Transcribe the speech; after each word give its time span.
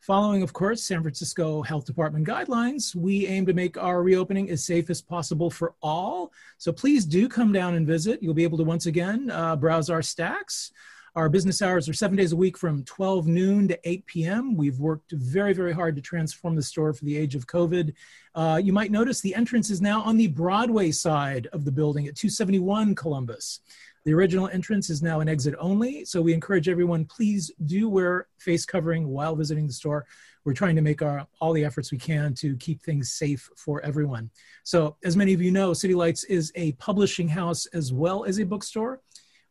Following, 0.00 0.42
of 0.42 0.54
course, 0.54 0.82
San 0.82 1.02
Francisco 1.02 1.60
Health 1.60 1.84
Department 1.84 2.26
guidelines, 2.26 2.94
we 2.94 3.26
aim 3.26 3.44
to 3.44 3.52
make 3.52 3.76
our 3.76 4.02
reopening 4.02 4.48
as 4.48 4.64
safe 4.64 4.88
as 4.88 5.02
possible 5.02 5.50
for 5.50 5.74
all. 5.82 6.32
So 6.56 6.72
please 6.72 7.04
do 7.04 7.28
come 7.28 7.52
down 7.52 7.74
and 7.74 7.86
visit. 7.86 8.22
You'll 8.22 8.32
be 8.32 8.44
able 8.44 8.56
to 8.58 8.64
once 8.64 8.86
again 8.86 9.30
uh, 9.30 9.56
browse 9.56 9.90
our 9.90 10.00
stacks. 10.00 10.72
Our 11.16 11.28
business 11.28 11.60
hours 11.60 11.86
are 11.88 11.92
seven 11.92 12.16
days 12.16 12.32
a 12.32 12.36
week 12.36 12.56
from 12.56 12.84
12 12.84 13.26
noon 13.26 13.68
to 13.68 13.78
8 13.84 14.06
p.m. 14.06 14.56
We've 14.56 14.78
worked 14.78 15.12
very, 15.12 15.52
very 15.52 15.72
hard 15.72 15.96
to 15.96 16.02
transform 16.02 16.54
the 16.54 16.62
store 16.62 16.94
for 16.94 17.04
the 17.04 17.16
age 17.16 17.34
of 17.34 17.46
COVID. 17.46 17.92
Uh, 18.34 18.60
you 18.62 18.72
might 18.72 18.92
notice 18.92 19.20
the 19.20 19.34
entrance 19.34 19.70
is 19.70 19.82
now 19.82 20.02
on 20.02 20.16
the 20.16 20.28
Broadway 20.28 20.92
side 20.92 21.48
of 21.52 21.64
the 21.64 21.72
building 21.72 22.06
at 22.06 22.14
271 22.14 22.94
Columbus. 22.94 23.60
The 24.06 24.14
original 24.14 24.48
entrance 24.48 24.88
is 24.88 25.02
now 25.02 25.20
an 25.20 25.28
exit 25.28 25.54
only, 25.58 26.06
so 26.06 26.22
we 26.22 26.32
encourage 26.32 26.70
everyone, 26.70 27.04
please 27.04 27.50
do 27.66 27.88
wear 27.88 28.28
face 28.38 28.64
covering 28.64 29.06
while 29.08 29.36
visiting 29.36 29.66
the 29.66 29.72
store. 29.72 30.06
We're 30.44 30.54
trying 30.54 30.76
to 30.76 30.82
make 30.82 31.02
our, 31.02 31.26
all 31.38 31.52
the 31.52 31.66
efforts 31.66 31.92
we 31.92 31.98
can 31.98 32.32
to 32.34 32.56
keep 32.56 32.80
things 32.80 33.12
safe 33.12 33.50
for 33.56 33.82
everyone. 33.82 34.30
So, 34.64 34.96
as 35.04 35.18
many 35.18 35.34
of 35.34 35.42
you 35.42 35.50
know, 35.50 35.74
City 35.74 35.94
Lights 35.94 36.24
is 36.24 36.50
a 36.54 36.72
publishing 36.72 37.28
house 37.28 37.66
as 37.66 37.92
well 37.92 38.24
as 38.24 38.40
a 38.40 38.44
bookstore. 38.44 39.00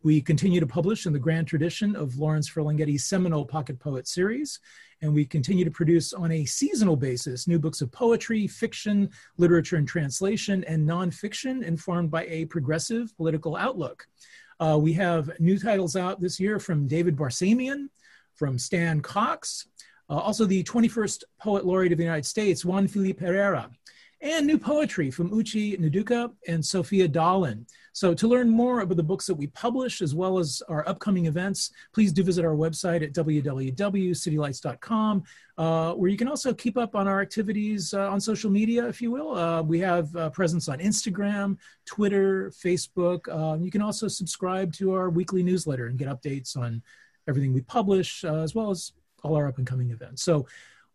We 0.02 0.22
continue 0.22 0.61
to 0.61 0.67
publish 0.67 1.05
in 1.05 1.11
the 1.11 1.19
grand 1.19 1.47
tradition 1.47 1.94
of 1.94 2.17
Lawrence 2.17 2.50
Ferlinghetti's 2.50 3.03
seminal 3.03 3.44
Pocket 3.44 3.80
Poet 3.80 4.08
series, 4.08 4.61
and 5.02 5.14
we 5.14 5.25
continue 5.25 5.66
to 5.66 5.72
produce 5.72 6.14
on 6.14 6.31
a 6.31 6.45
seasonal 6.45 6.95
basis 6.95 7.50
new 7.50 7.59
books 7.59 7.81
of 7.81 7.92
poetry, 7.92 8.47
fiction, 8.47 9.09
literature 9.36 9.75
and 9.75 9.86
translation, 9.86 10.64
and 10.70 10.88
nonfiction 10.88 11.64
informed 11.64 12.09
by 12.09 12.23
a 12.27 12.45
progressive 12.45 13.16
political 13.17 13.58
outlook. 13.58 14.08
Uh, 14.61 14.77
we 14.81 14.94
have 14.94 15.38
new 15.38 15.59
titles 15.59 15.97
out 15.97 16.22
this 16.22 16.39
year 16.39 16.59
from 16.59 16.88
David 16.88 17.17
Barsamian, 17.17 17.89
from 18.36 18.58
Stan 18.58 19.02
Cox, 19.02 19.67
uh, 20.09 20.17
also 20.17 20.45
the 20.45 20.64
21st 20.64 21.23
Poet 21.42 21.66
Laureate 21.66 21.92
of 21.92 21.97
the 21.97 22.05
United 22.05 22.25
States, 22.25 22.64
Juan 22.64 22.88
Felipe 22.88 23.20
Herrera, 23.20 23.70
and 24.22 24.47
new 24.47 24.58
poetry 24.58 25.11
from 25.11 25.30
Uche 25.30 25.80
Nduka 25.80 26.31
and 26.47 26.66
Sophia 26.66 27.08
Dahlin. 27.08 27.66
So 28.00 28.14
to 28.14 28.28
learn 28.30 28.50
more 28.50 28.80
about 28.80 28.95
the 28.95 29.03
books 29.03 29.28
that 29.28 29.36
we 29.36 29.47
publish 29.47 30.02
as 30.02 30.16
well 30.16 30.39
as 30.39 30.64
our 30.69 30.88
upcoming 30.88 31.25
events, 31.25 31.72
please 31.94 32.14
do 32.14 32.23
visit 32.23 32.45
our 32.45 32.55
website 32.55 33.03
at 33.03 33.11
www.citylights.com, 33.11 35.23
uh, 35.58 35.94
where 35.95 36.09
you 36.09 36.16
can 36.16 36.30
also 36.30 36.53
keep 36.53 36.77
up 36.77 36.95
on 36.95 37.09
our 37.09 37.20
activities 37.20 37.93
uh, 37.93 38.09
on 38.09 38.21
social 38.21 38.49
media, 38.49 38.88
if 38.88 39.02
you 39.02 39.11
will. 39.11 39.36
Uh, 39.36 39.61
we 39.61 39.80
have 39.80 40.14
presence 40.32 40.70
on 40.70 40.80
Instagram, 40.80 41.58
Twitter, 41.86 42.52
Facebook. 42.52 43.27
Um, 43.27 43.61
you 43.61 43.70
can 43.70 43.82
also 43.82 44.08
subscribe 44.08 44.71
to 44.76 44.93
our 44.93 45.09
weekly 45.09 45.43
newsletter 45.43 45.88
and 45.88 45.99
get 45.99 46.08
updates 46.08 46.55
on 46.55 46.82
everything 47.27 47.52
we 47.52 47.59
publish, 47.59 48.23
uh, 48.23 48.36
as 48.36 48.55
well 48.55 48.71
as 48.71 48.93
all 49.23 49.36
our 49.36 49.49
up 49.49 49.58
and 49.58 49.67
coming 49.67 49.92
events. 49.92 50.23
So 50.23 50.48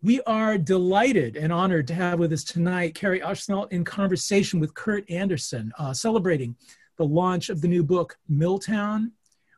we 0.02 0.22
are 0.22 0.56
delighted 0.56 1.36
and 1.36 1.52
honored 1.52 1.86
to 1.88 1.94
have 1.94 2.18
with 2.18 2.32
us 2.32 2.44
tonight 2.44 2.94
Kerri 2.94 3.20
Arsenault 3.20 3.70
in 3.72 3.84
conversation 3.84 4.58
with 4.58 4.72
Kurt 4.72 5.04
Andersen, 5.10 5.70
uh, 5.78 5.92
celebrating 5.92 6.56
the 6.96 7.04
launch 7.04 7.48
of 7.48 7.60
the 7.60 7.68
new 7.68 7.82
book, 7.82 8.18
Milltown 8.28 9.12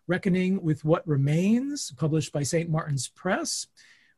Reckoning 0.07 0.63
with 0.63 0.85
What 0.85 1.07
Remains, 1.07 1.93
published 1.97 2.33
by 2.33 2.43
St. 2.43 2.71
Martin's 2.71 3.09
Press, 3.09 3.67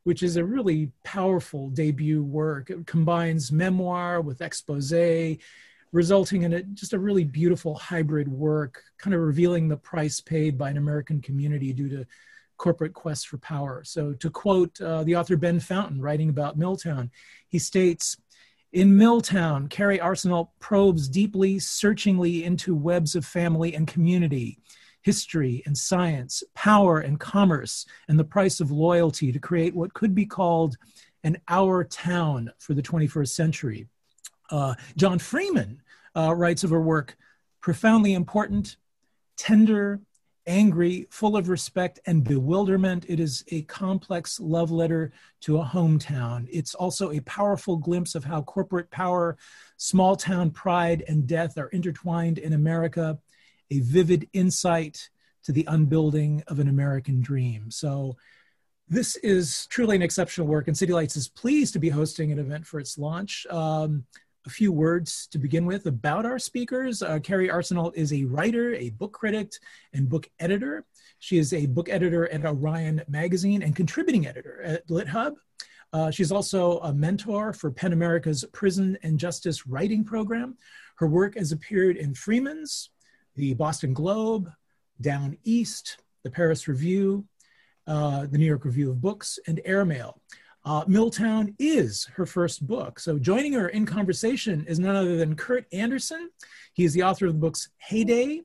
which 0.05 0.23
is 0.23 0.37
a 0.37 0.45
really 0.45 0.93
powerful 1.05 1.71
debut 1.71 2.23
work. 2.23 2.71
It 2.71 2.87
combines 2.87 3.51
memoir 3.51 4.21
with 4.21 4.43
expose, 4.43 4.93
resulting 5.93 6.43
in 6.43 6.53
a, 6.53 6.63
just 6.63 6.93
a 6.93 6.99
really 6.99 7.25
beautiful 7.25 7.75
hybrid 7.75 8.29
work, 8.29 8.83
kind 8.99 9.15
of 9.15 9.21
revealing 9.21 9.69
the 9.69 9.77
price 9.77 10.21
paid 10.21 10.59
by 10.59 10.71
an 10.71 10.77
American 10.77 11.21
community 11.21 11.73
due 11.73 11.89
to 11.89 12.07
corporate 12.59 12.93
quest 12.93 13.29
for 13.29 13.39
power. 13.39 13.83
So, 13.85 14.13
to 14.15 14.31
quote 14.31 14.81
uh, 14.81 15.05
the 15.05 15.17
author 15.17 15.37
Ben 15.37 15.61
Fountain 15.61 16.03
writing 16.03 16.29
about 16.29 16.59
Milltown, 16.59 17.11
he 17.49 17.59
states, 17.59 18.17
in 18.73 18.97
Milltown, 18.97 19.69
Kerri 19.69 19.99
Arsenault 19.99 20.51
probes 20.59 21.09
deeply, 21.09 21.59
searchingly 21.59 22.45
into 22.45 22.75
webs 22.75 23.15
of 23.15 23.25
family 23.25 23.75
and 23.75 23.87
community, 23.87 24.59
history 25.03 25.63
and 25.65 25.77
science, 25.77 26.43
power 26.55 26.99
and 27.01 27.19
commerce, 27.19 27.87
and 28.09 28.19
the 28.19 28.25
price 28.25 28.61
of 28.61 28.71
loyalty 28.71 29.33
to 29.33 29.39
create 29.39 29.75
what 29.75 29.95
could 29.95 30.15
be 30.15 30.27
called 30.27 30.77
an 31.25 31.39
our 31.49 31.83
town 31.83 32.53
for 32.59 32.75
the 32.75 32.83
21st 32.83 33.29
century. 33.29 33.87
Uh, 34.51 34.75
John 34.97 35.19
Freeman 35.19 35.81
uh, 36.15 36.35
writes 36.35 36.65
of 36.65 36.71
her 36.71 36.81
work 36.81 37.17
profoundly 37.61 38.15
important, 38.15 38.77
tender, 39.37 40.01
angry, 40.49 41.07
full 41.11 41.37
of 41.37 41.49
respect 41.49 42.01
and 42.07 42.25
bewilderment. 42.25 43.05
It 43.09 43.21
is 43.21 43.45
a 43.49 43.63
complex 43.63 44.41
love 44.41 44.73
letter 44.73 45.13
to 45.43 45.59
a 45.59 45.65
hometown. 45.65 46.49
It's 46.51 46.75
also 46.75 47.13
a 47.13 47.21
powerful 47.21 47.77
glimpse 47.77 48.17
of 48.17 48.25
how 48.25 48.43
corporate 48.43 48.91
power, 48.91 49.37
small 49.77 50.17
town 50.17 50.51
pride, 50.51 51.05
and 51.07 51.27
death 51.27 51.59
are 51.59 51.69
intertwined 51.69 52.39
in 52.39 52.55
America, 52.55 53.19
a 53.71 53.81
vivid 53.81 54.29
insight 54.33 55.11
to 55.45 55.53
the 55.53 55.67
unbuilding 55.69 56.43
of 56.49 56.59
an 56.59 56.69
American 56.69 57.21
dream. 57.21 57.71
So, 57.71 58.17
this 58.91 59.17
is 59.17 59.67
truly 59.67 59.97
an 59.97 60.03
exceptional 60.03 60.47
work, 60.47 60.67
and 60.67 60.77
City 60.77 60.95
Lights 60.95 61.15
is 61.15 61.29
pleased 61.29 61.75
to 61.75 61.79
be 61.79 61.91
hosting 61.91 62.33
an 62.33 62.39
event 62.39 62.67
for 62.67 62.81
its 62.81 62.97
launch. 62.97 63.47
Um, 63.51 64.07
a 64.47 64.51
few 64.51 64.73
words 64.73 65.27
to 65.33 65.39
begin 65.39 65.67
with 65.67 65.87
about 65.87 66.25
our 66.25 66.39
speakers. 66.39 67.03
Uh, 67.03 67.19
Kerri 67.19 67.51
Arsenault 67.51 67.95
is 67.95 68.13
a 68.13 68.25
writer, 68.25 68.75
a 68.75 68.91
book 68.91 69.13
critic, 69.13 69.53
and 69.93 70.09
book 70.09 70.29
editor. 70.39 70.85
She 71.19 71.39
is 71.39 71.53
a 71.53 71.67
book 71.67 71.89
editor 71.89 72.29
at 72.29 72.45
Orion 72.45 73.03
Magazine 73.09 73.63
and 73.63 73.75
contributing 73.75 74.27
editor 74.27 74.63
at 74.63 74.87
LitHub. 74.89 75.35
Uh, 75.93 76.11
she's 76.11 76.33
also 76.33 76.79
a 76.81 76.93
mentor 76.93 77.53
for 77.53 77.71
PEN 77.71 77.93
America's 77.93 78.45
Prison 78.53 78.99
and 79.03 79.19
Justice 79.19 79.67
Writing 79.67 80.05
Program. 80.05 80.57
Her 80.97 81.07
work 81.07 81.37
has 81.37 81.53
appeared 81.53 81.97
in 81.97 82.15
Freeman's, 82.15 82.91
the 83.37 83.55
Boston 83.55 83.95
Globe, 83.95 84.51
Down 85.01 85.39
East, 85.45 85.99
the 86.25 86.31
Paris 86.31 86.69
Review, 86.69 87.25
uh, 87.87 88.27
the 88.27 88.37
New 88.37 88.45
York 88.45 88.65
Review 88.65 88.91
of 88.91 89.01
Books, 89.01 89.39
and 89.47 89.61
Airmail. 89.65 90.21
Uh, 90.69 90.85
Milltown 90.87 91.55
is 91.59 92.05
her 92.15 92.27
first 92.27 92.67
book. 92.67 93.01
So 93.01 93.19
joining 93.19 93.55
her 93.55 93.71
in 93.71 93.87
conversation 93.87 94.67
is 94.69 94.79
none 94.79 94.97
other 94.97 95.17
than 95.17 95.35
Kurt 95.35 95.65
Andersen. 95.73 96.29
He 96.75 96.85
is 96.85 96.93
the 96.93 97.05
author 97.05 97.25
of 97.25 97.33
the 97.33 97.39
books 97.39 97.71
Heyday 97.79 98.43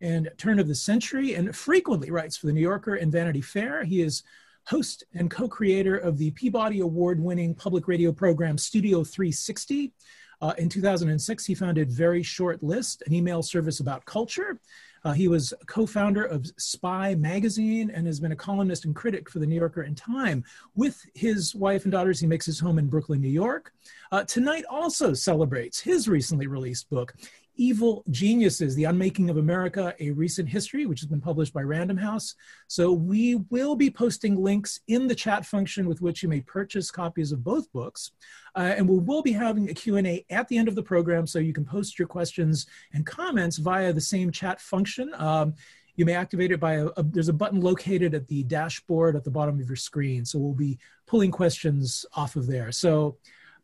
and 0.00 0.30
Turn 0.38 0.58
of 0.58 0.68
the 0.68 0.74
Century 0.74 1.34
and 1.34 1.54
frequently 1.54 2.10
writes 2.10 2.34
for 2.34 2.46
the 2.46 2.54
New 2.54 2.62
Yorker 2.62 2.94
and 2.94 3.12
Vanity 3.12 3.42
Fair. 3.42 3.84
He 3.84 4.00
is 4.00 4.22
host 4.66 5.04
and 5.12 5.30
co-creator 5.30 5.98
of 5.98 6.16
the 6.16 6.30
Peabody 6.30 6.80
Award-winning 6.80 7.54
public 7.54 7.88
radio 7.88 8.10
program 8.10 8.56
Studio 8.56 9.04
360. 9.04 9.92
Uh, 10.40 10.54
in 10.56 10.70
2006, 10.70 11.44
he 11.44 11.54
founded 11.54 11.90
Very 11.90 12.22
Short 12.22 12.62
List, 12.62 13.02
an 13.04 13.12
email 13.12 13.42
service 13.42 13.80
about 13.80 14.02
culture. 14.06 14.58
Uh, 15.04 15.12
he 15.12 15.28
was 15.28 15.54
co-founder 15.66 16.24
of 16.24 16.46
Spy 16.56 17.14
Magazine 17.14 17.90
and 17.90 18.06
has 18.06 18.20
been 18.20 18.32
a 18.32 18.36
columnist 18.36 18.84
and 18.84 18.94
critic 18.94 19.30
for 19.30 19.38
the 19.38 19.46
New 19.46 19.56
Yorker 19.56 19.82
and 19.82 19.96
Time. 19.96 20.44
With 20.74 21.04
his 21.14 21.54
wife 21.54 21.84
and 21.84 21.92
daughters, 21.92 22.20
he 22.20 22.26
makes 22.26 22.46
his 22.46 22.58
home 22.58 22.78
in 22.78 22.88
Brooklyn, 22.88 23.20
New 23.20 23.28
York. 23.28 23.72
Uh, 24.12 24.24
tonight 24.24 24.64
also 24.68 25.14
celebrates 25.14 25.80
his 25.80 26.08
recently 26.08 26.46
released 26.46 26.90
book, 26.90 27.14
Evil 27.56 28.04
Geniuses, 28.10 28.74
The 28.74 28.84
Unmaking 28.84 29.30
of 29.30 29.36
America, 29.36 29.94
A 30.00 30.10
Recent 30.10 30.48
History, 30.48 30.86
which 30.86 31.00
has 31.00 31.08
been 31.08 31.20
published 31.20 31.52
by 31.52 31.62
Random 31.62 31.96
House. 31.96 32.34
So 32.68 32.92
we 32.92 33.36
will 33.50 33.76
be 33.76 33.90
posting 33.90 34.36
links 34.36 34.80
in 34.88 35.06
the 35.06 35.14
chat 35.14 35.44
function 35.44 35.86
with 35.86 36.00
which 36.00 36.22
you 36.22 36.28
may 36.28 36.40
purchase 36.40 36.90
copies 36.90 37.32
of 37.32 37.42
both 37.42 37.70
books. 37.72 38.12
Uh, 38.54 38.74
and 38.76 38.88
we 38.88 38.98
will 38.98 39.22
be 39.22 39.32
having 39.32 39.68
a 39.68 39.74
Q&A 39.74 40.24
at 40.30 40.48
the 40.48 40.58
end 40.58 40.68
of 40.68 40.74
the 40.74 40.82
program 40.82 41.26
so 41.26 41.38
you 41.38 41.52
can 41.52 41.64
post 41.64 41.98
your 41.98 42.08
questions 42.08 42.66
and 42.92 43.04
comments 43.04 43.56
via 43.56 43.92
the 43.92 44.00
same 44.00 44.30
chat 44.30 44.60
function. 44.60 45.12
Um, 45.14 45.54
you 45.96 46.04
may 46.04 46.14
activate 46.14 46.52
it 46.52 46.60
by 46.60 46.74
a, 46.74 46.86
a, 46.96 47.02
there's 47.02 47.28
a 47.28 47.32
button 47.32 47.60
located 47.60 48.14
at 48.14 48.28
the 48.28 48.42
dashboard 48.44 49.16
at 49.16 49.24
the 49.24 49.30
bottom 49.30 49.58
of 49.58 49.66
your 49.66 49.76
screen. 49.76 50.24
So 50.24 50.38
we'll 50.38 50.54
be 50.54 50.78
pulling 51.06 51.30
questions 51.30 52.04
off 52.14 52.36
of 52.36 52.46
there. 52.46 52.70
So 52.70 53.16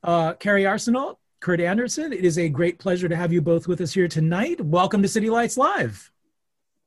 uh, 0.03 0.35
Kerri 0.35 0.65
Arsenault, 0.65 1.17
Kurt 1.43 1.61
Andersen, 1.61 2.13
it 2.13 2.25
is 2.25 2.39
a 2.39 2.49
great 2.49 2.79
pleasure 2.79 3.09
to 3.09 3.17
have 3.17 3.33
you 3.33 3.43
both 3.43 3.67
with 3.67 3.81
us 3.81 3.93
here 3.93 4.07
tonight. 4.07 4.61
Welcome 4.61 5.03
to 5.03 5.09
City 5.09 5.29
Lights 5.29 5.57
Live. 5.57 6.13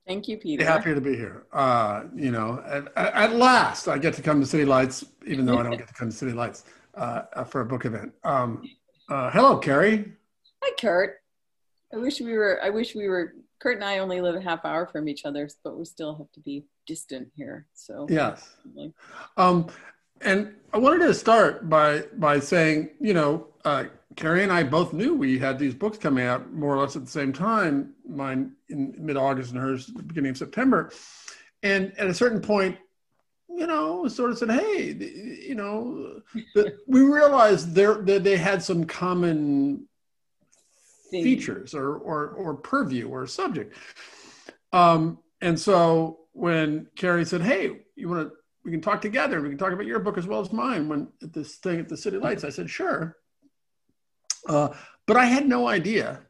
Thank 0.08 0.30
you, 0.30 0.38
Peter. 0.38 0.64
Happy 0.64 0.94
to 0.94 1.02
be 1.02 1.14
here. 1.14 1.46
Uh, 1.52 2.04
you 2.16 2.32
know, 2.32 2.64
at, 2.66 2.88
at, 2.96 3.36
last 3.36 3.90
I 3.90 3.98
get 3.98 4.14
to 4.14 4.22
come 4.22 4.40
to 4.40 4.48
City 4.48 4.64
Lights, 4.64 5.04
even 5.28 5.46
though 5.46 5.58
I 5.58 5.64
don't 5.64 5.78
get 5.78 5.90
to 5.90 5.94
come 5.94 6.10
to 6.10 6.16
City 6.16 6.32
Lights 6.32 6.64
uh, 6.94 7.44
for 7.44 7.62
a 7.62 7.66
book 7.66 7.84
event. 7.84 8.14
Um, 8.24 8.64
uh, 9.10 9.30
hello, 9.30 9.60
Kerri. 9.60 10.14
Hi, 10.64 10.72
Kurt. 10.80 11.18
I 11.94 11.98
wish 11.98 12.22
we 12.22 12.32
were. 12.32 12.62
I 12.64 12.70
wish 12.70 12.96
we 12.96 13.10
were. 13.10 13.34
Kurt 13.60 13.76
and 13.76 13.84
I 13.84 13.98
only 13.98 14.22
live 14.22 14.36
a 14.36 14.42
half 14.42 14.64
hour 14.64 14.88
from 14.88 15.10
each 15.10 15.26
other, 15.26 15.50
but 15.66 15.78
we 15.78 15.84
still 15.84 16.16
have 16.16 16.32
to 16.32 16.40
be 16.40 16.64
distant 16.88 17.28
here. 17.36 17.68
So 17.74 18.08
yes. 18.10 18.56
Um, 19.36 19.68
and 20.22 20.54
I 20.74 20.78
wanted 20.78 21.06
to 21.08 21.14
start 21.14 21.70
by 21.70 22.04
by 22.18 22.40
saying, 22.40 22.90
you 23.00 23.14
know, 23.14 23.48
uh, 23.64 23.86
Kerri 24.16 24.44
and 24.44 24.52
I 24.52 24.64
both 24.64 24.94
knew 24.94 25.14
we 25.14 25.38
had 25.38 25.60
these 25.60 25.74
books 25.74 25.98
coming 25.98 26.26
out 26.26 26.52
more 26.54 26.76
or 26.76 26.80
less 26.80 26.96
at 26.96 27.06
the 27.06 27.12
same 27.12 27.34
time. 27.34 27.94
Mine 28.08 28.54
in 28.70 28.96
mid-August 28.98 29.52
and 29.52 29.60
hers 29.60 29.88
beginning 29.88 30.32
of 30.32 30.38
September. 30.38 30.92
And 31.64 31.94
at 31.98 32.08
a 32.08 32.14
certain 32.14 32.42
point, 32.42 32.78
you 33.50 33.68
know, 33.68 34.08
sort 34.08 34.32
of 34.32 34.38
said, 34.38 34.52
"Hey, 34.52 34.92
you 35.48 35.56
know," 35.56 36.22
the, 36.54 36.78
we 36.88 37.02
realized 37.02 37.74
there 37.74 37.96
that 38.04 38.24
they 38.24 38.38
had 38.38 38.62
some 38.62 38.86
common 38.86 39.88
features 41.10 41.74
or 41.74 41.96
or 41.96 42.30
or 42.30 42.54
purview 42.56 43.08
or 43.08 43.28
subject. 43.28 43.76
Um, 44.74 45.20
and 45.42 45.60
so 45.60 46.20
when 46.34 46.88
Kerri 46.96 47.26
said, 47.26 47.42
"Hey, 47.42 47.82
you 47.96 48.10
want 48.10 48.30
to?" 48.30 48.36
We 48.66 48.72
can 48.72 48.82
talk 48.82 49.00
together. 49.00 49.42
We 49.42 49.50
can 49.50 49.58
talk 49.58 49.72
about 49.72 49.86
your 49.86 50.00
book 50.00 50.18
as 50.18 50.26
well 50.26 50.42
as 50.42 50.52
mine. 50.52 50.90
When 50.90 51.08
at 51.22 51.34
this 51.34 51.56
thing 51.56 51.80
at 51.80 51.88
the 51.88 51.96
City 51.96 52.18
Lights, 52.18 52.44
I 52.44 52.50
said, 52.50 52.70
"Sure." 52.70 53.16
Uh, 54.48 54.70
but 55.06 55.18
I 55.18 55.26
had 55.26 55.48
no 55.48 55.68
idea. 55.68 56.22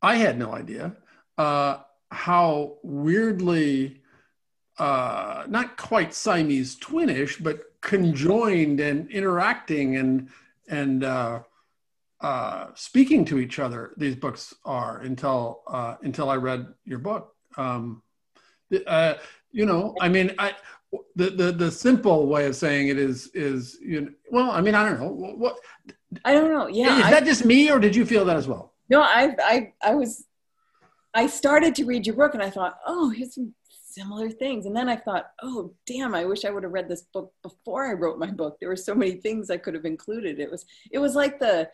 I 0.00 0.16
had 0.16 0.38
no 0.38 0.52
idea 0.52 0.96
uh, 1.38 1.78
how 2.10 2.78
weirdly, 2.82 4.00
uh, 4.78 5.44
not 5.48 5.76
quite 5.76 6.14
Siamese 6.14 6.76
twinish, 6.76 7.42
but 7.42 7.60
conjoined 7.80 8.80
and 8.80 9.10
interacting 9.10 9.96
and 9.96 10.28
and 10.68 11.04
uh, 11.04 11.40
uh, 12.20 12.66
speaking 12.74 13.24
to 13.26 13.38
each 13.38 13.58
other. 13.58 13.92
These 13.96 14.16
books 14.16 14.54
are 14.64 14.98
until 15.00 15.62
uh, 15.66 15.96
until 16.02 16.30
I 16.30 16.36
read 16.36 16.66
your 16.84 16.98
book. 16.98 17.34
Um, 17.56 18.02
you 18.70 19.66
know, 19.66 19.94
I 20.00 20.08
mean, 20.08 20.34
I 20.38 20.54
the, 21.16 21.30
the 21.30 21.52
the 21.52 21.70
simple 21.70 22.26
way 22.26 22.46
of 22.46 22.56
saying 22.56 22.88
it 22.88 22.98
is 22.98 23.30
is 23.34 23.78
you 23.80 24.02
know, 24.02 24.08
well 24.30 24.50
i 24.50 24.60
mean 24.60 24.74
i 24.74 24.88
don't 24.88 25.00
know. 25.00 25.08
What? 25.08 25.58
I 26.24 26.34
don't 26.34 26.50
know. 26.50 26.66
Yeah 26.66 26.98
is 26.98 27.04
I, 27.06 27.10
that 27.10 27.24
just 27.24 27.44
me 27.44 27.70
or 27.70 27.78
did 27.78 27.96
you 27.96 28.04
feel 28.04 28.24
that 28.26 28.36
as 28.36 28.46
well? 28.46 28.74
No 28.88 29.00
i 29.00 29.34
i 29.42 29.72
i 29.82 29.94
was 29.94 30.26
i 31.14 31.26
started 31.26 31.74
to 31.76 31.84
read 31.84 32.06
your 32.06 32.16
book 32.16 32.34
and 32.34 32.42
i 32.42 32.50
thought 32.50 32.78
oh 32.86 33.10
here's 33.10 33.34
some 33.34 33.54
similar 33.68 34.30
things. 34.30 34.66
And 34.66 34.74
then 34.74 34.88
i 34.88 34.96
thought 34.96 35.30
oh 35.42 35.72
damn 35.86 36.14
i 36.14 36.24
wish 36.24 36.44
i 36.44 36.50
would 36.50 36.62
have 36.62 36.72
read 36.72 36.88
this 36.88 37.02
book 37.02 37.32
before 37.42 37.88
i 37.88 37.92
wrote 37.92 38.18
my 38.18 38.30
book. 38.30 38.58
There 38.60 38.68
were 38.68 38.76
so 38.76 38.94
many 38.94 39.12
things 39.12 39.50
i 39.50 39.56
could 39.56 39.74
have 39.74 39.84
included. 39.84 40.40
It 40.40 40.50
was 40.50 40.64
it 40.90 40.98
was 40.98 41.14
like 41.14 41.38
the 41.38 41.68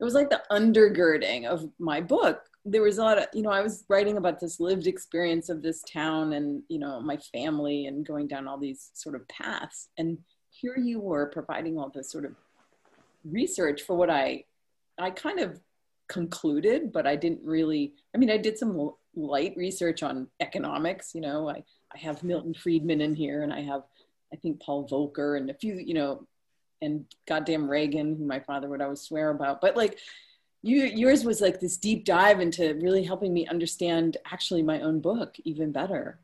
it 0.00 0.04
was 0.04 0.14
like 0.14 0.30
the 0.30 0.42
undergirding 0.50 1.46
of 1.46 1.68
my 1.78 2.00
book 2.00 2.42
there 2.64 2.82
was 2.82 2.98
a 2.98 3.02
lot 3.02 3.18
of 3.18 3.26
you 3.34 3.42
know 3.42 3.50
i 3.50 3.60
was 3.60 3.84
writing 3.88 4.16
about 4.16 4.40
this 4.40 4.58
lived 4.58 4.86
experience 4.86 5.48
of 5.48 5.62
this 5.62 5.82
town 5.82 6.32
and 6.32 6.62
you 6.68 6.78
know 6.78 7.00
my 7.00 7.16
family 7.32 7.86
and 7.86 8.06
going 8.06 8.26
down 8.26 8.48
all 8.48 8.58
these 8.58 8.90
sort 8.94 9.14
of 9.14 9.26
paths. 9.28 9.88
And 9.98 10.18
here 10.50 10.76
you 10.78 11.00
were 11.00 11.26
providing 11.26 11.78
all 11.78 11.90
this 11.90 12.10
sort 12.10 12.24
of 12.24 12.32
research 13.24 13.82
for 13.82 13.96
what 13.96 14.10
i 14.10 14.44
i 14.98 15.10
kind 15.10 15.40
of 15.40 15.60
concluded 16.08 16.92
but 16.92 17.06
i 17.06 17.16
didn't 17.16 17.40
really 17.42 17.94
i 18.14 18.18
mean 18.18 18.30
i 18.30 18.36
did 18.36 18.58
some 18.58 18.90
light 19.16 19.54
research 19.56 20.02
on 20.02 20.28
economics 20.40 21.14
you 21.14 21.20
know 21.22 21.48
i 21.48 21.62
i 21.94 21.98
have 21.98 22.22
milton 22.22 22.52
friedman 22.52 23.00
in 23.00 23.14
here 23.14 23.42
and 23.42 23.52
i 23.52 23.62
have 23.62 23.82
i 24.32 24.36
think 24.36 24.60
paul 24.60 24.86
volcker 24.86 25.38
and 25.38 25.48
a 25.48 25.54
few 25.54 25.76
you 25.76 25.94
know 25.94 26.26
and 26.84 27.06
goddamn 27.26 27.68
reagan 27.68 28.16
who 28.16 28.24
my 28.24 28.38
father 28.38 28.68
would 28.68 28.82
always 28.82 29.00
swear 29.00 29.30
about. 29.30 29.60
But 29.60 29.76
like 29.76 29.98
you 30.64 30.84
yours 30.84 31.24
was 31.24 31.40
like 31.40 31.60
this 31.60 31.76
deep 31.76 32.04
dive 32.04 32.40
into 32.40 32.74
really 32.76 33.04
helping 33.04 33.32
me 33.32 33.46
understand 33.46 34.16
actually 34.32 34.62
my 34.62 34.80
own 34.80 34.98
book 34.98 35.36
even 35.44 35.70
better 35.70 36.18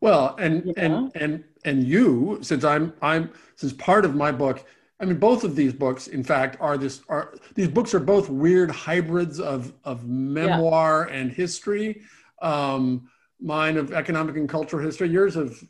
well 0.00 0.36
and 0.38 0.66
you 0.66 0.72
know? 0.76 1.10
and 1.14 1.22
and 1.22 1.44
and 1.64 1.84
you 1.84 2.38
since 2.42 2.62
i'm 2.62 2.92
i'm 3.00 3.30
since 3.56 3.72
part 3.72 4.04
of 4.04 4.14
my 4.14 4.30
book 4.30 4.64
i 5.00 5.04
mean 5.04 5.18
both 5.18 5.44
of 5.44 5.56
these 5.56 5.72
books 5.72 6.08
in 6.08 6.22
fact 6.22 6.56
are 6.60 6.76
this 6.76 7.00
are 7.08 7.34
these 7.54 7.68
books 7.68 7.94
are 7.94 8.00
both 8.00 8.28
weird 8.28 8.70
hybrids 8.70 9.40
of 9.40 9.72
of 9.84 10.06
memoir 10.06 11.08
yeah. 11.08 11.16
and 11.16 11.32
history 11.32 12.02
um 12.42 13.08
mine 13.40 13.78
of 13.78 13.92
economic 13.92 14.36
and 14.36 14.48
cultural 14.48 14.84
history 14.84 15.08
yours 15.08 15.36
of 15.36 15.62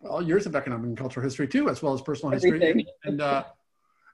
well 0.00 0.22
yours 0.22 0.46
of 0.46 0.54
economic 0.54 0.86
and 0.86 0.96
cultural 0.96 1.24
history 1.24 1.48
too 1.48 1.68
as 1.68 1.82
well 1.82 1.92
as 1.92 2.00
personal 2.00 2.32
Everything. 2.32 2.60
history 2.60 2.86
and 3.04 3.20
uh 3.20 3.42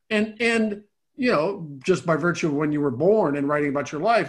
and 0.08 0.36
and 0.40 0.84
you 1.16 1.30
know, 1.30 1.68
just 1.84 2.06
by 2.06 2.16
virtue 2.16 2.48
of 2.48 2.54
when 2.54 2.72
you 2.72 2.80
were 2.80 2.90
born 2.90 3.36
and 3.36 3.48
writing 3.48 3.70
about 3.70 3.92
your 3.92 4.00
life, 4.00 4.28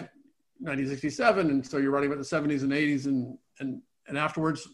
1967, 0.59 1.49
and 1.49 1.65
so 1.65 1.77
you're 1.77 1.91
writing 1.91 2.11
about 2.11 2.21
the 2.21 2.35
70s 2.35 2.63
and 2.63 2.71
80s 2.71 3.05
and 3.05 3.37
and 3.59 3.81
and 4.07 4.17
afterwards, 4.17 4.67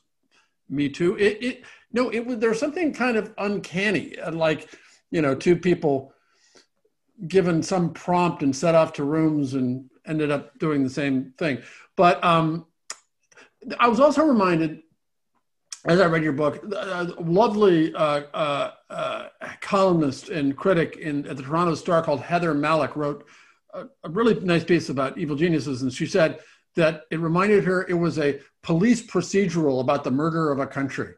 me 0.70 0.90
too. 0.90 1.18
It 1.18 1.44
it 1.44 1.64
no, 1.92 2.10
it 2.10 2.26
was 2.26 2.40
there's 2.40 2.60
something 2.60 2.94
kind 2.94 3.18
of 3.18 3.34
uncanny, 3.38 4.16
like 4.32 4.70
you 5.12 5.22
know, 5.22 5.36
two 5.36 5.56
people 5.56 6.14
given 7.28 7.62
some 7.62 7.92
prompt 7.92 8.44
and 8.44 8.56
set 8.56 8.76
off 8.76 8.94
to 8.94 9.04
rooms 9.04 9.54
and 9.54 9.90
ended 10.06 10.32
up 10.32 10.58
doing 10.60 10.84
the 10.84 10.90
same 10.90 11.34
thing. 11.38 11.62
But 11.96 12.24
um, 12.24 12.66
I 13.80 13.88
was 13.88 14.00
also 14.00 14.24
reminded 14.24 14.82
as 15.86 16.00
I 16.00 16.06
read 16.08 16.24
your 16.24 16.34
book, 16.34 16.62
a 16.64 17.14
lovely 17.20 17.94
uh, 17.94 18.24
uh, 18.34 18.72
uh, 18.90 19.28
columnist 19.62 20.30
and 20.30 20.56
critic 20.56 20.98
in, 20.98 21.26
at 21.28 21.38
the 21.38 21.44
Toronto 21.44 21.76
Star 21.76 22.04
called 22.04 22.22
Heather 22.22 22.54
Mallick 22.54 22.96
wrote 22.96 23.26
a, 23.74 23.86
a, 24.04 24.10
really 24.10 24.34
nice 24.42 24.64
piece 24.64 24.90
about 24.90 25.18
evil 25.18 25.36
geniuses. 25.36 25.82
And 25.82 25.94
she 25.94 26.06
said 26.06 26.40
that 26.76 27.04
it 27.12 27.20
reminded 27.20 27.64
her 27.64 27.86
it 27.88 27.94
was 27.94 28.20
a 28.20 28.40
police 28.62 29.02
procedural 29.02 29.80
about 29.80 30.04
the 30.04 30.12
murder 30.12 30.52
of 30.52 30.60
a 30.60 30.68
country, 30.68 31.14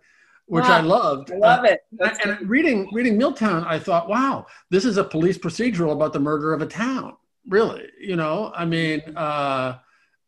which 0.45 0.65
wow. 0.65 0.77
I 0.77 0.81
loved. 0.81 1.31
I 1.31 1.37
love 1.37 1.65
it. 1.65 1.81
and, 1.99 2.19
and 2.23 2.49
reading, 2.49 2.87
reading 2.93 3.17
Milltown, 3.17 3.63
I 3.63 3.79
thought, 3.79 4.09
wow, 4.09 4.45
this 4.69 4.85
is 4.85 4.97
a 4.97 5.03
police 5.03 5.37
procedural 5.37 5.91
about 5.91 6.13
the 6.13 6.19
murder 6.19 6.53
of 6.53 6.61
a 6.61 6.67
town. 6.67 7.15
Really, 7.47 7.87
you 7.99 8.15
know, 8.15 8.51
I 8.55 8.65
mean, 8.65 9.01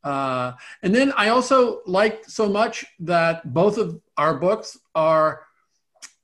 uh, 0.03 0.07
uh, 0.07 0.53
and 0.81 0.93
then 0.93 1.13
I 1.15 1.29
also 1.29 1.81
like 1.85 2.25
so 2.27 2.49
much 2.49 2.85
that 2.99 3.53
both 3.53 3.77
of 3.77 4.01
our 4.17 4.35
books 4.35 4.77
are, 4.95 5.43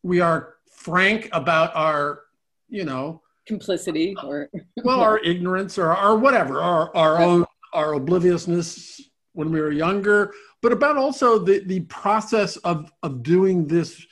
we 0.04 0.20
are 0.20 0.56
frank 0.72 1.30
about 1.32 1.76
our, 1.76 2.22
you 2.68 2.86
know, 2.86 3.22
complicity 3.46 4.16
or 4.24 4.50
well, 4.84 5.02
our 5.02 5.20
ignorance 5.24 5.78
or, 5.78 5.92
our 5.92 6.18
whatever, 6.18 6.62
our, 6.62 6.96
our 6.96 7.22
own, 7.22 7.46
our 7.74 7.94
obliviousness 7.94 9.02
when 9.34 9.52
we 9.52 9.62
were 9.62 9.72
younger, 9.72 10.34
but 10.62 10.72
about 10.72 10.98
also 10.98 11.40
the, 11.40 11.60
the 11.60 11.80
process 11.82 12.58
of, 12.58 12.92
of 13.04 13.24
doing 13.24 13.68
this, 13.68 14.06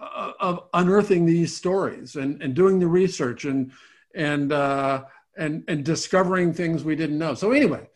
uh, 0.00 0.32
of 0.40 0.68
unearthing 0.72 1.26
these 1.26 1.54
stories 1.54 2.16
and, 2.16 2.42
and 2.42 2.54
doing 2.54 2.78
the 2.78 2.86
research 2.86 3.44
and, 3.44 3.72
and, 4.14 4.52
uh, 4.52 5.04
and, 5.36 5.64
and 5.68 5.84
discovering 5.84 6.52
things 6.52 6.84
we 6.84 6.96
didn't 6.96 7.18
know. 7.18 7.34
So 7.34 7.52
anyway, 7.52 7.86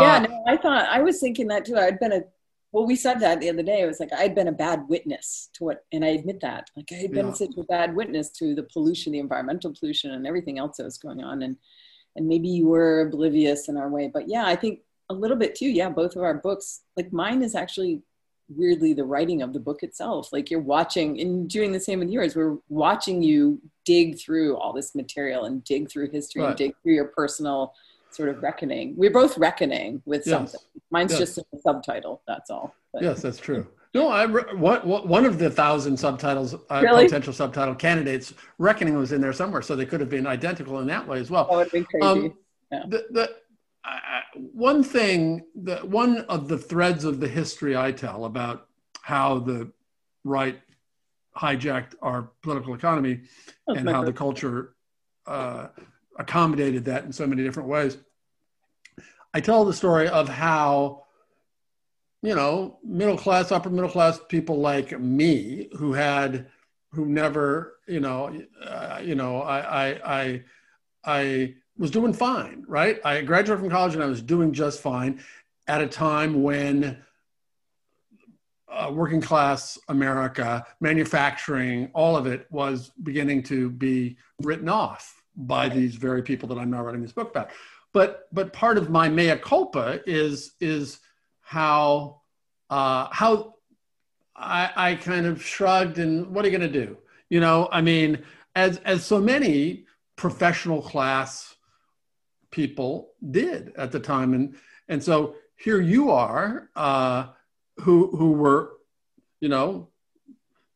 yeah, 0.00 0.16
uh, 0.16 0.20
no, 0.20 0.44
I 0.46 0.56
thought 0.56 0.88
I 0.88 1.00
was 1.00 1.20
thinking 1.20 1.48
that 1.48 1.64
too. 1.64 1.76
I'd 1.76 2.00
been 2.00 2.12
a 2.12 2.22
well, 2.72 2.86
we 2.86 2.96
said 2.96 3.20
that 3.20 3.40
the 3.40 3.48
other 3.48 3.62
day. 3.62 3.80
It 3.80 3.86
was 3.86 4.00
like 4.00 4.12
I'd 4.12 4.34
been 4.34 4.48
a 4.48 4.52
bad 4.52 4.88
witness 4.88 5.48
to 5.54 5.64
what, 5.64 5.84
and 5.92 6.04
I 6.04 6.08
admit 6.08 6.40
that. 6.40 6.68
Like 6.76 6.90
I 6.92 6.96
had 6.96 7.12
been 7.12 7.28
yeah. 7.28 7.32
such 7.32 7.56
a 7.56 7.64
bad 7.64 7.94
witness 7.94 8.30
to 8.32 8.54
the 8.54 8.62
pollution, 8.62 9.12
the 9.12 9.20
environmental 9.20 9.74
pollution, 9.78 10.10
and 10.10 10.26
everything 10.26 10.58
else 10.58 10.76
that 10.76 10.84
was 10.84 10.98
going 10.98 11.22
on. 11.22 11.42
And 11.42 11.56
and 12.16 12.26
maybe 12.26 12.48
you 12.48 12.66
were 12.66 13.02
oblivious 13.02 13.68
in 13.68 13.76
our 13.76 13.88
way, 13.88 14.10
but 14.12 14.28
yeah, 14.28 14.44
I 14.44 14.56
think 14.56 14.80
a 15.08 15.14
little 15.14 15.36
bit 15.36 15.54
too. 15.54 15.68
Yeah, 15.68 15.88
both 15.88 16.16
of 16.16 16.22
our 16.22 16.34
books, 16.34 16.82
like 16.96 17.12
mine, 17.12 17.42
is 17.42 17.54
actually 17.54 18.02
weirdly 18.48 18.92
the 18.92 19.04
writing 19.04 19.42
of 19.42 19.52
the 19.52 19.60
book 19.60 19.82
itself. 19.82 20.32
Like 20.32 20.50
you're 20.50 20.60
watching 20.60 21.20
and 21.20 21.48
doing 21.48 21.72
the 21.72 21.80
same 21.80 22.00
with 22.00 22.10
yours. 22.10 22.34
We're 22.34 22.56
watching 22.68 23.22
you 23.22 23.60
dig 23.84 24.18
through 24.18 24.56
all 24.56 24.72
this 24.72 24.94
material 24.94 25.44
and 25.44 25.64
dig 25.64 25.90
through 25.90 26.10
history 26.10 26.42
right. 26.42 26.48
and 26.48 26.56
dig 26.56 26.74
through 26.82 26.94
your 26.94 27.06
personal 27.06 27.74
sort 28.10 28.28
of 28.28 28.42
reckoning. 28.42 28.94
We're 28.96 29.10
both 29.12 29.36
reckoning 29.38 30.02
with 30.04 30.26
yes. 30.26 30.34
something. 30.34 30.60
Mine's 30.90 31.12
yes. 31.12 31.20
just 31.20 31.38
a 31.38 31.58
subtitle. 31.58 32.22
That's 32.26 32.50
all. 32.50 32.74
But, 32.92 33.02
yes, 33.02 33.22
that's 33.22 33.38
true. 33.38 33.66
No, 33.94 34.08
I 34.08 34.26
one 34.26 34.80
one 34.80 35.24
of 35.24 35.38
the 35.38 35.48
thousand 35.48 35.96
subtitles, 35.96 36.54
uh, 36.54 36.80
really? 36.82 37.04
potential 37.04 37.32
subtitle 37.32 37.74
candidates, 37.74 38.34
reckoning 38.58 38.96
was 38.96 39.12
in 39.12 39.20
there 39.20 39.32
somewhere, 39.32 39.62
so 39.62 39.74
they 39.74 39.86
could 39.86 40.00
have 40.00 40.10
been 40.10 40.26
identical 40.26 40.80
in 40.80 40.86
that 40.88 41.06
way 41.08 41.18
as 41.20 41.30
well. 41.30 41.46
That 41.46 41.56
would 41.56 41.64
have 41.64 41.72
been 41.72 41.84
crazy. 41.84 42.06
Um, 42.06 42.34
yeah. 42.70 42.82
The, 42.86 43.06
the 43.10 43.30
one 44.52 44.82
thing 44.82 45.44
that 45.62 45.88
one 45.88 46.18
of 46.28 46.48
the 46.48 46.58
threads 46.58 47.04
of 47.04 47.20
the 47.20 47.28
history 47.28 47.76
I 47.76 47.92
tell 47.92 48.26
about 48.26 48.68
how 49.00 49.38
the 49.38 49.72
right 50.24 50.60
hijacked 51.36 51.94
our 52.02 52.30
political 52.42 52.74
economy 52.74 53.22
and 53.68 53.88
how 53.88 54.04
the 54.04 54.12
culture 54.12 54.74
uh, 55.26 55.68
accommodated 56.18 56.84
that 56.86 57.04
in 57.04 57.12
so 57.12 57.26
many 57.26 57.42
different 57.42 57.68
ways. 57.68 57.96
I 59.32 59.40
tell 59.40 59.64
the 59.64 59.72
story 59.72 60.08
of 60.08 60.28
how, 60.28 61.04
you 62.22 62.34
know, 62.34 62.78
middle 62.84 63.16
class, 63.16 63.52
upper 63.52 63.70
middle 63.70 63.90
class 63.90 64.20
people 64.28 64.58
like 64.58 64.98
me 64.98 65.68
who 65.76 65.92
had, 65.92 66.48
who 66.92 67.06
never, 67.06 67.76
you 67.86 68.00
know, 68.00 68.36
uh, 68.64 69.00
you 69.02 69.14
know, 69.14 69.42
I, 69.42 69.86
I, 69.86 70.00
I, 70.04 70.44
I 71.04 71.54
was 71.76 71.90
doing 71.90 72.12
fine, 72.12 72.64
right? 72.66 72.98
I 73.04 73.20
graduated 73.20 73.60
from 73.60 73.70
college 73.70 73.94
and 73.94 74.02
I 74.02 74.06
was 74.06 74.22
doing 74.22 74.52
just 74.52 74.80
fine 74.80 75.22
at 75.68 75.80
a 75.80 75.86
time 75.86 76.42
when 76.42 76.98
uh, 78.68 78.90
working 78.92 79.20
class 79.20 79.78
America, 79.88 80.66
manufacturing, 80.80 81.90
all 81.94 82.16
of 82.16 82.26
it 82.26 82.46
was 82.50 82.90
beginning 83.02 83.42
to 83.44 83.70
be 83.70 84.16
written 84.42 84.68
off 84.68 85.17
by 85.38 85.68
these 85.68 85.94
very 85.94 86.22
people 86.22 86.48
that 86.48 86.58
I'm 86.58 86.70
now 86.70 86.82
writing 86.82 87.02
this 87.02 87.12
book 87.12 87.30
about. 87.30 87.50
But 87.92 88.28
but 88.32 88.52
part 88.52 88.76
of 88.76 88.90
my 88.90 89.08
mea 89.08 89.36
culpa 89.36 90.00
is 90.06 90.52
is 90.60 91.00
how 91.40 92.20
uh, 92.68 93.08
how 93.10 93.54
I, 94.36 94.70
I 94.76 94.94
kind 94.96 95.26
of 95.26 95.42
shrugged 95.42 95.98
and 95.98 96.26
what 96.28 96.44
are 96.44 96.48
you 96.48 96.58
going 96.58 96.70
to 96.70 96.86
do? 96.86 96.98
You 97.30 97.40
know, 97.40 97.68
I 97.72 97.80
mean, 97.80 98.24
as 98.54 98.78
as 98.78 99.04
so 99.04 99.20
many 99.20 99.86
professional 100.16 100.82
class 100.82 101.54
people 102.50 103.12
did 103.30 103.72
at 103.76 103.92
the 103.92 104.00
time, 104.00 104.34
and 104.34 104.56
and 104.88 105.02
so 105.02 105.36
here 105.56 105.80
you 105.80 106.10
are. 106.10 106.68
Uh, 106.76 107.28
who 107.80 108.16
who 108.16 108.32
were, 108.32 108.72
you 109.40 109.48
know, 109.48 109.88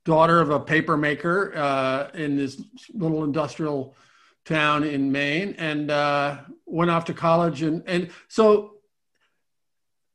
daughter 0.05 0.41
of 0.41 0.51
a 0.51 0.61
paper 0.61 0.97
maker 0.97 1.53
uh, 1.57 2.11
in 2.15 2.37
this 2.37 2.63
little 2.95 3.25
industrial 3.25 3.95
town 4.45 4.85
in 4.85 5.13
Maine, 5.13 5.55
and 5.59 5.91
uh, 5.91 6.39
went 6.67 6.91
off 6.91 7.05
to 7.07 7.15
college, 7.15 7.63
and 7.63 7.83
and 7.87 8.11
so 8.29 8.73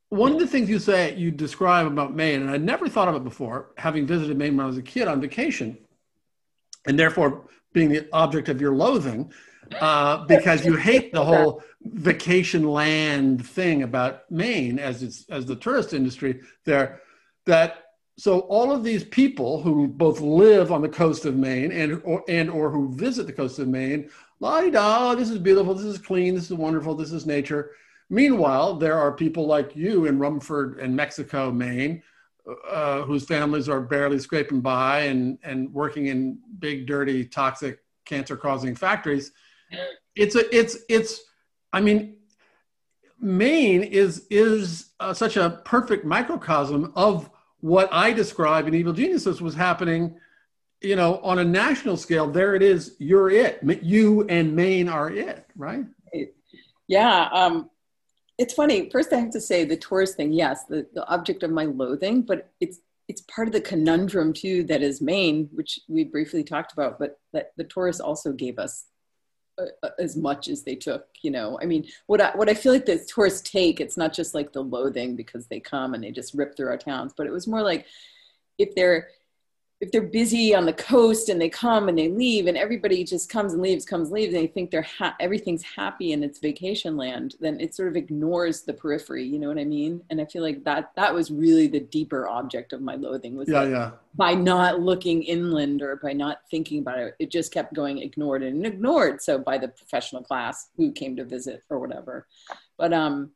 one 0.10 0.32
of 0.32 0.40
the 0.40 0.48
things 0.48 0.70
you 0.70 0.80
say 0.80 1.16
you 1.16 1.32
describe 1.32 1.86
about 1.86 2.16
Maine, 2.16 2.42
and 2.42 2.50
I'd 2.50 2.64
never 2.64 2.88
thought 2.88 3.08
of 3.08 3.16
it 3.16 3.24
before, 3.24 3.72
having 3.78 4.06
visited 4.08 4.38
Maine 4.38 4.56
when 4.56 4.64
I 4.64 4.68
was 4.68 4.78
a 4.78 4.82
kid 4.82 5.08
on 5.08 5.20
vacation, 5.20 5.78
and 6.86 6.98
therefore 6.98 7.50
being 7.74 7.90
the 7.90 8.08
object 8.14 8.50
of 8.50 8.62
your 8.62 8.74
loathing, 8.74 9.32
uh, 9.80 10.26
because 10.26 10.66
you 10.66 10.76
hate 10.76 11.12
the 11.12 11.24
whole 11.24 11.62
vacation 11.84 12.68
land 12.68 13.46
thing 13.46 13.84
about 13.84 14.30
Maine 14.32 14.80
as 14.80 15.04
it's 15.04 15.26
as 15.30 15.46
the 15.46 15.56
tourist 15.56 15.94
industry 15.94 16.42
there. 16.66 17.02
That 17.46 17.87
so 18.18 18.40
all 18.42 18.72
of 18.72 18.84
these 18.84 19.04
people 19.04 19.62
who 19.62 19.88
both 19.88 20.20
live 20.20 20.72
on 20.72 20.82
the 20.82 20.90
coast 20.90 21.26
of 21.26 21.36
Maine 21.36 21.72
and 21.72 22.02
or, 22.04 22.24
and 22.28 22.50
or 22.50 22.72
who 22.72 22.92
visit 22.94 23.28
the 23.28 23.34
coast 23.34 23.60
of 23.60 23.68
Maine, 23.68 24.10
la 24.40 24.62
da, 24.62 25.14
this 25.14 25.30
is 25.30 25.38
beautiful, 25.38 25.76
this 25.76 25.86
is 25.86 26.00
clean, 26.00 26.34
this 26.34 26.46
is 26.46 26.58
wonderful, 26.58 26.96
this 26.96 27.12
is 27.12 27.28
nature. 27.28 27.72
Meanwhile, 28.10 28.76
there 28.76 28.98
are 28.98 29.12
people 29.12 29.46
like 29.46 29.76
you 29.76 30.06
in 30.06 30.18
Rumford 30.18 30.80
and 30.80 30.96
Mexico, 30.96 31.52
Maine, 31.52 32.02
uh, 32.72 33.02
whose 33.02 33.26
families 33.26 33.70
are 33.70 33.82
barely 33.82 34.18
scraping 34.18 34.62
by 34.62 35.02
and, 35.02 35.38
and 35.44 35.72
working 35.74 36.08
in 36.08 36.40
big, 36.60 36.88
dirty, 36.88 37.26
toxic, 37.26 37.80
cancer-causing 38.06 38.76
factories. 38.76 39.32
It's 40.16 40.36
a, 40.36 40.56
it's, 40.56 40.78
it's. 40.90 41.22
I 41.74 41.82
mean, 41.82 42.16
Maine 43.20 43.84
is 43.84 44.26
is 44.30 44.92
uh, 45.00 45.14
such 45.14 45.36
a 45.36 45.62
perfect 45.66 46.06
microcosm 46.06 46.94
of 46.96 47.30
what 47.60 47.90
I 47.92 48.14
describe 48.14 48.68
in 48.68 48.76
Evil 48.76 48.94
Geniuses 48.94 49.42
was 49.42 49.56
happening. 49.56 50.20
You 50.82 50.96
know, 50.96 51.20
on 51.20 51.40
a 51.40 51.44
national 51.44 51.98
scale, 51.98 52.28
there 52.28 52.54
it 52.54 52.62
is. 52.62 52.96
You're 53.00 53.32
it. 53.32 53.60
You 53.84 54.28
and 54.28 54.56
Maine 54.56 54.88
are 54.90 55.10
it, 55.10 55.46
right? 55.56 55.86
Yeah. 56.88 57.30
Um, 57.32 57.70
it's 58.38 58.54
funny. 58.54 58.90
First, 58.92 59.12
I 59.12 59.18
have 59.18 59.32
to 59.32 59.42
say 59.42 59.66
the 59.66 59.78
tourist 59.78 60.16
thing. 60.16 60.32
Yes, 60.32 60.66
the, 60.66 60.88
the 60.94 61.06
object 61.08 61.44
of 61.44 61.52
my 61.52 61.66
loathing, 61.66 62.22
but 62.22 62.52
it's 62.60 62.80
it's 63.08 63.22
part 63.22 63.48
of 63.48 63.54
the 63.54 63.62
conundrum 63.62 64.34
too 64.34 64.64
that 64.66 64.82
is 64.82 65.02
Maine, 65.02 65.50
which 65.54 65.80
we 65.88 66.04
briefly 66.04 66.44
talked 66.44 66.74
about. 66.74 67.00
But 67.00 67.20
that 67.34 67.54
the 67.58 67.64
tourists 67.64 68.02
also 68.02 68.32
gave 68.32 68.60
us 68.60 68.86
as 70.00 70.16
much 70.16 70.48
as 70.48 70.64
they 70.64 70.76
took. 70.76 71.08
You 71.22 71.32
know, 71.32 71.60
I 71.62 71.66
mean, 71.66 71.88
what 72.08 72.22
I 72.22 72.32
what 72.36 72.50
I 72.50 72.54
feel 72.54 72.74
like 72.74 72.86
the 72.86 73.00
tourists 73.00 73.50
take, 73.50 73.80
it's 73.80 73.98
not 73.98 74.14
just 74.14 74.34
like 74.34 74.54
the 74.54 74.64
loathing 74.64 75.16
because 75.16 75.48
they 75.48 75.60
come 75.60 75.94
and 75.94 76.04
they 76.04 76.12
just 76.12 76.34
rip 76.34 76.56
through 76.56 76.70
our 76.70 76.78
towns, 76.78 77.14
but 77.16 77.28
it 77.28 77.32
was 77.32 77.48
more 77.48 77.62
like 77.62 77.86
if 78.58 78.74
they're 78.76 79.10
if 79.80 79.92
they're 79.92 80.02
busy 80.02 80.56
on 80.56 80.66
the 80.66 80.74
coast 80.74 81.30
and 81.30 81.40
they 81.40 81.50
come 81.50 81.88
and 81.88 81.98
they 81.98 82.10
leave 82.10 82.48
and 82.48 82.58
everybody 82.58 83.04
just 83.04 83.30
comes 83.30 83.54
and 83.54 83.62
leaves 83.62 83.86
comes 83.86 84.08
and 84.08 84.16
leaves 84.16 84.34
and 84.34 84.44
they 84.44 84.48
think 84.48 84.72
they're 84.72 84.82
ha- 84.82 85.16
everything's 85.20 85.62
happy 85.62 86.14
and 86.14 86.24
its 86.24 86.40
vacation 86.40 86.98
land 86.98 87.36
then 87.40 87.60
it 87.60 87.76
sort 87.76 87.88
of 87.88 87.96
ignores 87.96 88.64
the 88.64 88.74
periphery 88.74 89.24
you 89.24 89.38
know 89.38 89.48
what 89.48 89.60
i 89.60 89.64
mean 89.64 90.02
and 90.10 90.20
i 90.20 90.26
feel 90.26 90.42
like 90.42 90.64
that 90.64 90.92
that 90.96 91.14
was 91.14 91.30
really 91.30 91.68
the 91.68 91.80
deeper 91.80 92.28
object 92.28 92.74
of 92.74 92.82
my 92.82 92.96
loathing 92.96 93.36
was 93.36 93.48
Yeah, 93.48 93.66
yeah. 93.66 93.92
by 94.16 94.34
not 94.34 94.80
looking 94.80 95.22
inland 95.24 95.84
or 95.84 95.98
by 95.98 96.14
not 96.14 96.40
thinking 96.50 96.80
about 96.80 96.98
it 97.00 97.16
it 97.20 97.30
just 97.30 97.54
kept 97.54 97.74
going 97.76 98.00
ignored 98.00 98.42
and 98.42 98.66
ignored 98.66 99.22
so 99.22 99.38
by 99.38 99.58
the 99.60 99.68
professional 99.68 100.24
class 100.24 100.70
who 100.76 100.92
came 100.92 101.16
to 101.18 101.24
visit 101.24 101.62
or 101.70 101.78
whatever 101.80 102.26
but 102.80 102.94
um 102.94 103.32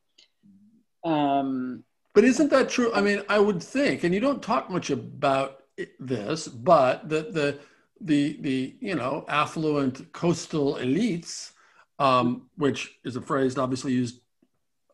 um 1.03 1.83
But 2.13 2.24
isn't 2.25 2.50
that 2.51 2.67
true? 2.69 2.91
I 2.93 3.01
mean, 3.01 3.24
I 3.29 3.39
would 3.39 3.63
think, 3.63 4.03
and 4.03 4.13
you 4.13 4.19
don't 4.19 4.41
talk 4.43 4.69
much 4.69 4.89
about 4.89 5.61
this, 6.00 6.47
but 6.47 7.09
the 7.09 7.23
the 7.23 7.59
the 8.01 8.38
the 8.41 8.75
you 8.79 8.95
know 8.95 9.25
affluent 9.27 10.11
coastal 10.13 10.75
elites, 10.75 11.51
um, 12.00 12.50
which 12.57 13.00
is 13.03 13.15
a 13.15 13.21
phrase 13.21 13.57
obviously 13.57 13.93
used 13.93 14.21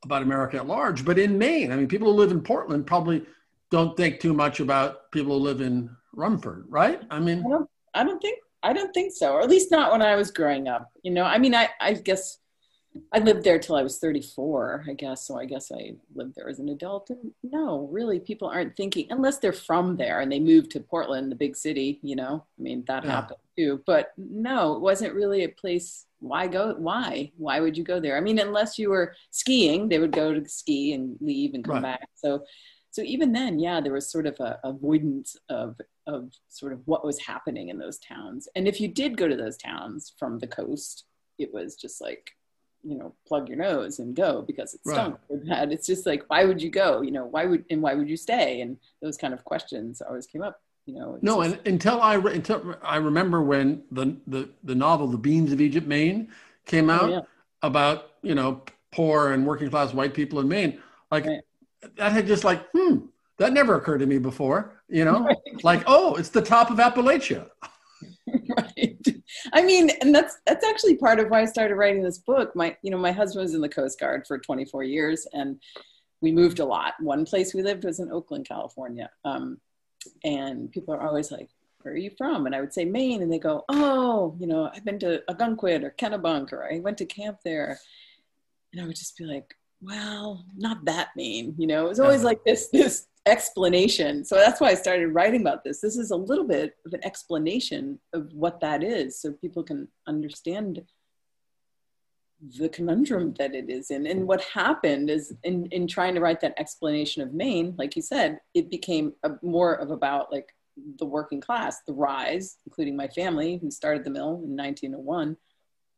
about 0.04 0.22
America 0.22 0.58
at 0.58 0.68
large, 0.68 1.04
but 1.04 1.18
in 1.18 1.38
Maine, 1.38 1.72
I 1.72 1.76
mean, 1.76 1.88
people 1.88 2.12
who 2.12 2.18
live 2.18 2.32
in 2.32 2.42
Portland 2.42 2.86
probably 2.86 3.26
don't 3.72 3.98
think 3.98 4.20
too 4.20 4.34
much 4.34 4.60
about 4.60 5.12
people 5.12 5.38
who 5.38 5.44
live 5.44 5.62
in 5.62 5.90
Rumford, 6.14 6.66
right? 6.70 7.02
I 7.10 7.20
mean, 7.20 7.44
I 7.46 7.50
don't, 7.50 7.70
I 7.96 8.04
don't 8.04 8.22
think 8.22 8.40
I 8.64 8.74
don't 8.74 8.94
think 8.94 9.14
so, 9.14 9.34
or 9.34 9.42
at 9.42 9.50
least 9.50 9.72
not 9.72 9.92
when 9.92 10.02
I 10.02 10.16
was 10.16 10.32
growing 10.32 10.68
up. 10.68 10.92
You 11.04 11.12
know, 11.12 11.24
I 11.24 11.38
mean, 11.38 11.56
I, 11.56 11.70
I 11.80 11.94
guess 11.94 12.40
I 13.12 13.20
lived 13.20 13.44
there 13.44 13.60
till 13.60 13.76
I 13.76 13.84
was 13.84 13.98
34, 14.00 14.86
I 14.90 14.94
guess. 14.94 15.26
So 15.28 15.38
I 15.40 15.46
guess 15.46 15.72
I 15.72 15.96
lived 16.16 16.36
there 16.36 16.50
as 16.50 16.60
an 16.60 16.70
adult. 16.70 17.10
And 17.10 17.32
no, 17.44 17.88
really, 17.92 18.20
people 18.20 18.48
aren't 18.48 18.76
thinking 18.76 19.08
unless 19.10 19.40
they're 19.40 19.54
from 19.54 19.98
there 19.98 20.20
and 20.22 20.32
they 20.32 20.40
moved 20.40 20.72
to 20.72 20.80
Portland, 20.80 21.32
the 21.32 21.36
big 21.36 21.56
city. 21.56 22.00
You 22.02 22.16
know, 22.16 22.46
I 22.58 22.62
mean, 22.62 22.84
that 22.88 23.04
Yeah. 23.04 23.12
happened 23.12 23.40
too. 23.58 23.82
But 23.86 24.14
no, 24.18 24.74
it 24.74 24.82
wasn't 24.82 25.14
really 25.14 25.44
a 25.44 25.50
place. 25.50 26.06
Why 26.20 26.48
go? 26.48 26.76
Why? 26.78 27.32
Why 27.38 27.60
would 27.60 27.78
you 27.78 27.84
go 27.84 28.00
there? 28.00 28.18
I 28.18 28.22
mean, 28.22 28.40
unless 28.40 28.78
you 28.80 28.90
were 28.90 29.16
skiing, 29.32 29.88
they 29.90 30.00
would 30.00 30.12
go 30.12 30.34
to 30.34 30.48
ski 30.50 30.94
and 30.94 31.18
leave 31.22 31.54
and 31.54 31.64
come 31.64 31.76
Right. 31.76 32.00
back. 32.00 32.10
So 32.16 32.44
so 32.90 33.04
even 33.04 33.32
then 33.32 33.60
yeah 33.60 33.80
there 33.80 33.94
was 33.94 34.10
sort 34.10 34.26
of 34.26 34.40
a 34.40 34.60
avoidance 34.64 35.36
of 35.50 35.80
of 36.08 36.32
sort 36.48 36.74
of 36.74 36.80
what 36.86 37.06
was 37.06 37.20
happening 37.20 37.70
in 37.70 37.78
those 37.78 38.00
towns 38.00 38.48
and 38.56 38.68
if 38.68 38.82
you 38.82 38.88
did 38.88 39.18
go 39.18 39.28
to 39.28 39.36
those 39.36 39.56
towns 39.58 40.14
from 40.18 40.40
the 40.40 40.48
coast 40.48 41.04
it 41.38 41.54
was 41.54 41.76
just 41.76 42.02
like 42.02 42.32
you 42.88 42.98
know 42.98 43.14
plug 43.28 43.50
your 43.50 43.58
nose 43.58 44.00
and 44.00 44.16
go 44.16 44.42
because 44.42 44.74
it 44.74 44.82
Right. 44.86 44.94
stunk 44.96 45.18
bad 45.50 45.72
it's 45.74 45.86
just 45.88 46.06
like 46.06 46.24
why 46.30 46.46
would 46.46 46.62
you 46.62 46.70
go 46.70 47.02
you 47.02 47.12
know 47.12 47.26
why 47.26 47.46
would 47.46 47.66
and 47.70 47.82
why 47.82 47.94
would 47.96 48.10
you 48.10 48.16
stay 48.18 48.62
and 48.62 48.78
those 49.02 49.18
kind 49.18 49.34
of 49.34 49.44
questions 49.44 50.02
always 50.08 50.26
came 50.26 50.42
up 50.42 50.62
you 50.86 50.94
know 50.98 51.18
No, 51.22 51.44
just- 51.44 51.58
and 51.58 51.68
until 51.68 52.02
I 52.02 52.14
re- 52.14 52.36
until 52.36 52.76
I 52.82 52.98
remember 52.98 53.42
when 53.42 53.84
the 53.92 54.16
the 54.34 54.50
the 54.64 54.76
novel 54.76 55.08
The 55.08 55.18
Beans 55.18 55.52
of 55.52 55.60
Egypt, 55.60 55.86
Maine, 55.88 56.30
came 56.66 56.90
out 56.90 57.10
Oh, 57.10 57.14
yeah. 57.16 57.22
about 57.62 57.98
you 58.22 58.36
know 58.36 58.62
poor 58.92 59.34
and 59.34 59.46
working 59.46 59.70
class 59.70 59.94
white 59.94 60.14
people 60.14 60.40
in 60.40 60.48
Maine, 60.48 60.80
like 61.12 61.26
Right. 61.26 61.42
that 61.98 62.12
had 62.14 62.26
just 62.26 62.44
like 62.46 62.62
hmm 62.74 62.98
that 63.38 63.52
never 63.54 63.76
occurred 63.76 64.00
to 64.00 64.06
me 64.14 64.18
before. 64.18 64.60
You 64.88 65.04
know, 65.06 65.28
like 65.64 65.84
oh 65.88 66.16
it's 66.16 66.30
the 66.30 66.42
top 66.42 66.70
of 66.72 66.78
Appalachia. 66.78 67.50
i 69.58 69.62
mean 69.64 69.90
and 70.02 70.14
that's 70.16 70.36
that's 70.46 70.66
actually 70.72 70.96
part 70.96 71.20
of 71.20 71.30
why 71.30 71.42
i 71.42 71.46
started 71.46 71.76
writing 71.76 72.04
this 72.04 72.20
book. 72.20 72.56
My 72.56 72.78
you 72.84 72.92
know 72.92 72.98
my 73.08 73.12
husband 73.12 73.44
was 73.44 73.56
in 73.56 73.62
the 73.62 73.76
coast 73.78 74.00
guard 74.00 74.26
for 74.28 74.38
24 74.38 74.84
years 74.84 75.20
and 75.34 75.60
we 76.22 76.32
moved 76.32 76.60
a 76.60 76.66
lot. 76.66 76.94
One 77.00 77.26
place 77.26 77.54
we 77.54 77.64
lived 77.70 77.84
was 77.84 78.00
in 78.00 78.12
oakland 78.12 78.46
california. 78.48 79.10
Um, 79.26 79.46
and 80.24 80.72
people 80.72 80.94
are 80.94 81.06
always 81.08 81.32
like 81.32 81.50
where 81.82 81.94
are 81.94 81.98
you 82.06 82.12
from? 82.18 82.46
And 82.46 82.56
i 82.56 82.62
would 82.62 82.74
say 82.74 82.86
maine. 82.86 83.22
And 83.24 83.32
they 83.34 83.40
go 83.40 83.64
oh 83.70 84.36
you 84.40 84.48
know 84.52 84.70
i've 84.74 84.86
been 84.86 85.00
to 85.00 85.24
Ogunquit 85.32 85.84
or 85.84 85.96
kennebunk 86.02 86.54
or 86.54 86.62
i 86.72 86.80
went 86.80 86.98
to 87.00 87.06
camp 87.06 87.38
there. 87.44 87.80
And 88.72 88.82
i 88.82 88.86
would 88.86 88.96
just 89.04 89.18
be 89.18 89.26
like 89.26 89.50
well 89.82 90.44
not 90.56 90.86
that 90.86 91.10
Maine, 91.16 91.54
you 91.58 91.68
know? 91.68 91.86
It 91.86 91.90
was 91.90 92.00
always 92.00 92.22
Yeah. 92.22 92.28
like 92.32 92.44
this 92.44 92.70
this 92.70 93.08
explanation 93.28 94.24
so 94.24 94.36
that's 94.36 94.60
why 94.60 94.70
i 94.70 94.74
started 94.74 95.08
writing 95.10 95.42
about 95.42 95.64
this 95.64 95.82
this 95.82 95.98
is 95.98 96.12
a 96.12 96.16
little 96.16 96.48
bit 96.48 96.76
of 96.86 96.94
an 96.94 97.04
explanation 97.04 98.00
of 98.14 98.32
what 98.34 98.60
that 98.60 98.84
is 98.84 99.20
so 99.20 99.32
people 99.34 99.64
can 99.64 99.88
understand 100.08 100.82
the 102.60 102.70
conundrum 102.70 103.34
that 103.40 103.56
it 103.56 103.70
is 103.70 103.90
in. 103.90 104.06
And 104.06 104.28
what 104.28 104.42
happened 104.42 105.10
is 105.10 105.34
in, 105.44 105.66
in 105.68 105.88
trying 105.88 106.14
to 106.16 106.22
write 106.22 106.40
that 106.42 106.54
explanation 106.58 107.22
of 107.22 107.34
Maine, 107.34 107.74
like 107.78 107.96
you 107.96 108.02
said, 108.02 108.40
it 108.54 108.70
became 108.70 109.14
a, 109.24 109.32
more 109.42 109.74
of 109.74 109.90
about 109.90 110.32
like 110.32 110.50
the 111.00 111.06
working 111.06 111.42
class, 111.42 111.82
the 111.88 111.94
rise, 111.94 112.58
including 112.66 112.96
my 112.96 113.08
family 113.08 113.58
who 113.58 113.72
started 113.72 114.04
the 114.04 114.12
mill 114.12 114.42
in 114.44 114.56
1901, 114.56 115.36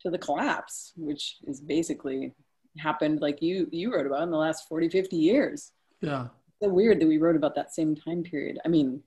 to 0.01 0.09
the 0.09 0.17
collapse, 0.17 0.93
which 0.95 1.37
is 1.43 1.59
basically 1.59 2.33
happened 2.77 3.19
like 3.19 3.41
you 3.41 3.67
you 3.71 3.93
wrote 3.93 4.05
about 4.05 4.21
in 4.21 4.31
the 4.31 4.37
last 4.37 4.69
40, 4.69 4.87
50 4.87 5.17
years. 5.17 5.71
Yeah. 6.01 6.27
So 6.61 6.69
weird 6.69 6.99
that 6.99 7.07
we 7.07 7.17
wrote 7.17 7.35
about 7.35 7.55
that 7.55 7.73
same 7.73 7.95
time 7.95 8.23
period. 8.23 8.59
I 8.65 8.67
mean, 8.67 9.01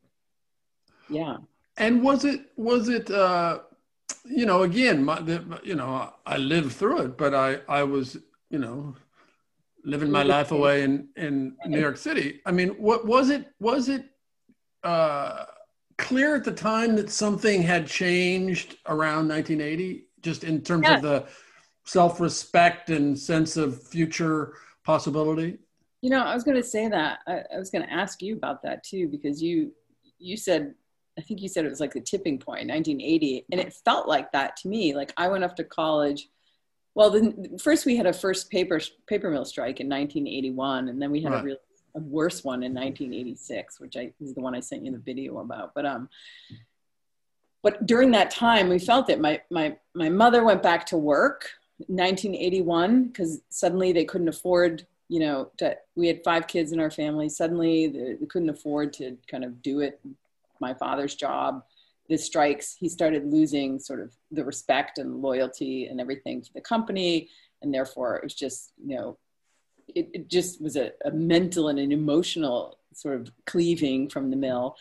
yeah. 1.09 1.37
And 1.77 2.03
was 2.03 2.25
it 2.25 2.41
was 2.57 2.89
it 2.89 3.11
uh 3.11 3.61
you 4.25 4.47
know 4.47 4.63
again 4.63 5.05
my 5.05 5.21
the, 5.21 5.61
you 5.65 5.75
know 5.75 6.13
I 6.27 6.37
lived 6.37 6.73
through 6.73 6.99
it 7.03 7.19
but 7.19 7.35
I 7.35 7.61
I 7.69 7.83
was 7.83 8.19
you 8.51 8.59
know 8.59 8.95
living 9.85 10.11
my 10.11 10.23
life 10.23 10.53
away 10.53 10.83
in 10.83 11.09
in 11.17 11.57
New 11.67 11.81
York 11.81 11.97
City. 11.97 12.41
I 12.47 12.53
mean 12.53 12.71
what 12.71 13.07
was 13.07 13.31
it 13.31 13.47
was 13.59 13.89
it 13.89 14.05
uh 14.85 15.45
clear 15.99 16.37
at 16.37 16.45
the 16.45 16.53
time 16.53 16.97
that 16.97 17.11
something 17.11 17.63
had 17.63 17.87
changed 17.87 18.77
around 18.87 19.29
1980 19.29 20.07
just 20.21 20.45
in 20.45 20.61
terms 20.63 20.85
Yeah. 20.89 20.97
of 20.97 21.03
the 21.03 21.27
self-respect 21.85 22.91
and 22.91 23.19
sense 23.19 23.57
of 23.57 23.83
future 23.83 24.55
possibility? 24.85 25.59
You 26.03 26.11
know, 26.11 26.23
I 26.23 26.35
was 26.35 26.43
going 26.45 26.57
to 26.57 26.63
say 26.63 26.89
that. 26.89 27.21
I, 27.27 27.43
I 27.55 27.59
was 27.59 27.71
going 27.71 27.85
to 27.87 27.93
ask 27.93 28.21
you 28.21 28.35
about 28.35 28.63
that 28.65 28.83
too, 28.85 29.09
because 29.09 29.43
you 29.43 29.73
you 30.19 30.37
said, 30.37 30.75
I 31.19 31.23
think 31.23 31.41
you 31.41 31.49
said 31.49 31.65
it 31.65 31.69
was 31.71 31.81
like 31.81 31.93
the 31.95 32.01
tipping 32.01 32.39
point, 32.39 32.69
1980, 32.69 33.47
and 33.51 33.61
it 33.61 33.73
felt 33.85 34.07
like 34.09 34.31
that 34.33 34.57
to 34.59 34.69
me. 34.69 34.95
Like 34.95 35.13
I 35.17 35.29
went 35.29 35.45
off 35.45 35.55
to 35.57 35.65
college. 35.65 36.29
Well, 36.95 37.11
then 37.11 37.57
first 37.59 37.87
we 37.87 37.97
had 37.97 38.07
a 38.07 38.13
first 38.13 38.51
paper 38.51 38.81
paper 39.07 39.31
mill 39.31 39.45
strike 39.45 39.81
in 39.81 39.89
1981, 39.89 40.89
and 40.89 41.01
then 41.01 41.11
we 41.11 41.23
had 41.23 41.33
Right. 41.33 41.41
a 41.41 41.45
real 41.45 41.57
a 41.95 42.01
worse 42.01 42.43
one 42.43 42.63
in 42.63 42.73
1986, 42.73 43.79
which 43.79 43.97
I 43.97 44.13
is 44.21 44.35
the 44.35 44.41
one 44.41 44.55
I 44.55 44.61
sent 44.61 44.85
you 44.85 44.93
the 44.93 44.99
video 44.99 45.39
about. 45.39 45.73
But 45.75 45.87
um, 45.87 46.09
but 47.63 47.87
during 47.87 48.11
that 48.13 48.31
time, 48.31 48.69
we 48.69 48.79
felt 48.81 49.09
it. 49.09 49.21
My 49.21 49.41
my 49.51 49.77
my 49.95 50.09
mother 50.09 50.43
went 50.43 50.63
back 50.63 50.85
to 50.87 50.97
work 50.97 51.49
1981 51.87 53.09
because 53.09 53.43
suddenly 53.51 53.93
they 53.93 54.05
couldn't 54.05 54.29
afford 54.29 54.87
you 55.13 55.21
know 55.21 55.51
we 55.95 56.07
had 56.07 56.25
five 56.25 56.47
kids 56.47 56.73
in 56.73 56.81
our 56.81 56.91
family. 56.91 57.29
Suddenly 57.29 57.89
they 57.89 58.27
couldn't 58.27 58.49
afford 58.49 58.93
to 58.95 59.17
kind 59.31 59.45
of 59.45 59.63
do 59.63 59.81
it. 59.81 60.01
My 60.61 60.75
father's 60.75 61.15
job 61.15 61.63
the 62.09 62.19
strikes 62.19 62.77
he 62.79 62.89
started 62.89 63.25
losing 63.25 63.79
sort 63.79 64.01
of 64.01 64.13
the 64.31 64.45
respect 64.45 64.99
and 64.99 65.23
loyalty 65.23 65.87
and 65.87 66.01
everything 66.01 66.43
to 66.43 66.53
the 66.53 66.61
company. 66.61 67.29
And 67.63 67.73
therefore 67.73 68.17
it 68.17 68.25
was 68.25 68.35
just 68.35 68.73
you 68.85 68.97
know 68.97 69.19
it, 69.95 70.11
it 70.15 70.29
just 70.29 70.61
was 70.61 70.77
a, 70.77 70.93
a 71.05 71.11
mental 71.11 71.69
and 71.69 71.79
an 71.79 71.93
emotional 71.93 72.79
sort 72.95 73.21
of 73.21 73.31
cleaving 73.47 74.09
from 74.09 74.31
the 74.31 74.37
mill 74.37 74.77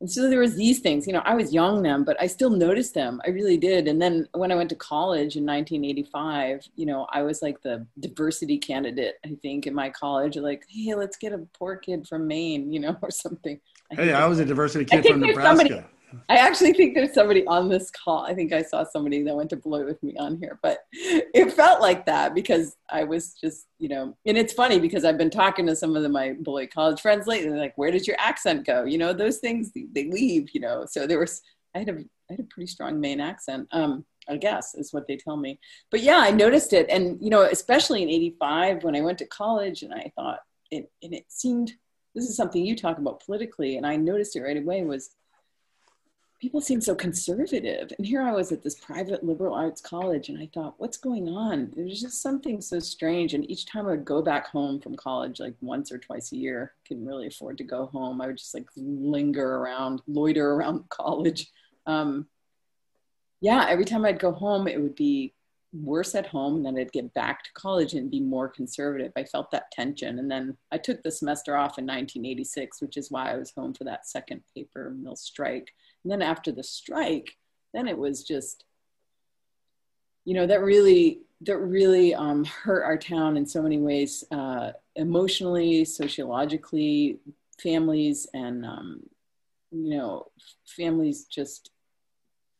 and 0.00 0.10
so 0.10 0.28
there 0.28 0.40
was 0.40 0.54
these 0.54 0.80
things 0.80 1.06
you 1.06 1.12
know 1.12 1.22
i 1.24 1.34
was 1.34 1.52
young 1.54 1.82
then 1.82 2.04
but 2.04 2.20
i 2.20 2.26
still 2.26 2.50
noticed 2.50 2.94
them. 2.94 3.20
I 3.26 3.30
really 3.30 3.56
did. 3.56 3.88
And 3.88 4.00
then 4.00 4.28
when 4.32 4.52
i 4.52 4.54
went 4.54 4.68
to 4.70 4.76
college 4.76 5.36
in 5.36 5.46
1985 5.46 6.68
you 6.76 6.86
know 6.86 7.06
i 7.12 7.22
was 7.22 7.42
like 7.42 7.62
the 7.62 7.86
diversity 8.00 8.58
candidate 8.58 9.14
i 9.24 9.30
think 9.42 9.66
in 9.66 9.74
my 9.74 9.88
college 9.90 10.36
like 10.36 10.64
hey 10.68 10.94
let's 10.94 11.16
get 11.16 11.32
a 11.32 11.38
poor 11.58 11.76
kid 11.76 12.06
from 12.06 12.26
maine 12.26 12.72
you 12.72 12.80
know 12.80 12.96
or 13.02 13.10
something. 13.10 13.60
Hey, 13.90 14.12
I 14.12 14.26
was 14.26 14.40
a 14.40 14.44
diversity 14.44 14.84
kid 14.84 15.06
from 15.06 15.20
Nebraska. 15.20 15.56
somebody- 15.56 15.84
I 16.28 16.36
actually 16.36 16.72
think 16.72 16.94
there's 16.94 17.14
somebody 17.14 17.46
on 17.46 17.68
this 17.68 17.90
call. 17.90 18.24
I 18.24 18.34
think 18.34 18.52
I 18.52 18.62
saw 18.62 18.84
somebody 18.84 19.22
that 19.22 19.34
went 19.34 19.50
to 19.50 19.56
Beloit 19.56 19.86
with 19.86 20.02
me 20.02 20.16
on 20.18 20.38
here, 20.38 20.58
but 20.62 20.80
it 20.92 21.52
felt 21.52 21.80
like 21.80 22.06
that 22.06 22.34
because 22.34 22.76
I 22.90 23.04
was 23.04 23.34
just, 23.34 23.66
you 23.78 23.88
know, 23.88 24.16
and 24.26 24.36
it's 24.36 24.52
funny 24.52 24.78
because 24.78 25.04
I've 25.04 25.18
been 25.18 25.30
talking 25.30 25.66
to 25.66 25.76
some 25.76 25.96
of 25.96 26.02
the, 26.02 26.08
my 26.08 26.34
Beloit 26.42 26.70
college 26.72 27.00
friends 27.00 27.26
lately. 27.26 27.48
They're 27.48 27.58
like, 27.58 27.78
where 27.78 27.90
did 27.90 28.06
your 28.06 28.16
accent 28.18 28.66
go? 28.66 28.84
You 28.84 28.98
know, 28.98 29.12
those 29.12 29.38
things, 29.38 29.72
they 29.74 30.04
leave, 30.04 30.50
you 30.52 30.60
know. 30.60 30.86
So 30.88 31.06
there 31.06 31.18
was, 31.18 31.42
I 31.74 31.80
had 31.80 31.88
a, 31.88 31.98
I 32.30 32.32
had 32.32 32.40
a 32.40 32.44
pretty 32.44 32.66
strong 32.66 33.00
Maine 33.00 33.20
accent, 33.20 33.68
um, 33.72 34.04
I 34.28 34.36
guess 34.36 34.74
is 34.74 34.92
what 34.92 35.06
they 35.06 35.16
tell 35.16 35.36
me. 35.36 35.60
But 35.90 36.00
yeah, 36.00 36.18
I 36.18 36.30
noticed 36.30 36.72
it. 36.72 36.88
And, 36.90 37.18
you 37.22 37.30
know, 37.30 37.42
especially 37.42 38.02
in 38.02 38.08
85 38.08 38.84
when 38.84 38.96
I 38.96 39.00
went 39.00 39.18
to 39.18 39.26
college 39.26 39.82
and 39.82 39.94
I 39.94 40.12
thought 40.16 40.40
it, 40.70 40.90
and 41.02 41.14
it 41.14 41.24
seemed, 41.28 41.72
this 42.14 42.28
is 42.28 42.36
something 42.36 42.64
you 42.64 42.74
talk 42.74 42.98
about 42.98 43.22
politically, 43.24 43.76
and 43.76 43.86
I 43.86 43.96
noticed 43.96 44.36
it 44.36 44.40
right 44.40 44.56
away 44.56 44.82
was 44.82 45.10
people 46.40 46.60
seem 46.60 46.80
so 46.80 46.94
conservative. 46.94 47.92
And 47.96 48.06
here 48.06 48.22
I 48.22 48.32
was 48.32 48.52
at 48.52 48.62
this 48.62 48.78
private 48.78 49.24
liberal 49.24 49.54
arts 49.54 49.80
college, 49.80 50.28
and 50.28 50.38
I 50.38 50.48
thought, 50.52 50.74
what's 50.78 50.98
going 50.98 51.28
on? 51.28 51.72
There's 51.74 52.00
just 52.00 52.20
something 52.20 52.60
so 52.60 52.78
strange. 52.78 53.34
And 53.34 53.50
each 53.50 53.66
time 53.66 53.86
I 53.86 53.92
would 53.92 54.04
go 54.04 54.22
back 54.22 54.48
home 54.48 54.80
from 54.80 54.96
college, 54.96 55.40
like 55.40 55.54
once 55.60 55.90
or 55.90 55.98
twice 55.98 56.32
a 56.32 56.36
year, 56.36 56.74
couldn't 56.86 57.06
really 57.06 57.26
afford 57.26 57.58
to 57.58 57.64
go 57.64 57.86
home. 57.86 58.20
I 58.20 58.26
would 58.26 58.38
just 58.38 58.54
like 58.54 58.66
linger 58.76 59.56
around, 59.56 60.02
loiter 60.06 60.52
around 60.52 60.86
college. 60.88 61.50
Um, 61.86 62.26
yeah, 63.40 63.66
every 63.68 63.84
time 63.84 64.04
I'd 64.04 64.18
go 64.18 64.32
home, 64.32 64.66
it 64.66 64.80
would 64.80 64.96
be 64.96 65.34
worse 65.72 66.14
at 66.14 66.26
home 66.26 66.56
and 66.56 66.64
then 66.64 66.78
I'd 66.78 66.92
get 66.92 67.12
back 67.12 67.44
to 67.44 67.52
college 67.52 67.94
and 67.94 68.10
be 68.10 68.20
more 68.20 68.48
conservative. 68.48 69.12
I 69.16 69.24
felt 69.24 69.50
that 69.50 69.70
tension. 69.72 70.18
And 70.18 70.30
then 70.30 70.56
I 70.72 70.78
took 70.78 71.02
the 71.02 71.10
semester 71.10 71.54
off 71.54 71.78
in 71.78 71.84
1986, 71.84 72.80
which 72.80 72.96
is 72.96 73.10
why 73.10 73.32
I 73.32 73.36
was 73.36 73.52
home 73.54 73.74
for 73.74 73.84
that 73.84 74.06
second 74.06 74.42
paper 74.54 74.94
mill 74.96 75.16
strike. 75.16 75.72
And 76.06 76.12
then 76.12 76.22
after 76.22 76.52
the 76.52 76.62
strike, 76.62 77.36
then 77.74 77.88
it 77.88 77.98
was 77.98 78.22
just, 78.22 78.62
you 80.24 80.34
know, 80.34 80.46
that 80.46 80.62
really, 80.62 81.22
that 81.40 81.58
really 81.58 82.14
um, 82.14 82.44
hurt 82.44 82.84
our 82.84 82.96
town 82.96 83.36
in 83.36 83.44
so 83.44 83.60
many 83.60 83.78
ways, 83.78 84.22
uh, 84.30 84.70
emotionally, 84.94 85.84
sociologically, 85.84 87.18
families 87.60 88.28
and, 88.34 88.64
um, 88.64 89.00
you 89.72 89.96
know, 89.96 90.28
families 90.64 91.24
just 91.24 91.70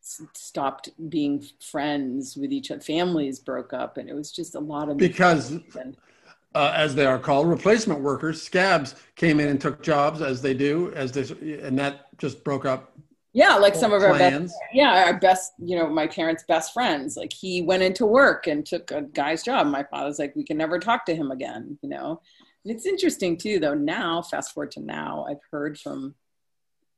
stopped 0.01 0.89
being 1.09 1.47
friends 1.61 2.37
with 2.37 2.51
each 2.51 2.73
other. 2.73 2.81
Families 2.81 3.39
broke 3.39 3.73
up, 3.73 3.97
and 3.97 4.09
it 4.09 4.15
was 4.15 4.33
just 4.33 4.57
a 4.57 4.61
lot 4.61 4.89
of 4.89 4.97
Because 4.97 5.53
uh, 6.57 6.73
as 6.75 6.97
they 6.97 7.07
are 7.07 7.21
called, 7.21 7.47
replacement 7.47 8.01
workers, 8.01 8.43
scabs 8.43 8.97
came 9.15 9.39
in 9.39 9.49
and 9.51 9.61
took 9.61 9.85
jobs 9.85 10.21
as 10.21 10.43
they 10.43 10.53
do, 10.53 10.93
as 10.97 11.13
they, 11.13 11.61
and 11.61 11.79
that 11.79 12.09
just 12.19 12.43
broke 12.43 12.65
up 12.65 12.93
yeah, 13.37 13.57
like 13.57 13.75
some 13.75 13.93
of 13.93 14.03
our 14.03 14.17
best, 14.17 14.55
yeah, 14.73 15.05
our 15.05 15.21
best, 15.21 15.53
you 15.59 15.77
know, 15.77 15.91
my 15.91 16.07
parents' 16.07 16.45
best 16.49 16.73
friends. 16.73 17.19
Like 17.19 17.35
he 17.35 17.61
went 17.61 17.83
into 17.83 18.07
work 18.07 18.47
and 18.47 18.65
took 18.65 18.91
a 18.91 19.03
guy's 19.03 19.43
job. 19.43 19.67
My 19.67 19.83
father's 19.83 20.19
like, 20.19 20.35
we 20.35 20.43
can 20.43 20.57
never 20.57 20.79
talk 20.79 21.05
to 21.05 21.15
him 21.15 21.31
again, 21.31 21.79
you 21.83 21.91
know. 21.91 22.23
And 22.65 22.75
it's 22.75 22.87
interesting 22.87 23.37
too, 23.37 23.59
though. 23.59 23.75
Now, 23.75 24.23
fast 24.23 24.55
forward 24.55 24.71
to 24.71 24.81
now, 24.81 25.27
I've 25.29 25.43
heard 25.51 25.79
from 25.79 26.15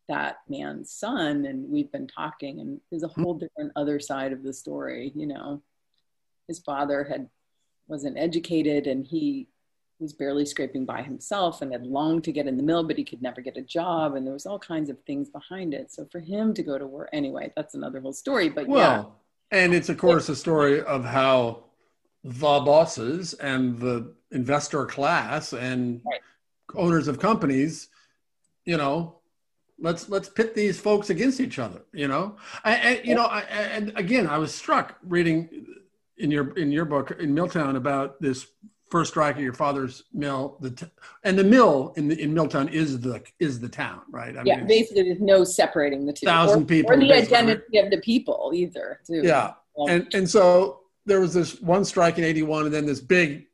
that 0.08 0.36
man's 0.48 0.92
son, 0.92 1.44
and 1.44 1.68
we've 1.68 1.90
been 1.90 2.06
talking, 2.06 2.60
and 2.60 2.80
there's 2.88 3.02
a 3.02 3.08
whole 3.08 3.34
different 3.34 3.72
other 3.74 3.98
side 3.98 4.32
of 4.32 4.44
the 4.44 4.52
story. 4.52 5.10
You 5.16 5.26
know, 5.26 5.60
his 6.46 6.60
father 6.60 7.02
had 7.02 7.28
wasn't 7.88 8.16
educated, 8.16 8.86
and 8.86 9.04
he 9.04 9.48
was 10.00 10.12
barely 10.12 10.46
scraping 10.46 10.84
by 10.84 11.02
himself 11.02 11.60
and 11.60 11.72
had 11.72 11.86
longed 11.86 12.24
to 12.24 12.32
get 12.32 12.46
in 12.46 12.56
the 12.56 12.62
mill, 12.62 12.84
but 12.84 12.96
he 12.96 13.04
could 13.04 13.22
never 13.22 13.40
get 13.40 13.56
a 13.56 13.62
job. 13.62 14.14
And 14.14 14.26
there 14.26 14.32
was 14.32 14.46
all 14.46 14.58
kinds 14.58 14.90
of 14.90 14.98
things 15.02 15.28
behind 15.28 15.74
it. 15.74 15.92
So 15.92 16.06
for 16.10 16.20
him 16.20 16.54
to 16.54 16.62
go 16.62 16.78
to 16.78 16.86
work, 16.86 17.08
anyway, 17.12 17.52
that's 17.56 17.74
another 17.74 18.00
whole 18.00 18.12
story. 18.12 18.48
But 18.48 18.68
Well, 18.68 19.20
and 19.50 19.74
it's 19.74 19.88
of 19.88 19.98
course 19.98 20.28
a 20.28 20.36
story 20.36 20.82
of 20.82 21.04
how 21.04 21.64
the 22.22 22.32
bosses 22.60 23.34
and 23.34 23.78
the 23.78 24.14
investor 24.30 24.84
class 24.86 25.52
and 25.52 26.00
Right. 26.04 26.20
owners 26.74 27.08
of 27.08 27.18
companies, 27.18 27.88
you 28.64 28.76
know, 28.76 29.18
let's 29.80 30.08
let's 30.08 30.28
pit 30.28 30.54
these 30.54 30.78
folks 30.78 31.10
against 31.10 31.40
each 31.40 31.58
other. 31.58 31.82
You 31.92 32.08
know, 32.08 32.36
I, 32.64 32.76
I 32.76 33.00
you 33.04 33.14
know, 33.14 33.24
I, 33.24 33.40
and 33.40 33.92
again, 33.96 34.26
I 34.26 34.38
was 34.38 34.54
struck 34.54 34.96
reading 35.02 35.66
in 36.18 36.30
your 36.30 36.56
in 36.58 36.70
your 36.70 36.84
book 36.84 37.16
in 37.18 37.32
Milltown 37.32 37.76
about 37.76 38.20
this 38.20 38.46
first 38.90 39.10
strike 39.10 39.36
at 39.36 39.42
your 39.42 39.52
father's 39.52 40.04
mill, 40.12 40.56
the 40.60 40.70
t- 40.70 40.86
and 41.24 41.38
the 41.38 41.44
mill 41.44 41.92
in 41.96 42.08
the, 42.08 42.20
in 42.20 42.32
Milltown 42.32 42.68
is 42.68 43.00
the 43.00 43.22
is 43.38 43.60
the 43.60 43.68
town, 43.68 44.00
right? 44.10 44.36
I 44.36 44.42
yeah, 44.44 44.54
it's- 44.54 44.68
basically 44.68 45.02
there's 45.04 45.20
no 45.20 45.44
separating 45.44 46.06
the 46.06 46.12
two 46.12 46.26
thousand 46.26 46.62
or, 46.62 46.66
people, 46.66 46.92
Or 46.92 46.96
the 46.96 47.10
right? 47.10 47.24
identity 47.24 47.78
of 47.78 47.90
the 47.90 47.98
people 47.98 48.52
either, 48.54 49.00
too. 49.06 49.20
Yeah. 49.24 49.52
Um, 49.78 49.88
and 49.88 50.14
and 50.14 50.28
so 50.28 50.80
there 51.06 51.20
was 51.20 51.32
this 51.32 51.60
one 51.60 51.84
strike 51.84 52.18
in 52.18 52.24
81 52.24 52.66
and 52.66 52.74
then 52.74 52.84
this 52.84 53.00
big 53.00 53.46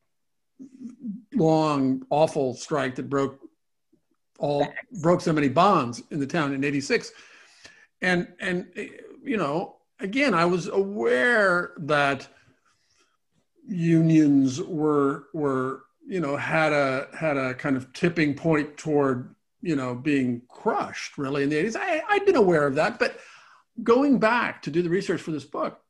long 1.35 2.05
awful 2.11 2.55
strike 2.55 2.95
that 2.97 3.09
broke 3.09 3.39
all 4.39 4.67
broke 5.01 5.21
so 5.21 5.33
many 5.33 5.49
bonds 5.49 6.03
in 6.11 6.19
the 6.19 6.27
town 6.27 6.53
in 6.53 6.65
86 6.65 7.13
and 8.03 8.27
and 8.41 8.67
you 9.23 9.37
know 9.37 9.77
again 10.01 10.35
i 10.35 10.45
was 10.45 10.67
aware 10.69 11.75
that 11.79 12.27
unions 13.67 14.61
were 14.63 15.25
were 15.33 15.85
you 16.07 16.21
know 16.21 16.37
had 16.37 16.73
a 16.73 17.09
had 17.19 17.37
a 17.37 17.55
kind 17.55 17.77
of 17.77 17.93
tipping 17.93 18.35
point 18.35 18.77
toward 18.77 19.35
you 19.63 19.75
know 19.75 19.95
being 19.95 20.43
crushed 20.49 21.17
really 21.17 21.43
in 21.43 21.49
the 21.49 21.57
80s 21.57 21.77
I, 21.77 22.03
i'd 22.11 22.27
been 22.27 22.37
aware 22.37 22.67
of 22.67 22.75
that 22.75 22.99
but 22.99 23.19
going 23.83 24.19
back 24.19 24.61
to 24.63 24.71
do 24.71 24.83
the 24.83 24.91
research 24.91 25.23
for 25.23 25.31
this 25.31 25.45
book 25.45 25.81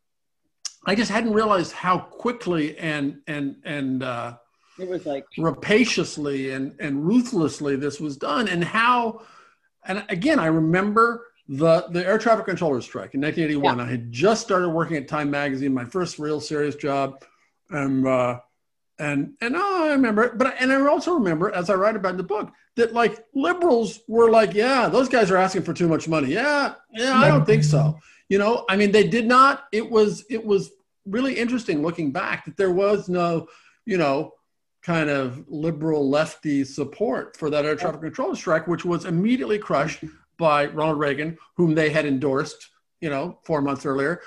I 0.87 0.95
just 0.95 1.11
hadn't 1.11 1.33
realized 1.33 1.73
how 1.73 1.99
quickly 1.99 2.77
and 2.79 3.21
and 3.27 3.57
and 3.65 4.03
uh, 4.03 4.37
it 4.79 4.89
was 4.89 5.07
like 5.07 5.25
rapaciously 5.39 6.51
and 6.51 6.75
and 6.79 7.07
ruthlessly 7.07 7.77
this 7.77 8.01
was 8.01 8.17
done, 8.17 8.49
and 8.49 8.63
how. 8.63 9.23
And 9.87 10.03
again, 10.09 10.39
I 10.39 10.47
remember 10.47 11.27
the 11.47 11.87
the 11.91 12.07
air 12.07 12.17
traffic 12.17 12.47
controller 12.47 12.81
strike 12.81 13.15
in 13.15 13.21
1981. 13.21 13.77
Yeah. 13.77 13.85
I 13.85 13.87
had 13.87 14.11
just 14.11 14.43
started 14.43 14.71
working 14.71 14.97
at 14.97 15.09
Time 15.09 15.31
Magazine, 15.31 15.75
my 15.75 15.85
first 15.85 16.19
real 16.19 16.41
serious 16.41 16.75
job, 16.75 17.23
and 17.71 18.07
uh, 18.07 18.41
and 18.99 19.35
and 19.41 19.57
oh, 19.57 19.85
I 19.89 19.93
remember 19.93 20.25
it. 20.25 20.39
But 20.39 20.57
and 20.61 20.73
I 20.73 20.87
also 20.87 21.15
remember, 21.15 21.51
as 21.55 21.71
I 21.71 21.75
write 21.75 21.97
about 21.97 22.13
in 22.13 22.17
the 22.17 22.23
book, 22.23 22.53
that 22.77 22.93
like 22.93 23.25
liberals 23.35 24.01
were 24.09 24.31
like, 24.31 24.55
yeah, 24.55 24.89
those 24.89 25.09
guys 25.09 25.31
are 25.31 25.37
asking 25.37 25.63
for 25.63 25.73
too 25.73 25.89
much 25.89 26.09
money. 26.09 26.33
Yeah, 26.33 26.75
yeah, 26.93 27.17
I 27.17 27.29
don't 27.29 27.45
think 27.45 27.65
so. 27.65 27.99
You 28.29 28.39
know, 28.39 28.65
I 28.69 28.77
mean, 28.77 28.93
they 28.93 29.07
did 29.07 29.27
not. 29.27 29.65
It 29.73 29.91
was 29.91 30.25
it 30.31 30.45
was 30.45 30.71
really 31.07 31.35
interesting 31.35 31.83
looking 31.83 32.13
back 32.13 32.45
that 32.47 32.57
there 32.57 32.71
was 32.71 33.09
no, 33.09 33.49
you 33.85 33.99
know, 33.99 34.33
kind 34.83 35.11
of 35.11 35.45
liberal 35.49 36.09
lefty 36.09 36.65
support 36.65 37.37
for 37.37 37.51
that 37.51 37.65
air 37.65 37.77
traffic 37.77 38.01
control 38.01 38.35
strike, 38.35 38.67
which 38.67 38.85
was 38.85 39.05
immediately 39.05 39.59
crushed 39.59 40.05
by 40.39 40.67
Ronald 40.67 40.99
Reagan, 40.99 41.39
whom 41.57 41.75
they 41.75 41.91
had 41.91 42.07
endorsed, 42.07 42.71
you 43.01 43.11
know, 43.11 43.39
four 43.45 43.61
months 43.61 43.87
earlier, 43.87 44.21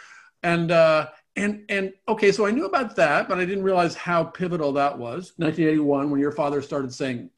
and 0.44 0.72
uh, 0.72 1.08
and 1.38 1.64
and 1.70 1.94
okay, 2.08 2.32
so 2.32 2.46
I 2.46 2.52
knew 2.52 2.66
about 2.66 2.96
that, 2.96 3.30
but 3.30 3.38
I 3.38 3.46
didn't 3.46 3.64
realize 3.64 3.96
how 3.96 4.24
pivotal 4.24 4.74
that 4.74 4.98
was. 4.98 5.34
1981, 5.38 6.10
when 6.10 6.20
your 6.20 6.32
father 6.32 6.62
started 6.62 6.94
saying, 6.94 7.30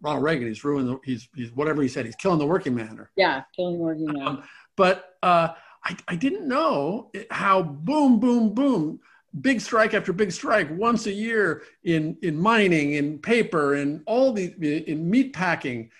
Ronald 0.00 0.24
Reagan, 0.24 0.48
he's 0.48 0.64
ruining, 0.64 0.86
the, 0.86 1.00
he's 1.04 1.28
he's 1.34 1.52
whatever 1.52 1.82
he 1.82 1.88
said, 1.88 2.06
he's 2.06 2.16
killing 2.16 2.38
the 2.38 2.46
working 2.46 2.74
man. 2.74 2.98
Or, 2.98 3.10
yeah, 3.16 3.42
killing 3.54 3.74
the 3.74 3.82
working 3.82 4.06
man. 4.06 4.26
Um, 4.26 4.42
but 4.76 5.16
uh, 5.22 5.48
I, 5.84 5.96
I 6.08 6.16
didn't 6.16 6.46
know 6.46 7.10
how 7.30 7.62
boom, 7.62 8.20
boom, 8.20 8.54
boom, 8.54 9.00
big 9.40 9.60
strike 9.60 9.94
after 9.94 10.12
big 10.12 10.32
strike 10.32 10.68
once 10.70 11.06
a 11.06 11.12
year 11.12 11.62
in, 11.84 12.16
in 12.22 12.36
mining, 12.36 12.92
in 12.92 13.18
paper, 13.18 13.74
in 13.74 14.02
all 14.06 14.32
the 14.32 14.54
in 14.88 15.10
meat 15.10 15.32
packing, 15.32 15.90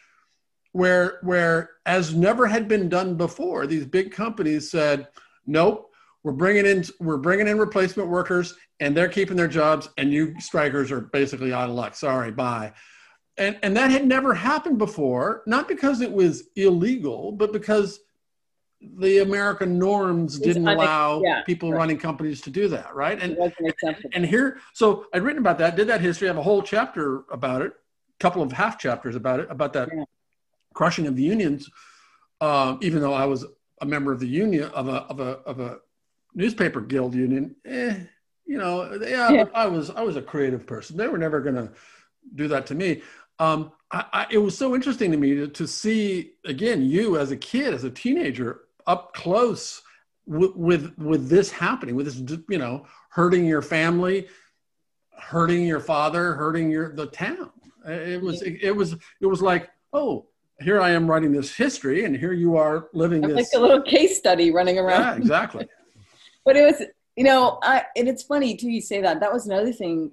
where 0.73 1.19
where 1.23 1.71
as 1.85 2.15
never 2.15 2.47
had 2.47 2.69
been 2.69 2.89
done 2.89 3.17
before, 3.17 3.67
these 3.67 3.87
big 3.87 4.13
companies 4.13 4.71
said, 4.71 5.09
nope, 5.47 5.90
we're 6.23 6.33
bringing 6.33 6.67
in 6.67 6.85
we're 6.99 7.17
bringing 7.17 7.49
in 7.49 7.59
replacement 7.59 8.09
workers, 8.09 8.55
and 8.81 8.97
they're 8.97 9.09
keeping 9.09 9.37
their 9.37 9.49
jobs, 9.49 9.89
and 9.97 10.13
you 10.13 10.35
strikers 10.39 10.91
are 10.91 11.01
basically 11.01 11.53
out 11.53 11.69
of 11.69 11.75
luck. 11.75 11.95
Sorry, 11.95 12.31
bye. 12.31 12.73
And, 13.39 13.59
and 13.63 13.75
that 13.77 13.91
had 13.91 14.07
never 14.07 14.35
happened 14.35 14.77
before, 14.77 15.43
not 15.47 15.67
because 15.67 16.03
it 16.03 16.13
was 16.13 16.49
illegal, 16.57 17.33
but 17.33 17.53
because 17.55 18.01
the 18.99 19.19
American 19.19 19.79
norms 19.79 20.39
didn't 20.39 20.67
allow 20.67 21.23
yeah, 21.23 21.43
people 21.43 21.71
right. 21.71 21.79
running 21.79 21.99
companies 21.99 22.41
to 22.43 22.51
do 22.51 22.69
that, 22.69 22.95
right? 22.95 23.21
And, 23.21 23.39
and 24.13 24.27
here, 24.27 24.59
so 24.75 25.07
I'd 25.15 25.23
written 25.23 25.41
about 25.41 25.59
that, 25.59 25.77
did 25.77 25.87
that 25.89 26.01
history, 26.01 26.29
I 26.29 26.31
have 26.31 26.39
a 26.39 26.43
whole 26.43 26.63
chapter 26.63 27.25
about 27.31 27.63
it, 27.63 27.73
a 27.73 28.19
couple 28.21 28.43
of 28.43 28.53
half 28.53 28.79
chapters 28.79 29.17
about 29.17 29.41
it, 29.41 29.49
about 29.51 29.73
that 29.75 29.89
yeah. 29.95 30.05
crushing 30.75 31.07
of 31.07 31.17
the 31.17 31.23
unions. 31.23 31.71
Um, 32.43 32.79
even 32.81 33.01
though 33.01 33.15
I 33.15 33.27
was 33.27 33.45
a 33.81 33.87
member 33.87 34.13
of 34.13 34.21
the 34.21 34.29
union 34.29 34.65
of 34.71 34.89
a 34.89 35.03
of 35.05 35.21
a 35.21 35.39
of 35.47 35.61
a 35.61 35.79
newspaper 36.35 36.81
guild 36.81 37.15
union, 37.15 37.57
eh, 37.65 37.97
you 38.47 38.59
know, 38.59 38.93
yeah, 39.01 39.31
yeah. 39.31 39.45
I 39.55 39.67
was 39.67 39.91
I 39.91 40.03
was 40.03 40.17
a 40.17 40.23
creative 40.23 40.67
person. 40.67 40.97
They 40.97 41.09
were 41.09 41.19
never 41.19 41.41
going 41.41 41.55
to 41.55 41.71
do 42.35 42.49
that 42.49 42.67
to 42.67 42.75
me. 42.75 43.03
Um, 43.39 43.73
I, 43.91 44.05
I, 44.13 44.27
it 44.31 44.39
was 44.39 44.57
so 44.57 44.75
interesting 44.75 45.11
to 45.13 45.17
me 45.17 45.35
to, 45.35 45.49
to 45.49 45.67
see 45.67 46.33
again 46.45 46.83
you 46.83 47.17
as 47.17 47.31
a 47.31 47.37
kid, 47.37 47.73
as 47.73 47.85
a 47.85 47.91
teenager, 47.91 48.63
up 48.87 49.15
close 49.15 49.83
with, 50.27 50.55
with 50.57 50.99
with 50.99 51.29
this 51.29 51.51
happening, 51.51 51.95
with 51.95 52.07
this 52.07 52.41
you 52.49 52.59
know 52.59 52.87
hurting 53.11 53.45
your 53.45 53.63
family, 53.63 54.29
hurting 55.19 55.65
your 55.65 55.81
father, 55.81 56.35
hurting 56.35 56.71
your 56.71 56.95
the 56.95 57.07
town. 57.07 57.51
It 57.87 58.21
was 58.21 58.43
it, 58.43 58.59
it 58.63 58.73
was 58.73 58.95
it 59.21 59.27
was 59.27 59.41
like 59.41 59.71
oh 59.93 60.27
here 60.61 60.81
I 60.81 60.91
am 60.91 61.11
writing 61.11 61.33
this 61.33 61.55
history, 61.55 62.05
and 62.05 62.17
here 62.17 62.33
you 62.33 62.57
are 62.57 62.89
living 62.93 63.25
I'm 63.25 63.31
this 63.31 63.53
like 63.53 63.61
a 63.61 63.63
little 63.63 63.83
case 63.83 64.19
study 64.19 64.51
running 64.51 64.79
around. 64.79 65.01
Yeah, 65.01 65.17
exactly. 65.17 65.69
But 66.45 66.57
it 66.57 66.63
was 66.63 66.83
you 67.17 67.25
know 67.25 67.59
I, 67.63 67.85
and 67.97 68.09
it's 68.09 68.23
funny 68.23 68.57
too 68.57 68.71
you 68.71 68.81
say 68.81 69.01
that 69.03 69.21
that 69.21 69.33
was 69.33 69.47
another 69.47 69.73
thing 69.73 70.13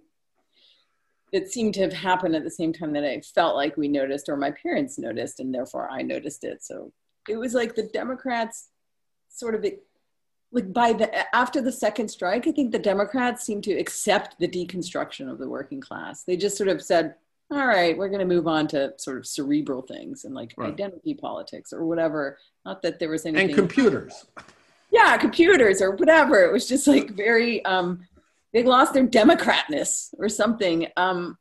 that 1.33 1.51
seemed 1.51 1.73
to 1.73 1.81
have 1.81 1.93
happened 1.93 2.35
at 2.35 2.43
the 2.43 2.51
same 2.51 2.73
time 2.73 2.93
that 2.93 3.03
I 3.03 3.21
felt 3.21 3.55
like 3.55 3.75
we 3.77 3.87
noticed 3.87 4.29
or 4.29 4.37
my 4.37 4.51
parents 4.51 4.97
noticed 4.97 5.39
and 5.39 5.53
therefore 5.53 5.89
I 5.89 6.01
noticed 6.01 6.43
it. 6.43 6.63
So 6.63 6.93
it 7.27 7.37
was 7.37 7.53
like 7.53 7.75
the 7.75 7.83
Democrats 7.83 8.69
sort 9.29 9.55
of 9.55 9.65
like 10.51 10.73
by 10.73 10.93
the 10.93 11.35
after 11.35 11.61
the 11.61 11.71
second 11.71 12.07
strike, 12.07 12.47
I 12.47 12.51
think 12.51 12.71
the 12.71 12.79
Democrats 12.79 13.45
seemed 13.45 13.65
to 13.65 13.73
accept 13.73 14.39
the 14.39 14.47
deconstruction 14.47 15.29
of 15.29 15.39
the 15.39 15.49
working 15.49 15.81
class. 15.81 16.23
They 16.23 16.37
just 16.37 16.55
sort 16.55 16.69
of 16.69 16.81
said, 16.81 17.15
"All 17.51 17.67
right, 17.67 17.97
we're 17.97 18.07
going 18.07 18.21
to 18.21 18.25
move 18.25 18.47
on 18.47 18.65
to 18.69 18.93
sort 18.97 19.17
of 19.17 19.27
cerebral 19.27 19.81
things 19.81 20.23
and 20.23 20.33
like 20.33 20.53
right. 20.55 20.71
identity 20.71 21.15
politics 21.15 21.73
or 21.73 21.85
whatever." 21.85 22.37
Not 22.65 22.81
that 22.83 22.97
there 22.97 23.09
was 23.09 23.25
anything. 23.25 23.49
And 23.49 23.55
computers. 23.57 24.25
Yeah, 24.91 25.17
computers 25.17 25.81
or 25.81 25.91
whatever. 25.91 26.43
It 26.43 26.51
was 26.51 26.67
just 26.67 26.87
like 26.87 27.11
very. 27.11 27.63
um 27.65 28.07
They 28.53 28.63
lost 28.63 28.93
their 28.93 29.05
democratness 29.05 30.13
or 30.17 30.29
something. 30.29 30.87
Um, 30.95 31.37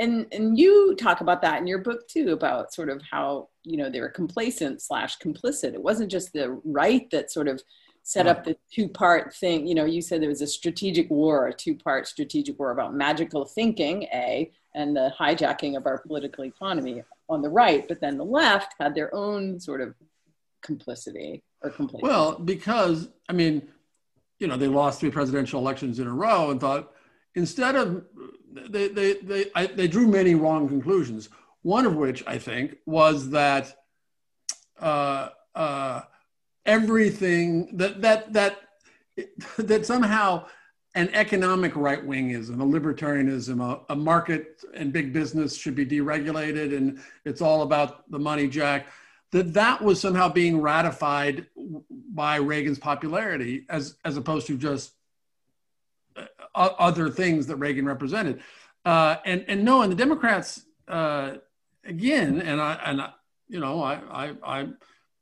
and 0.00 0.26
and 0.32 0.58
you 0.58 0.96
talk 0.96 1.20
about 1.20 1.42
that 1.42 1.60
in 1.60 1.66
your 1.66 1.78
book 1.78 2.08
too 2.08 2.32
about 2.32 2.72
sort 2.72 2.88
of 2.88 3.00
how 3.08 3.48
you 3.62 3.76
know 3.76 3.88
they 3.88 4.00
were 4.00 4.08
complacent 4.08 4.82
slash 4.82 5.18
complicit 5.18 5.74
it 5.74 5.82
wasn't 5.82 6.10
just 6.10 6.32
the 6.32 6.60
right 6.64 7.08
that 7.10 7.30
sort 7.30 7.46
of 7.46 7.62
set 8.02 8.26
up 8.26 8.42
the 8.42 8.56
two 8.72 8.88
part 8.88 9.34
thing 9.34 9.66
you 9.66 9.74
know 9.74 9.84
you 9.84 10.00
said 10.00 10.20
there 10.22 10.28
was 10.28 10.40
a 10.40 10.46
strategic 10.46 11.08
war 11.10 11.48
a 11.48 11.52
two 11.52 11.76
part 11.76 12.08
strategic 12.08 12.58
war 12.58 12.70
about 12.70 12.94
magical 12.94 13.44
thinking 13.44 14.04
a 14.04 14.50
and 14.74 14.96
the 14.96 15.12
hijacking 15.20 15.76
of 15.76 15.86
our 15.86 15.98
political 15.98 16.44
economy 16.44 17.04
on 17.28 17.42
the 17.42 17.48
right 17.48 17.86
but 17.86 18.00
then 18.00 18.16
the 18.16 18.24
left 18.24 18.74
had 18.80 18.94
their 18.94 19.14
own 19.14 19.60
sort 19.60 19.82
of 19.82 19.94
complicity 20.62 21.42
well 22.02 22.38
because 22.38 23.08
i 23.28 23.32
mean 23.32 23.68
you 24.38 24.46
know 24.46 24.56
they 24.56 24.66
lost 24.66 25.00
three 25.00 25.10
presidential 25.10 25.60
elections 25.60 25.98
in 25.98 26.06
a 26.06 26.12
row 26.12 26.50
and 26.50 26.60
thought 26.60 26.92
instead 27.34 27.76
of 27.76 28.04
they 28.52 28.88
they 28.88 29.14
they, 29.14 29.50
I, 29.54 29.66
they 29.66 29.88
drew 29.88 30.06
many 30.06 30.34
wrong 30.34 30.68
conclusions. 30.68 31.28
One 31.62 31.86
of 31.86 31.94
which 31.96 32.24
I 32.26 32.38
think 32.38 32.76
was 32.86 33.30
that 33.30 33.76
uh, 34.78 35.30
uh, 35.54 36.02
everything 36.66 37.76
that 37.76 38.00
that 38.02 38.32
that 38.32 38.58
that 39.58 39.86
somehow 39.86 40.46
an 40.96 41.08
economic 41.12 41.76
right 41.76 42.04
wingism, 42.04 42.60
a 42.60 42.80
libertarianism, 42.80 43.62
a, 43.62 43.92
a, 43.92 43.94
market 43.94 44.64
and 44.74 44.92
big 44.92 45.12
business 45.12 45.56
should 45.56 45.76
be 45.76 45.86
deregulated, 45.86 46.76
and 46.76 46.98
it's 47.24 47.40
all 47.40 47.62
about 47.62 48.10
the 48.10 48.18
money 48.18 48.48
jack. 48.48 48.88
That 49.32 49.54
that 49.54 49.82
was 49.82 50.00
somehow 50.00 50.28
being 50.28 50.60
ratified 50.60 51.46
by 52.12 52.36
Reagan's 52.36 52.78
popularity, 52.78 53.64
as 53.68 53.96
as 54.04 54.16
opposed 54.16 54.46
to 54.48 54.58
just 54.58 54.92
other 56.54 57.10
things 57.10 57.46
that 57.46 57.56
Reagan 57.56 57.86
represented. 57.86 58.40
Uh, 58.84 59.16
and 59.24 59.44
and 59.48 59.64
no, 59.64 59.82
and 59.82 59.92
the 59.92 59.96
Democrats 59.96 60.62
uh, 60.88 61.34
again, 61.84 62.40
and 62.40 62.60
I 62.60 62.74
and 62.84 63.00
I, 63.00 63.12
you 63.48 63.60
know, 63.60 63.82
I 63.82 63.94
I 64.10 64.32
I. 64.42 64.68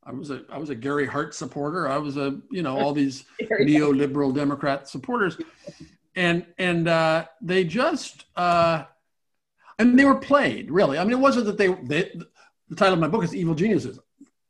I 0.01 0.11
was 0.11 0.31
a 0.31 0.41
I 0.51 0.57
was 0.57 0.71
a 0.71 0.75
Gary 0.75 1.05
Hart 1.05 1.35
supporter. 1.35 1.87
I 1.87 1.97
was 1.97 2.17
a 2.17 2.39
you 2.49 2.63
know 2.63 2.79
all 2.79 2.93
these 2.93 3.25
neoliberal 3.41 4.33
Democrat 4.33 4.87
supporters, 4.87 5.37
and 6.15 6.47
and 6.57 6.87
uh, 6.87 7.25
they 7.41 7.63
just 7.63 8.25
uh, 8.35 8.85
and 9.77 9.99
they 9.99 10.05
were 10.05 10.15
played 10.15 10.71
really. 10.71 10.97
I 10.97 11.03
mean, 11.03 11.13
it 11.13 11.19
wasn't 11.19 11.45
that 11.45 11.59
they, 11.59 11.73
they 11.73 12.11
the 12.69 12.75
title 12.75 12.93
of 12.93 12.99
my 12.99 13.07
book 13.07 13.23
is 13.23 13.35
Evil 13.35 13.55
Geniuses. 13.55 13.99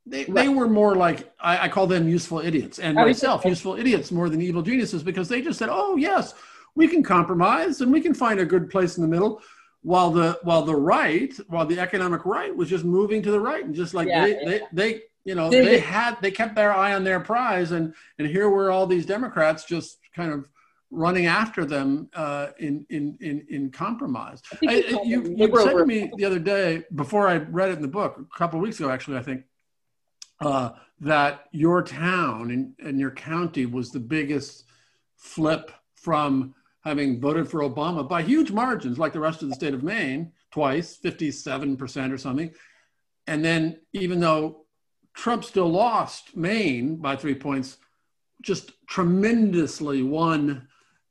They, 0.06 0.26
right. 0.26 0.34
they 0.34 0.50
were 0.50 0.68
more 0.68 0.96
like 0.96 1.32
I, 1.40 1.66
I, 1.66 1.70
call 1.70 1.86
them 1.86 2.10
useful 2.10 2.40
idiots, 2.40 2.80
and 2.80 2.96
myself 2.96 3.46
useful 3.46 3.76
idiots 3.76 4.12
more 4.12 4.28
than 4.28 4.42
evil 4.42 4.64
geniuses 4.64 5.04
because 5.04 5.30
they 5.30 5.42
just 5.42 5.60
said, 5.60 5.70
"Oh 5.72 5.98
yes, 5.98 6.34
we 6.76 6.88
can 6.88 7.04
compromise 7.04 7.82
and 7.82 7.92
we 7.92 8.02
can 8.02 8.14
find 8.14 8.40
a 8.40 8.46
good 8.46 8.70
place 8.70 8.98
in 8.98 9.04
the 9.04 9.08
middle 9.08 9.42
while 9.82 10.12
the 10.12 10.40
while 10.44 10.64
the 10.64 10.76
right 10.76 11.34
while 11.48 11.66
the 11.66 11.80
economic 11.80 12.26
right 12.26 12.56
was 12.56 12.70
just 12.70 12.84
moving 12.84 13.22
to 13.22 13.32
the 13.32 13.40
right 13.40 13.66
and 13.66 13.76
just 13.76 13.94
like 13.94 14.08
yeah, 14.08 14.26
they, 14.26 14.32
yeah. 14.32 14.46
they 14.46 14.62
they 14.74 15.02
you 15.26 15.36
know 15.36 15.50
they, 15.50 15.62
they 15.64 15.80
had 15.80 16.18
they 16.22 16.32
kept 16.32 16.56
their 16.56 16.74
eye 16.74 16.94
on 16.94 17.04
their 17.04 17.20
prize 17.20 17.72
and 17.72 17.94
and 18.18 18.28
here 18.28 18.50
were 18.50 18.72
all 18.72 18.86
these 18.86 19.06
democrats 19.06 19.64
just 19.64 20.00
kind 20.16 20.34
of 20.34 20.46
running 20.92 21.28
after 21.28 21.66
them 21.66 22.10
uh, 22.14 22.48
in, 22.58 22.86
in 22.90 23.18
in 23.22 23.46
in 23.50 23.72
compromise. 23.72 24.42
I, 24.68 25.02
you, 25.04 25.36
you 25.36 25.62
said 25.62 25.74
to 25.74 25.86
me 25.86 26.12
the 26.18 26.26
other 26.26 26.40
day 26.40 26.84
before 26.96 27.28
I 27.28 27.38
read 27.38 27.70
it 27.70 27.74
in 27.74 27.82
the 27.82 27.88
book 27.88 28.20
a 28.20 28.38
couple 28.38 28.60
of 28.60 28.64
weeks 28.64 28.80
ago, 28.80 28.90
actually, 28.90 29.18
I 29.18 29.24
think 29.24 29.44
uh, 30.42 30.72
that 31.02 31.46
your 31.52 31.84
town 31.84 32.52
and, 32.52 32.74
and 32.80 33.00
your 33.00 33.12
county 33.12 33.66
was 33.66 33.92
the 33.92 34.00
biggest 34.00 34.66
flip 35.16 35.72
from 35.96 36.56
having 36.82 37.20
voted 37.20 37.50
for 37.50 37.62
Obama 37.62 38.08
by 38.08 38.22
huge 38.22 38.52
margins, 38.52 38.98
like 38.98 39.14
the 39.14 39.20
rest 39.20 39.42
of 39.42 39.50
the 39.50 39.56
state 39.56 39.74
of 39.74 39.84
Maine, 39.84 40.32
twice, 40.52 40.98
57% 41.04 42.12
or 42.12 42.18
something. 42.18 42.52
And 43.28 43.44
then, 43.44 43.80
even 43.94 44.20
though 44.20 44.66
Trump 45.14 45.44
still 45.44 45.70
lost 45.70 46.36
Maine 46.36 46.96
by 46.96 47.16
three 47.16 47.36
points, 47.36 47.78
just 48.42 48.72
tremendously 48.88 50.02
won 50.02 50.69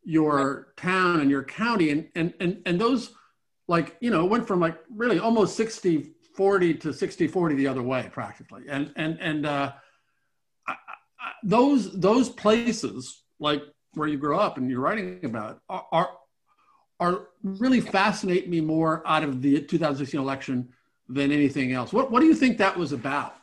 your 0.09 0.69
town 0.79 1.21
and 1.21 1.31
your 1.31 1.45
county 1.45 1.91
and 1.91 2.09
and 2.15 2.33
and, 2.41 2.63
and 2.65 2.81
those 2.81 3.13
like 3.69 3.95
you 4.01 4.11
know 4.11 4.25
went 4.25 4.49
from 4.49 4.59
like 4.59 4.79
really 4.89 5.19
almost 5.19 5.55
60 5.55 6.15
40 6.35 6.75
to 6.75 6.95
60 6.95 7.27
40 7.27 7.55
the 7.57 7.67
other 7.67 7.83
way 7.83 8.09
practically 8.11 8.63
and 8.71 8.91
and 8.97 9.19
and 9.21 9.45
uh, 9.45 9.71
I, 10.67 10.73
I, 10.73 11.33
those 11.43 11.93
those 12.01 12.31
places 12.31 13.23
like 13.39 13.63
where 13.93 14.09
you 14.09 14.17
grow 14.17 14.39
up 14.39 14.57
and 14.57 14.71
you're 14.71 14.81
writing 14.81 15.21
about 15.25 15.61
are, 15.69 15.87
are 15.93 16.11
are 17.01 17.29
really 17.43 17.83
fascinate 17.83 18.49
me 18.49 18.63
more 18.63 19.03
out 19.07 19.23
of 19.23 19.43
the 19.43 19.61
2016 19.61 20.19
election 20.19 20.71
than 21.07 21.31
anything 21.31 21.73
else. 21.73 21.93
What 21.93 22.11
what 22.11 22.21
do 22.21 22.27
you 22.27 22.35
think 22.35 22.57
that 22.57 22.79
was 22.79 22.93
about? 22.93 23.37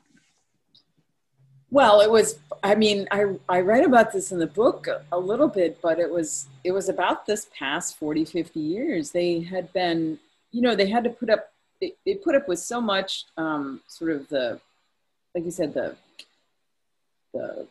Well, 1.71 2.01
it 2.01 2.09
was. 2.09 2.39
I 2.63 2.75
mean, 2.75 3.07
I 3.11 3.35
I 3.49 3.61
write 3.61 3.85
about 3.85 4.11
this 4.11 4.31
in 4.31 4.39
the 4.39 4.47
book 4.47 4.87
a, 5.11 5.19
little 5.19 5.47
bit, 5.47 5.79
but 5.81 5.99
it 5.99 6.09
was 6.09 6.47
it 6.63 6.71
was 6.71 6.89
about 6.89 7.25
this 7.25 7.47
past 7.57 7.97
40, 7.97 8.25
50 8.25 8.59
years. 8.59 9.11
They 9.11 9.41
had 9.41 9.73
been, 9.73 10.19
you 10.51 10.61
know, 10.61 10.75
they 10.75 10.89
had 10.89 11.03
to 11.03 11.09
put 11.09 11.29
up. 11.29 11.51
They, 11.81 11.93
they 12.05 12.15
put 12.15 12.35
up 12.35 12.47
with 12.47 12.59
so 12.59 12.79
much, 12.79 13.25
um, 13.35 13.81
sort 13.87 14.11
of 14.11 14.29
the, 14.29 14.61
like 15.33 15.43
you 15.43 15.51
said, 15.51 15.73
the 15.73 15.95
the 17.33 17.67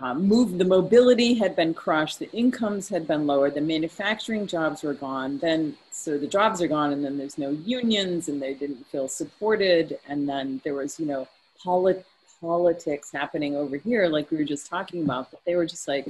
uh, 0.00 0.14
move 0.14 0.58
the 0.58 0.64
mobility 0.64 1.34
had 1.34 1.56
been 1.56 1.72
crushed 1.72 2.18
the 2.18 2.30
incomes 2.32 2.88
had 2.88 3.06
been 3.06 3.26
lowered 3.26 3.54
the 3.54 3.60
manufacturing 3.60 4.46
jobs 4.46 4.82
were 4.82 4.92
gone 4.92 5.38
then 5.38 5.74
so 5.90 6.18
the 6.18 6.26
jobs 6.26 6.60
are 6.60 6.68
gone 6.68 6.92
and 6.92 7.02
then 7.02 7.16
there's 7.16 7.38
no 7.38 7.50
unions 7.50 8.28
and 8.28 8.40
they 8.40 8.52
didn't 8.52 8.86
feel 8.86 9.08
supported 9.08 9.98
and 10.06 10.28
then 10.28 10.60
there 10.62 10.74
was 10.74 11.00
you 11.00 11.06
know 11.06 11.26
polit- 11.62 12.04
politics 12.40 13.10
happening 13.12 13.56
over 13.56 13.76
here 13.76 14.08
like 14.08 14.30
we 14.30 14.36
were 14.36 14.44
just 14.44 14.68
talking 14.68 15.02
about 15.02 15.30
but 15.30 15.40
they 15.44 15.56
were 15.56 15.66
just 15.66 15.88
like 15.88 16.06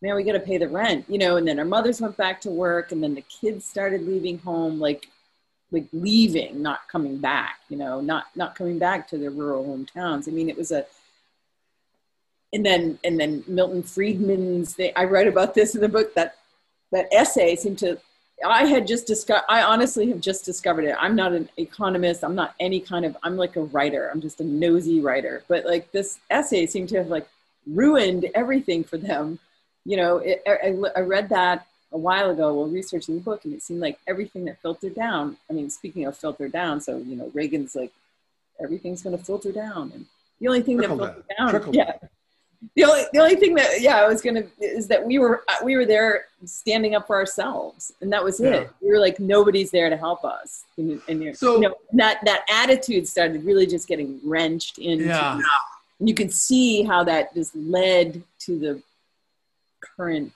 man 0.00 0.16
we 0.16 0.22
got 0.22 0.32
to 0.32 0.40
pay 0.40 0.58
the 0.58 0.68
rent 0.68 1.04
you 1.08 1.18
know 1.18 1.36
and 1.36 1.46
then 1.46 1.58
our 1.58 1.64
mothers 1.64 2.00
went 2.00 2.16
back 2.16 2.40
to 2.40 2.50
work 2.50 2.92
and 2.92 3.02
then 3.02 3.14
the 3.14 3.22
kids 3.22 3.64
started 3.64 4.06
leaving 4.06 4.38
home 4.38 4.80
like 4.80 5.08
like 5.70 5.86
leaving 5.92 6.62
not 6.62 6.86
coming 6.88 7.16
back 7.18 7.60
you 7.68 7.76
know 7.76 8.00
not 8.00 8.26
not 8.36 8.54
coming 8.54 8.78
back 8.78 9.08
to 9.08 9.18
their 9.18 9.30
rural 9.30 9.64
hometowns. 9.64 10.28
I 10.28 10.30
mean 10.30 10.48
it 10.48 10.56
was 10.56 10.70
a 10.70 10.86
and 12.52 12.64
then 12.64 12.98
and 13.02 13.18
then 13.18 13.42
Milton 13.46 13.82
Friedman's 13.82 14.74
thing, 14.74 14.92
I 14.94 15.04
write 15.04 15.26
about 15.26 15.54
this 15.54 15.74
in 15.74 15.80
the 15.80 15.88
book 15.88 16.14
that 16.14 16.36
that 16.92 17.08
essay 17.12 17.56
seemed 17.56 17.78
to 17.78 17.98
I 18.44 18.64
had 18.66 18.86
just 18.86 19.06
discovered 19.06 19.44
I 19.48 19.62
honestly 19.62 20.08
have 20.08 20.20
just 20.20 20.44
discovered 20.44 20.84
it. 20.84 20.96
I'm 20.98 21.14
not 21.14 21.32
an 21.32 21.48
economist, 21.56 22.24
I'm 22.24 22.34
not 22.34 22.54
any 22.60 22.80
kind 22.80 23.04
of 23.04 23.16
I'm 23.22 23.36
like 23.36 23.56
a 23.56 23.62
writer. 23.62 24.10
I'm 24.12 24.20
just 24.20 24.40
a 24.40 24.44
nosy 24.44 25.00
writer. 25.00 25.44
But 25.48 25.64
like 25.64 25.90
this 25.92 26.18
essay 26.30 26.66
seemed 26.66 26.88
to 26.90 26.98
have 26.98 27.08
like 27.08 27.28
ruined 27.66 28.26
everything 28.34 28.84
for 28.84 28.98
them. 28.98 29.38
You 29.84 29.96
know, 29.96 30.16
it, 30.18 30.42
I, 30.46 30.74
I 30.96 31.00
read 31.00 31.28
that 31.30 31.66
a 31.92 31.98
while 31.98 32.30
ago 32.30 32.54
while 32.54 32.68
researching 32.68 33.16
the 33.16 33.20
book 33.20 33.44
and 33.44 33.52
it 33.54 33.62
seemed 33.62 33.80
like 33.80 33.98
everything 34.06 34.44
that 34.46 34.60
filtered 34.62 34.94
down. 34.94 35.36
I 35.50 35.52
mean, 35.52 35.70
speaking 35.70 36.06
of 36.06 36.16
filter 36.16 36.48
down, 36.48 36.80
so 36.80 36.98
you 36.98 37.16
know, 37.16 37.30
Reagan's 37.34 37.74
like 37.74 37.92
everything's 38.60 39.02
going 39.02 39.16
to 39.16 39.22
filter 39.22 39.52
down 39.52 39.90
and 39.94 40.06
the 40.40 40.48
only 40.48 40.62
thing 40.62 40.78
Trickle 40.78 40.96
that 40.98 41.14
filtered 41.14 41.36
down, 41.38 41.52
down 41.52 41.74
yeah, 41.74 41.92
the 42.74 42.84
only 42.84 43.02
the 43.12 43.18
only 43.18 43.36
thing 43.36 43.54
that 43.54 43.80
yeah 43.80 43.96
I 43.96 44.06
was 44.06 44.22
gonna 44.22 44.44
is 44.60 44.86
that 44.88 45.04
we 45.04 45.18
were 45.18 45.44
we 45.64 45.76
were 45.76 45.84
there 45.84 46.26
standing 46.44 46.94
up 46.94 47.06
for 47.06 47.16
ourselves 47.16 47.92
and 48.00 48.12
that 48.12 48.22
was 48.22 48.40
it. 48.40 48.52
Yeah. 48.52 48.68
We 48.80 48.90
were 48.90 48.98
like 48.98 49.18
nobody's 49.18 49.70
there 49.70 49.90
to 49.90 49.96
help 49.96 50.24
us, 50.24 50.64
and, 50.76 51.00
and 51.08 51.36
so 51.36 51.56
you 51.56 51.62
know, 51.62 51.74
that 51.94 52.20
that 52.24 52.44
attitude 52.48 53.08
started 53.08 53.44
really 53.44 53.66
just 53.66 53.88
getting 53.88 54.20
wrenched 54.24 54.78
into. 54.78 55.06
Yeah. 55.06 55.40
And 55.98 56.08
you 56.08 56.14
can 56.14 56.30
see 56.30 56.82
how 56.82 57.04
that 57.04 57.34
just 57.34 57.54
led 57.54 58.22
to 58.40 58.58
the 58.58 58.82
current 59.96 60.32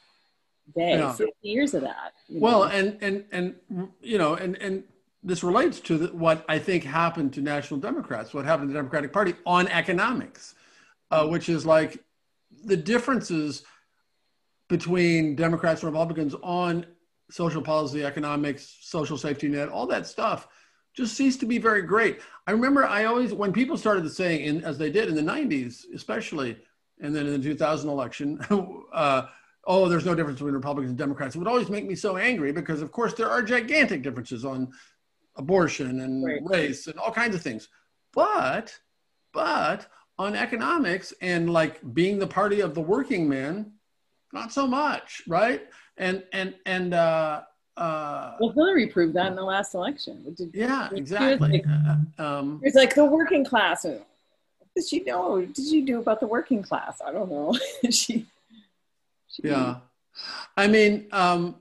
day. 0.75 0.99
Yeah. 0.99 1.13
Fifty 1.13 1.49
years 1.49 1.75
of 1.75 1.83
that. 1.83 2.13
Well, 2.29 2.61
know? 2.61 2.71
and 2.71 2.99
and 3.01 3.25
and 3.33 3.89
you 4.01 4.19
know, 4.19 4.35
and 4.35 4.57
and 4.57 4.85
this 5.23 5.43
relates 5.43 5.81
to 5.81 5.99
the, 5.99 6.07
what 6.09 6.45
I 6.49 6.59
think 6.59 6.85
happened 6.85 7.33
to 7.35 7.41
National 7.41 7.81
Democrats, 7.81 8.33
what 8.35 8.45
happened 8.45 8.69
to 8.69 8.73
the 8.73 8.79
Democratic 8.79 9.13
Party 9.13 9.35
on 9.45 9.67
economics, 9.69 10.55
uh, 11.11 11.27
which 11.27 11.49
is 11.49 11.67
like 11.67 12.03
the 12.65 12.77
differences 12.77 13.63
between 14.69 15.37
Democrats 15.37 15.83
and 15.83 15.93
Republicans 15.93 16.35
on 16.43 16.87
social 17.31 17.63
policy, 17.63 18.05
economics, 18.05 18.79
social 18.81 19.17
safety 19.17 19.49
net, 19.49 19.69
all 19.69 19.87
that 19.87 20.07
stuff 20.07 20.49
just 20.97 21.15
ceased 21.15 21.41
to 21.41 21.47
be 21.47 21.59
very 21.59 21.83
great. 21.83 22.21
I 22.47 22.53
remember 22.53 22.85
I 22.85 23.05
always, 23.05 23.33
when 23.33 23.53
people 23.53 23.77
started 23.77 24.11
saying, 24.11 24.45
in, 24.45 24.65
as 24.65 24.79
they 24.79 24.91
did 24.91 25.09
in 25.09 25.15
the 25.15 25.21
90s, 25.21 25.85
especially, 25.95 26.57
and 27.01 27.15
then 27.15 27.27
in 27.27 27.33
the 27.33 27.49
2000 27.49 27.91
election, 27.91 28.41
uh, 28.93 29.27
oh, 29.67 29.89
there's 29.89 30.07
no 30.07 30.15
difference 30.15 30.39
between 30.39 30.55
Republicans 30.55 30.91
and 30.91 30.99
Democrats. 30.99 31.35
It 31.35 31.39
would 31.39 31.49
always 31.49 31.69
make 31.69 31.87
me 31.87 31.95
so 31.95 32.17
angry 32.17 32.51
because, 32.51 32.81
of 32.81 32.93
course, 32.93 33.13
there 33.13 33.29
are 33.29 33.43
gigantic 33.43 34.03
differences 34.03 34.45
on 34.45 34.73
abortion 35.37 36.01
and 36.01 36.25
right. 36.25 36.41
race 36.45 36.87
and 36.87 36.99
all 36.99 37.13
kinds 37.13 37.35
of 37.35 37.43
things. 37.43 37.69
But, 38.15 38.75
but 39.35 39.87
on 40.19 40.35
economics 40.35 41.13
and 41.21 41.53
like 41.53 41.81
being 41.95 42.19
the 42.19 42.27
party 42.27 42.61
of 42.61 42.75
the 42.75 42.81
working 42.81 43.29
man, 43.29 43.73
not 44.33 44.53
so 44.53 44.67
much, 44.67 45.23
right? 45.27 45.67
And 45.99 46.25
and 46.33 46.55
and 46.65 46.95
uh, 46.95 47.43
uh, 47.77 48.37
well, 48.41 48.51
Hillary 48.51 48.87
proved 48.87 49.15
that 49.15 49.27
in 49.27 49.37
the 49.37 49.43
last 49.43 49.75
election. 49.75 50.35
Did, 50.37 50.51
yeah, 50.55 50.89
exactly. 50.93 51.51
Like, 51.53 51.65
uh, 52.19 52.23
um, 52.23 52.61
it's 52.63 52.77
like 52.77 52.95
the 52.95 53.05
working 53.05 53.45
class. 53.45 53.85
What 53.85 54.07
did 54.75 54.89
she 54.89 55.01
know? 55.01 55.37
What 55.37 55.53
did 55.53 55.67
she 55.67 55.83
do 55.83 56.01
about 56.01 56.21
the 56.21 56.27
working 56.27 56.63
class? 56.63 57.01
I 57.07 57.13
don't 57.13 57.31
know. 57.31 57.59
she, 57.91 58.27
she, 59.29 59.43
Yeah, 59.45 59.77
I 60.57 60.67
mean, 60.67 61.07
um, 61.13 61.57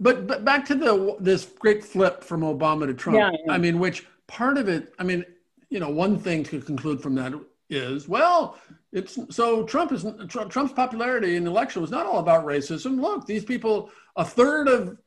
but 0.00 0.26
but 0.26 0.44
back 0.44 0.64
to 0.66 0.74
the 0.74 1.16
this 1.20 1.44
great 1.44 1.84
flip 1.84 2.24
from 2.24 2.40
Obama 2.40 2.86
to 2.86 2.94
Trump. 2.94 3.18
Yeah, 3.18 3.30
yeah. 3.30 3.52
I 3.52 3.58
mean, 3.58 3.78
which 3.78 4.06
part 4.26 4.56
of 4.56 4.68
it? 4.68 4.94
I 4.98 5.04
mean, 5.04 5.24
you 5.68 5.80
know, 5.80 5.90
one 5.90 6.18
thing 6.18 6.44
to 6.44 6.60
conclude 6.60 7.02
from 7.02 7.14
that 7.16 7.34
is 7.72 8.08
well 8.08 8.56
it's 8.92 9.18
so 9.30 9.64
trump 9.64 9.92
is 9.92 10.04
trump's 10.28 10.72
popularity 10.72 11.36
in 11.36 11.44
the 11.44 11.50
election 11.50 11.80
was 11.80 11.90
not 11.90 12.06
all 12.06 12.18
about 12.18 12.44
racism. 12.44 13.00
Look 13.00 13.26
these 13.26 13.44
people 13.44 13.90
a 14.16 14.24
third 14.24 14.68
of 14.68 14.98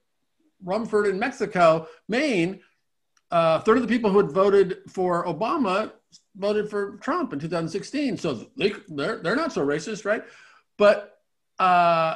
rumford 0.63 1.07
in 1.07 1.19
mexico 1.19 1.87
maine 2.07 2.59
uh, 3.31 3.59
a 3.61 3.65
third 3.65 3.77
of 3.77 3.83
the 3.83 3.89
people 3.89 4.09
who 4.09 4.17
had 4.17 4.31
voted 4.31 4.77
for 4.89 5.25
obama 5.25 5.91
voted 6.35 6.69
for 6.69 6.97
trump 6.97 7.33
in 7.33 7.39
2016 7.39 8.17
so 8.17 8.47
they, 8.57 8.73
they're, 8.89 9.17
they're 9.17 9.35
not 9.35 9.53
so 9.53 9.65
racist 9.65 10.05
right? 10.05 10.23
But 10.77 11.19
uh, 11.59 12.15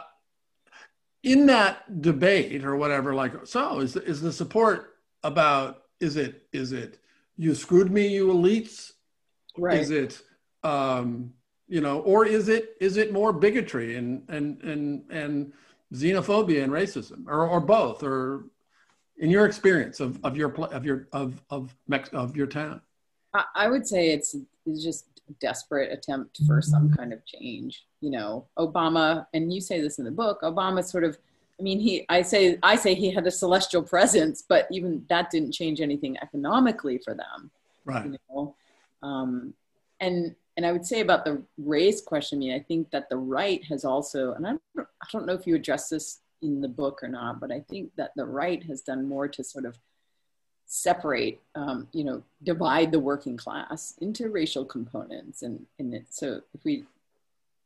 in 1.24 1.46
that 1.48 2.02
debate 2.02 2.64
or 2.64 2.76
whatever 2.76 3.14
like 3.14 3.34
so 3.46 3.80
is, 3.80 3.96
is 3.96 4.22
the 4.22 4.32
support 4.32 4.96
about 5.24 5.84
is 6.00 6.16
it 6.16 6.48
is 6.54 6.72
it 6.72 7.00
you 7.38 7.56
screwed 7.56 7.92
me 7.92 8.08
you 8.08 8.28
elites? 8.28 8.94
Right. 9.58 9.80
Is 9.80 9.92
it 9.92 10.22
um, 10.64 11.34
you 11.68 11.82
know, 11.82 12.00
or 12.00 12.26
is 12.26 12.50
it 12.50 12.76
is 12.80 12.98
it 12.98 13.14
more 13.14 13.32
bigotry 13.32 13.96
and 13.96 14.24
and 14.30 14.62
and 14.64 15.04
and 15.12 15.54
xenophobia 15.94 16.64
and 16.64 16.72
racism, 16.72 17.28
or 17.28 17.48
or 17.48 17.60
both, 17.60 18.04
or 18.04 18.46
in 19.18 19.30
your 19.30 19.46
experience 19.46 20.00
of 20.00 20.20
of 20.24 20.36
your 20.36 20.54
of 20.66 20.86
your 20.86 21.08
of 21.12 21.42
of 21.50 21.76
Mex- 21.88 22.10
of 22.10 22.36
your 22.36 22.48
town? 22.48 22.82
I 23.56 23.68
would 23.68 23.88
say 23.88 24.10
it's, 24.10 24.36
it's 24.66 24.84
just 24.84 25.06
a 25.30 25.34
desperate 25.34 25.92
attempt 25.92 26.40
for 26.48 26.62
some 26.62 26.92
kind 26.92 27.14
of 27.14 27.24
change. 27.26 27.86
You 28.02 28.12
know, 28.12 28.48
Obama, 28.58 29.28
and 29.34 29.54
you 29.54 29.62
say 29.62 29.82
this 29.82 30.00
in 30.00 30.06
the 30.06 30.12
book. 30.12 30.42
Obama 30.42 30.84
sort 30.84 31.04
of, 31.04 31.18
I 31.60 31.64
mean, 31.64 31.80
he, 31.80 32.06
I 32.10 32.24
say, 32.24 32.58
I 32.64 32.76
say 32.76 32.96
he 32.96 33.12
had 33.12 33.28
a 33.28 33.32
celestial 33.32 33.84
presence, 33.84 34.44
but 34.48 34.68
even 34.72 35.06
that 35.10 35.30
didn't 35.30 35.52
change 35.52 35.80
anything 35.80 36.18
economically 36.22 36.98
for 36.98 37.14
them. 37.14 37.52
Right. 37.86 38.06
You 38.06 38.18
know, 38.30 38.56
um, 39.04 39.54
and 40.00 40.36
and 40.60 40.66
I 40.66 40.74
would 40.74 40.86
say 40.86 41.00
about 41.00 41.24
the 41.24 41.42
race 41.58 42.02
question, 42.02 42.38
I 42.38 42.40
mean, 42.40 42.54
I 42.54 42.60
think 42.60 42.92
that 42.92 43.08
the 43.08 43.16
right 43.16 43.64
has 43.70 43.86
also, 43.86 44.34
and 44.34 44.46
I 44.46 44.50
don't, 44.50 44.88
I 45.02 45.08
don't 45.10 45.26
know 45.26 45.32
if 45.32 45.48
you 45.48 45.56
address 45.56 45.88
this 45.88 46.20
in 46.42 46.60
the 46.60 46.68
book 46.68 47.00
or 47.02 47.08
not, 47.08 47.40
but 47.40 47.50
I 47.50 47.62
think 47.62 47.96
that 47.96 48.12
the 48.18 48.26
right 48.26 48.62
has 48.64 48.82
done 48.82 49.08
more 49.08 49.30
to 49.30 49.42
sort 49.42 49.64
of 49.64 49.78
separate, 50.66 51.40
um, 51.56 51.88
you 51.94 52.04
know, 52.04 52.24
divide 52.44 52.92
the 52.92 53.00
working 53.00 53.38
class 53.38 53.94
into 54.02 54.28
racial 54.28 54.66
components. 54.66 55.44
And, 55.44 55.66
and 55.80 55.94
it, 55.94 56.08
so 56.10 56.42
if 56.54 56.66
we, 56.66 56.84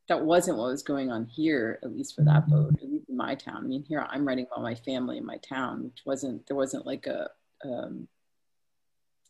that 0.08 0.24
wasn't 0.24 0.60
what 0.60 0.70
was 0.70 0.84
going 0.84 1.10
on 1.12 1.26
here, 1.26 1.80
at 1.82 1.96
least 1.96 2.16
for 2.16 2.22
that 2.26 2.48
vote, 2.48 2.76
at 2.80 2.92
least 2.92 3.10
in 3.10 3.18
my 3.18 3.34
town. 3.34 3.58
I 3.58 3.62
mean, 3.62 3.86
here 3.90 4.06
I'm 4.08 4.24
writing 4.28 4.46
about 4.46 4.62
my 4.62 4.76
family 4.76 5.18
in 5.18 5.26
my 5.26 5.38
town, 5.38 5.86
which 5.86 6.04
wasn't, 6.06 6.46
there 6.46 6.56
wasn't 6.56 6.86
like 6.86 7.08
a, 7.08 7.32
um, 7.66 8.08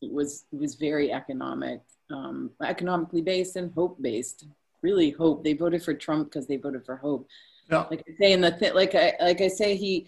it 0.02 0.12
was, 0.12 0.44
it 0.52 0.60
was 0.60 0.76
very 0.76 1.14
economic 1.14 1.80
um, 2.14 2.52
economically 2.64 3.22
based 3.22 3.56
and 3.56 3.74
hope 3.74 4.02
based. 4.02 4.46
Really 4.82 5.12
hope. 5.12 5.44
They 5.44 5.54
voted 5.54 5.84
for 5.84 5.94
Trump 5.94 6.30
because 6.30 6.48
they 6.48 6.58
voted 6.58 6.86
for 6.86 6.96
hope. 6.96 7.28
Yeah. 7.70 7.86
Like 7.90 8.04
I 8.08 8.16
say 8.18 8.32
in 8.34 8.42
the 8.42 8.52
th- 8.52 8.74
like 8.74 8.96
I 8.96 9.14
like 9.20 9.42
I 9.42 9.48
say 9.48 9.76
he 9.76 10.08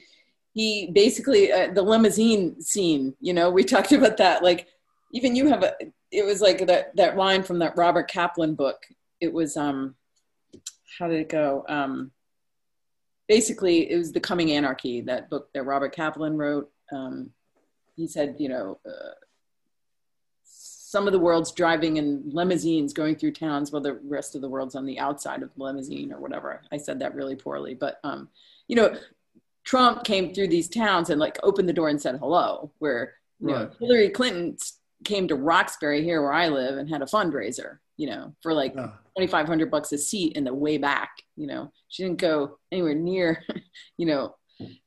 he 0.53 0.91
basically 0.93 1.51
uh, 1.51 1.73
the 1.73 1.81
limousine 1.81 2.61
scene. 2.61 3.15
You 3.19 3.33
know, 3.33 3.49
we 3.49 3.63
talked 3.73 3.91
about 3.91 4.17
that. 4.17 4.43
Like 4.43 4.67
even 5.11 5.35
you 5.35 5.47
have 5.47 5.63
a. 5.63 5.73
It 6.11 6.25
was 6.25 6.41
like 6.41 6.65
that 6.67 6.95
that 6.95 7.17
line 7.17 7.43
from 7.43 7.59
that 7.59 7.77
Robert 7.77 8.09
Kaplan 8.09 8.55
book. 8.55 8.85
It 9.19 9.33
was 9.33 9.57
um, 9.57 9.95
how 10.99 11.07
did 11.07 11.19
it 11.19 11.29
go? 11.29 11.65
Um, 11.67 12.11
basically 13.27 13.91
it 13.91 13.97
was 13.97 14.11
the 14.11 14.19
coming 14.19 14.51
anarchy 14.51 15.01
that 15.01 15.29
book 15.29 15.49
that 15.53 15.63
robert 15.63 15.93
kaplan 15.93 16.37
wrote 16.37 16.69
um, 16.91 17.29
he 17.95 18.07
said 18.07 18.35
you 18.37 18.49
know 18.49 18.79
uh, 18.85 19.13
some 20.95 21.08
of 21.08 21.12
the 21.12 21.19
world's 21.19 21.51
driving 21.51 21.97
in 21.97 22.23
limousines 22.31 22.93
going 22.93 23.17
through 23.17 23.34
towns 23.34 23.69
while 23.69 23.81
the 23.81 23.99
rest 24.05 24.34
of 24.34 24.39
the 24.39 24.47
world's 24.47 24.75
on 24.75 24.86
the 24.86 24.97
outside 24.97 25.43
of 25.43 25.49
the 25.53 25.62
limousine 25.62 26.13
or 26.13 26.21
whatever. 26.21 26.62
I 26.71 26.77
said 26.77 26.99
that 26.99 27.13
really 27.13 27.36
poorly 27.36 27.73
but 27.73 27.99
um, 28.05 28.29
you 28.69 28.77
know 28.77 28.95
trump 29.65 30.05
came 30.05 30.34
through 30.34 30.47
these 30.47 30.69
towns 30.69 31.10
and 31.10 31.19
like 31.19 31.38
opened 31.43 31.67
the 31.67 31.73
door 31.73 31.89
and 31.89 32.01
said 32.01 32.15
hello 32.17 32.71
where 32.79 33.15
you 33.41 33.47
know, 33.47 33.69
hillary 33.79 34.10
clinton 34.10 34.55
came 35.03 35.27
to 35.27 35.36
roxbury 35.36 36.01
here 36.01 36.21
where 36.21 36.31
i 36.31 36.47
live 36.47 36.77
and 36.77 36.89
had 36.89 37.01
a 37.01 37.05
fundraiser 37.05 37.79
you 37.97 38.08
know 38.08 38.34
for 38.41 38.53
like 38.53 38.73
yeah. 38.75 38.91
2500 39.17 39.69
bucks 39.69 39.91
a 39.91 39.97
seat 39.97 40.38
in 40.38 40.45
the 40.45 40.53
way 40.53 40.77
back 40.77 41.10
you 41.36 41.47
know. 41.47 41.71
She 41.89 42.03
didn't 42.03 42.19
go 42.19 42.58
anywhere 42.71 42.95
near 42.95 43.43
you 43.97 44.05
know. 44.05 44.36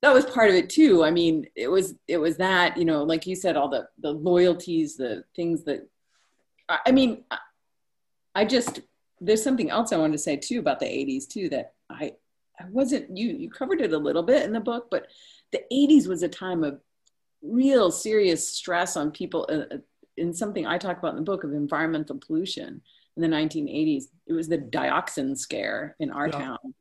That 0.01 0.14
was 0.14 0.25
part 0.25 0.49
of 0.49 0.55
it 0.55 0.71
too. 0.71 1.05
I 1.05 1.11
mean 1.11 1.47
it 1.55 1.68
was 1.68 1.94
it 2.07 2.16
was 2.16 2.38
that 2.38 2.79
you 2.79 2.87
know 2.87 3.03
like 3.03 3.27
you 3.27 3.37
said 3.37 3.57
all 3.57 3.68
the 3.68 3.87
the 3.99 4.12
loyalties 4.12 4.97
the 4.97 5.25
things 5.37 5.64
that 5.64 5.87
i 6.68 6.90
mean 6.90 7.24
i 8.35 8.44
just 8.44 8.81
there's 9.20 9.42
something 9.42 9.70
else 9.70 9.92
i 9.92 9.96
wanted 9.96 10.12
to 10.12 10.18
say 10.18 10.37
too 10.37 10.59
about 10.59 10.81
the 10.81 10.87
80s 10.87 11.26
too 11.26 11.48
that 11.48 11.74
i 11.90 12.12
i 12.61 12.64
wasn't 12.70 13.16
you 13.16 13.28
you 13.28 13.50
covered 13.50 13.81
it 13.81 13.92
a 13.92 13.98
little 13.98 14.22
bit 14.22 14.44
in 14.44 14.52
the 14.52 14.61
book 14.61 14.88
but 14.90 15.07
the 15.52 15.61
80s 15.72 16.07
was 16.07 16.22
a 16.22 16.28
time 16.28 16.64
of 16.64 16.81
real 17.42 17.90
serious 17.90 18.48
stress 18.48 18.96
on 18.96 19.11
people 19.11 19.46
uh, 19.50 19.74
uh 19.74 19.78
in 20.16 20.35
something 20.35 20.66
i 20.66 20.76
talk 20.76 20.98
about 20.98 21.11
in 21.11 21.16
the 21.16 21.22
book 21.22 21.44
of 21.44 21.52
environmental 21.52 22.18
pollution 22.18 22.83
in 23.16 23.22
the 23.22 23.28
1980s 23.28 24.04
it 24.26 24.33
was 24.33 24.48
the 24.48 24.59
dioxin 24.59 25.37
scare 25.37 25.96
in 26.00 26.11
our 26.11 26.26
yeah. 26.26 26.38
town 26.38 26.74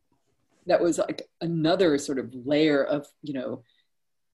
that 0.65 0.81
was 0.81 0.97
like 0.97 1.27
another 1.41 1.97
sort 1.97 2.19
of 2.19 2.33
layer 2.45 2.83
of 2.83 3.07
you 3.21 3.33
know 3.33 3.63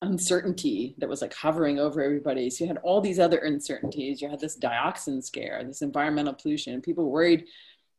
uncertainty 0.06 0.94
that 0.98 1.08
was 1.08 1.22
like 1.22 1.34
hovering 1.34 1.78
over 1.78 2.02
everybody. 2.02 2.50
So 2.50 2.64
you 2.64 2.68
had 2.68 2.78
all 2.78 3.00
these 3.00 3.18
other 3.18 3.38
uncertainties. 3.38 4.20
You 4.20 4.28
had 4.28 4.40
this 4.40 4.58
dioxin 4.58 5.22
scare 5.22 5.62
this 5.64 5.82
environmental 5.82 6.34
pollution. 6.34 6.74
And 6.74 6.82
people 6.82 7.10
worried 7.10 7.44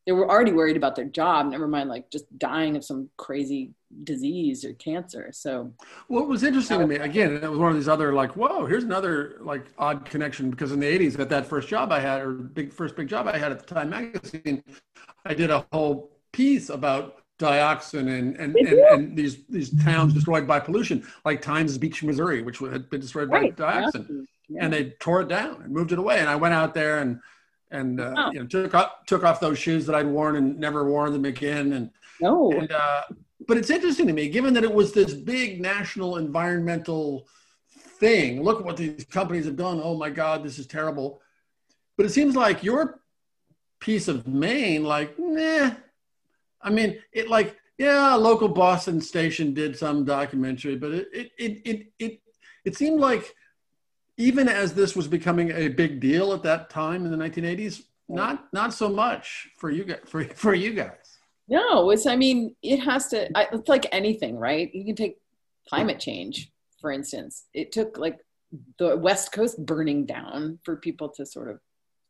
they 0.05 0.11
were 0.11 0.29
already 0.29 0.51
worried 0.51 0.77
about 0.77 0.95
their 0.95 1.05
job 1.05 1.47
never 1.47 1.67
mind 1.67 1.89
like 1.89 2.09
just 2.11 2.25
dying 2.37 2.75
of 2.75 2.83
some 2.83 3.09
crazy 3.17 3.73
disease 4.03 4.63
or 4.63 4.73
cancer. 4.73 5.29
So 5.31 5.73
what 6.07 6.27
was 6.27 6.43
interesting 6.43 6.79
to 6.79 6.87
me. 6.87 6.95
again 6.97 7.33
it 7.33 7.49
was 7.49 7.59
one 7.59 7.71
of 7.71 7.75
these 7.75 7.87
other 7.87 8.13
like 8.13 8.35
whoa 8.35 8.65
here's 8.65 8.83
another 8.83 9.37
like 9.41 9.65
odd 9.77 10.05
connection 10.05 10.51
because 10.51 10.71
in 10.71 10.79
the 10.79 10.99
80s 10.99 11.19
at 11.19 11.29
that 11.29 11.45
first 11.45 11.67
job 11.67 11.91
i 11.91 11.99
had 11.99 12.21
or 12.21 12.33
big 12.33 12.73
first 12.73 12.95
big 12.95 13.07
job 13.07 13.27
i 13.27 13.37
had 13.37 13.51
at 13.51 13.65
the 13.65 13.73
time 13.73 13.89
magazine 13.89 14.63
i 15.25 15.33
did 15.33 15.49
a 15.49 15.65
whole 15.71 16.11
piece 16.33 16.69
about 16.69 17.24
dioxin 17.39 18.07
and 18.17 18.35
and, 18.37 18.55
and, 18.55 18.79
and, 18.79 19.17
these 19.17 19.45
these 19.47 19.71
towns 19.83 20.13
destroyed 20.13 20.47
by 20.47 20.59
pollution, 20.59 21.05
like 21.25 21.41
Times 21.41 21.77
Beach, 21.77 22.03
Missouri, 22.03 22.41
which 22.41 22.59
had 22.59 22.89
been 22.89 23.01
destroyed 23.01 23.29
right. 23.29 23.55
by 23.55 23.81
dioxin, 23.81 24.25
yeah. 24.47 24.63
and 24.63 24.73
they 24.73 24.91
tore 24.99 25.21
it 25.21 25.27
down 25.27 25.61
and 25.61 25.73
moved 25.73 25.91
it 25.91 25.99
away. 25.99 26.19
And 26.19 26.29
I 26.29 26.35
went 26.35 26.53
out 26.53 26.73
there 26.73 26.99
and 26.99 27.19
and 27.71 27.99
uh, 27.99 28.13
oh. 28.17 28.31
you 28.31 28.39
know 28.39 28.47
took 28.47 28.73
off 28.73 29.05
took 29.05 29.23
off 29.23 29.39
those 29.39 29.59
shoes 29.59 29.85
that 29.85 29.95
I'd 29.95 30.07
worn 30.07 30.35
and 30.37 30.57
never 30.57 30.89
worn 30.89 31.11
them 31.11 31.25
again. 31.25 31.73
And 31.73 31.91
no, 32.21 32.51
and 32.51 32.71
uh, 32.71 33.03
but 33.47 33.57
it's 33.57 33.69
interesting 33.69 34.07
to 34.07 34.13
me, 34.13 34.29
given 34.29 34.53
that 34.53 34.63
it 34.63 34.73
was 34.73 34.93
this 34.93 35.13
big 35.13 35.61
national 35.61 36.17
environmental 36.17 37.27
thing. 37.99 38.43
Look 38.43 38.63
what 38.63 38.77
these 38.77 39.05
companies 39.05 39.45
have 39.45 39.55
done. 39.55 39.79
Oh 39.81 39.97
my 39.97 40.09
God, 40.09 40.43
this 40.43 40.59
is 40.59 40.67
terrible. 40.67 41.21
But 41.97 42.05
it 42.05 42.09
seems 42.09 42.35
like 42.35 42.63
your 42.63 43.01
piece 43.79 44.07
of 44.07 44.27
Maine, 44.27 44.83
like, 44.83 45.17
nah, 45.17 45.71
I 46.65 46.71
mean, 46.71 46.97
it 47.13 47.29
like 47.29 47.55
yeah, 47.77 48.15
a 48.15 48.17
local 48.17 48.47
Boston 48.49 48.99
station 48.99 49.53
did 49.53 49.77
some 49.77 50.03
documentary, 50.03 50.75
but 50.75 50.91
it 50.91 51.07
it 51.13 51.31
it 51.37 51.61
it 51.65 51.87
it, 51.99 52.21
it 52.65 52.75
seemed 52.75 52.99
like 52.99 53.33
even 54.17 54.49
as 54.49 54.73
this 54.73 54.95
was 54.95 55.07
becoming 55.07 55.51
a 55.51 55.67
big 55.67 55.99
deal 55.99 56.33
at 56.33 56.43
that 56.43 56.69
time 56.69 57.05
in 57.05 57.11
the 57.11 57.17
1980s, 57.17 57.83
not 58.09 58.51
not 58.51 58.73
so 58.73 58.89
much 58.89 59.49
for 59.57 59.69
you 59.69 59.85
guys 59.85 59.99
for 60.05 60.23
for 60.23 60.53
you 60.53 60.73
guys. 60.73 61.19
No, 61.47 61.91
it's 61.91 62.07
I 62.07 62.15
mean, 62.15 62.55
it 62.63 62.77
has 62.77 63.07
to. 63.09 63.29
It's 63.53 63.69
like 63.69 63.87
anything, 63.91 64.37
right? 64.37 64.73
You 64.73 64.85
can 64.85 64.95
take 64.95 65.17
climate 65.69 65.99
change, 65.99 66.51
for 66.81 66.91
instance. 66.91 67.45
It 67.53 67.71
took 67.71 67.97
like 67.97 68.19
the 68.79 68.97
West 68.97 69.31
Coast 69.31 69.63
burning 69.63 70.05
down 70.05 70.59
for 70.63 70.77
people 70.77 71.09
to 71.09 71.25
sort 71.25 71.49
of 71.49 71.59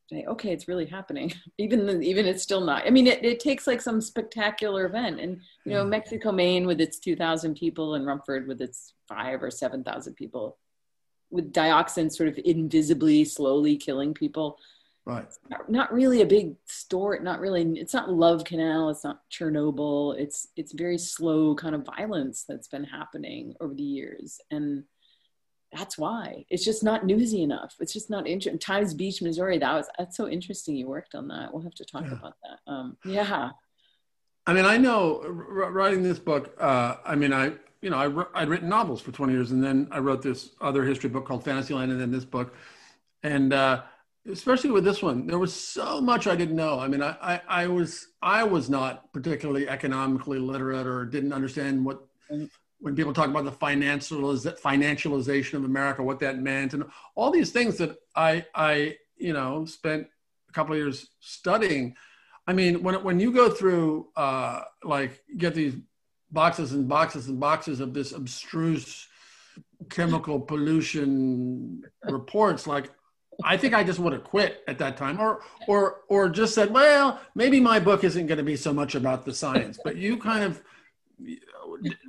say, 0.10 0.26
okay, 0.26 0.52
it's 0.52 0.68
really 0.68 0.86
happening. 0.86 1.34
even 1.58 2.04
even 2.04 2.26
it's 2.26 2.44
still 2.44 2.62
not. 2.62 2.86
I 2.86 2.89
mean, 2.89 3.08
it, 3.08 3.24
it 3.24 3.39
takes 3.39 3.68
like 3.68 3.82
some 3.82 4.02
spectacular 4.02 4.86
event, 4.86 5.20
and 5.20 5.41
you 5.65 5.74
know, 5.74 5.86
mm. 5.86 5.89
Mexico, 5.89 6.32
Maine, 6.32 6.68
with 6.68 6.82
its 6.82 7.00
two 7.00 7.15
thousand 7.15 7.56
people, 7.56 7.96
and 7.96 8.06
Rumford 8.06 8.48
with 8.48 8.62
its 8.62 8.94
five 9.08 9.41
or 9.41 9.52
seven 9.52 9.84
thousand 9.84 10.15
people, 10.15 10.58
with 11.30 11.54
dioxin 11.54 12.12
sort 12.12 12.30
of 12.30 12.39
invisibly, 12.44 13.26
slowly 13.26 13.78
killing 13.78 14.13
people. 14.13 14.58
Right. 15.08 15.28
Not, 15.52 15.70
not 15.70 15.94
really 15.94 16.22
a 16.22 16.26
big 16.26 16.56
story. 16.65 17.20
Not 17.22 17.39
really. 17.39 17.62
It's 17.80 17.94
not 17.94 18.12
Love 18.12 18.44
Canal. 18.44 18.89
It's 18.89 19.04
not 19.04 19.22
Chernobyl. 19.32 20.18
It's 20.18 20.48
it's 20.56 20.74
very 20.74 20.98
slow 20.98 21.54
kind 21.54 21.76
of 21.76 21.86
violence 21.86 22.44
that's 22.48 22.68
been 22.68 22.86
happening 22.86 23.54
over 23.62 23.74
the 23.74 23.84
years, 23.84 24.39
and 24.50 24.84
that's 25.73 25.97
why 25.97 26.45
it's 26.49 26.63
just 26.63 26.84
not 26.84 27.06
newsy 27.06 27.43
enough. 27.43 27.75
It's 27.80 27.93
just 27.93 28.10
not 28.10 28.28
interesting. 28.28 28.60
Times 28.60 28.93
Beach, 28.93 29.21
Missouri. 29.21 29.58
That 29.58 29.73
was 29.73 29.88
that's 29.97 30.17
so 30.17 30.28
interesting. 30.28 30.75
You 30.75 30.88
worked 30.88 31.15
on 31.15 31.28
that. 31.30 31.54
We'll 31.54 31.63
have 31.63 31.75
to 31.75 31.86
talk 31.86 32.04
yeah. 32.06 32.13
about 32.13 32.34
that. 32.43 32.71
Um, 32.71 32.97
yeah. 33.06 33.51
I 34.47 34.54
mean, 34.54 34.65
I 34.65 34.78
know 34.78 35.21
writing 35.21 36.04
this 36.04 36.19
book. 36.19 36.56
Uh, 36.60 36.97
I 37.06 37.15
mean, 37.15 37.34
I 37.34 37.54
you 37.82 37.89
know 37.89 37.97
I 38.34 38.41
I'd 38.41 38.49
written 38.49 38.69
novels 38.69 39.01
for 39.01 39.12
twenty 39.12 39.34
years, 39.34 39.51
and 39.51 39.63
then 39.63 39.88
I 39.91 39.99
wrote 39.99 40.21
this 40.21 40.51
other 40.62 40.84
history 40.84 41.10
book 41.10 41.25
called 41.25 41.43
Fantasyland, 41.43 41.91
and 41.91 41.99
then 41.99 42.12
this 42.12 42.25
book, 42.25 42.54
and 43.23 43.51
uh, 43.51 43.82
especially 44.32 44.71
with 44.71 44.84
this 44.84 45.01
one, 45.01 45.28
there 45.28 45.39
was 45.39 45.54
so 45.54 45.99
much 45.99 46.28
I 46.28 46.36
didn't 46.36 46.56
know. 46.56 46.80
I 46.80 46.88
mean, 46.88 47.01
I, 47.01 47.17
I, 47.21 47.41
I 47.47 47.67
was 47.67 48.08
I 48.21 48.43
was 48.43 48.69
not 48.69 49.12
particularly 49.13 49.67
economically 49.67 50.39
literate 50.39 50.88
or 50.88 51.06
didn't 51.06 51.34
understand 51.34 51.84
what 51.84 52.06
mm-hmm 52.32 52.45
when 52.86 52.95
people 52.95 53.13
talk 53.13 53.30
about 53.30 53.45
the 53.45 53.52
financializ- 53.52 54.62
financialization 54.62 55.56
of 55.56 55.63
America, 55.63 56.04
what 56.04 56.19
that 56.19 56.38
meant, 56.38 56.76
and 56.76 56.84
all 57.15 57.32
these 57.32 57.50
things 57.50 57.78
that 57.80 57.98
I, 58.15 58.45
I, 58.54 58.98
you 59.17 59.34
know, 59.34 59.65
spent 59.65 60.06
a 60.48 60.52
couple 60.54 60.74
of 60.74 60.78
years 60.78 61.08
studying. 61.19 61.95
I 62.45 62.54
mean, 62.54 62.84
when 62.84 63.04
when 63.04 63.19
you 63.19 63.32
go 63.32 63.50
through, 63.50 64.10
uh, 64.15 64.62
like, 64.84 65.24
get 65.36 65.56
these 65.56 65.74
boxes 66.30 66.74
and 66.74 66.88
boxes 66.88 67.28
and 67.28 67.39
boxes 67.39 67.80
of 67.80 67.95
this 67.95 68.12
abstruse 68.12 69.08
chemical 69.89 70.39
pollution 70.39 71.82
reports, 72.04 72.67
like, 72.67 72.91
I 73.43 73.58
think 73.58 73.74
I 73.74 73.84
just 73.84 73.98
would 73.98 74.13
have 74.13 74.24
quit 74.24 74.63
at 74.67 74.78
that 74.78 74.95
time, 74.95 75.19
or 75.19 75.41
or 75.67 76.02
or 76.08 76.30
just 76.30 76.54
said, 76.54 76.69
well, 76.69 77.19
maybe 77.34 77.60
my 77.60 77.80
book 77.80 78.04
isn't 78.04 78.28
going 78.28 78.38
to 78.38 78.43
be 78.43 78.58
so 78.58 78.71
much 78.71 78.93
about 78.93 79.26
the 79.26 79.34
science. 79.34 79.80
But 79.84 79.95
you 79.95 80.17
kind 80.17 80.43
of 80.43 80.62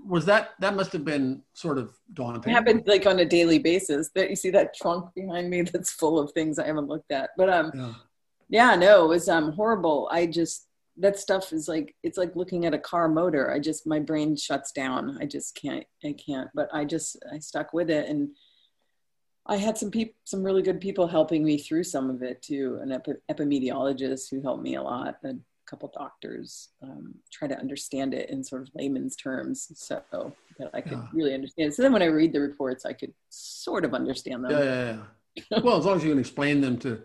was 0.07 0.25
that 0.27 0.51
that 0.61 0.75
must 0.75 0.93
have 0.93 1.05
been 1.05 1.43
sort 1.55 1.79
of 1.79 1.93
daunting. 2.13 2.51
It 2.51 2.55
happens 2.55 2.87
like 2.87 3.07
on 3.07 3.19
a 3.21 3.25
daily 3.25 3.59
basis. 3.59 4.11
That 4.15 4.31
you 4.31 4.37
see 4.37 4.51
that 4.51 4.75
trunk 4.75 5.15
behind 5.15 5.51
me 5.51 5.63
that's 5.73 5.93
full 5.93 6.19
of 6.19 6.33
things 6.33 6.59
I 6.59 6.67
haven't 6.67 6.89
looked 6.89 7.13
at. 7.13 7.31
But 7.37 7.51
um, 7.51 7.73
yeah, 7.75 7.95
yeah 8.49 8.77
no, 8.77 9.05
it 9.05 9.09
was 9.09 9.29
um 9.29 9.53
horrible. 9.53 10.09
I 10.11 10.27
just 10.27 10.69
that 10.99 11.19
stuff 11.19 11.53
is 11.53 11.69
like 11.69 11.95
it's 12.03 12.19
like 12.19 12.37
looking 12.37 12.67
at 12.67 12.75
a 12.75 12.79
car 12.79 13.09
motor. 13.09 13.53
I 13.53 13.59
just 13.59 13.87
my 13.87 14.01
brain 14.01 14.37
shuts 14.37 14.73
down. 14.73 15.19
I 15.21 15.27
just 15.27 15.55
can't. 15.55 15.85
I 16.05 16.15
can't. 16.15 16.49
But 16.55 16.69
I 16.73 16.85
just 16.85 17.17
I 17.33 17.39
stuck 17.39 17.73
with 17.73 17.91
it 17.91 18.09
and. 18.09 18.31
I 19.49 19.59
had 19.59 19.79
some 19.79 19.93
people, 19.93 20.13
some 20.25 20.43
really 20.43 20.61
good 20.61 20.81
people 20.81 21.07
helping 21.07 21.45
me 21.45 21.57
through 21.57 21.85
some 21.85 22.11
of 22.11 22.21
it 22.21 22.43
too. 22.43 22.81
An 22.83 22.91
epi- 22.91 23.13
epidemiologist 23.31 24.29
who 24.29 24.43
helped 24.43 24.65
me 24.65 24.75
a 24.75 24.83
lot, 24.83 25.19
a 25.23 25.35
couple 25.67 25.93
doctors 25.95 26.71
um, 26.83 27.15
try 27.33 27.49
to 27.49 27.59
understand 27.59 28.15
it 28.15 28.31
in 28.31 28.43
sort 28.43 28.63
of 28.63 28.69
layman's 28.75 29.17
terms 29.17 29.69
so 29.75 30.03
that 30.59 30.71
I 30.73 30.81
could 30.81 30.93
yeah. 30.93 31.09
really 31.13 31.35
understand. 31.35 31.75
So 31.75 31.83
then 31.83 31.93
when 31.93 32.03
I 32.03 32.07
read 32.07 32.33
the 32.33 32.41
reports, 32.41 32.87
I 32.87 32.93
could 32.93 33.13
sort 33.29 33.85
of 33.85 33.95
understand 33.95 34.45
them. 34.45 34.53
Yeah, 34.53 34.63
yeah, 34.63 34.97
yeah. 35.51 35.59
well, 35.63 35.79
as 35.79 35.85
long 35.85 35.97
as 35.97 36.05
you 36.05 36.11
can 36.11 36.19
explain 36.19 36.61
them 36.61 36.79
to, 36.79 37.03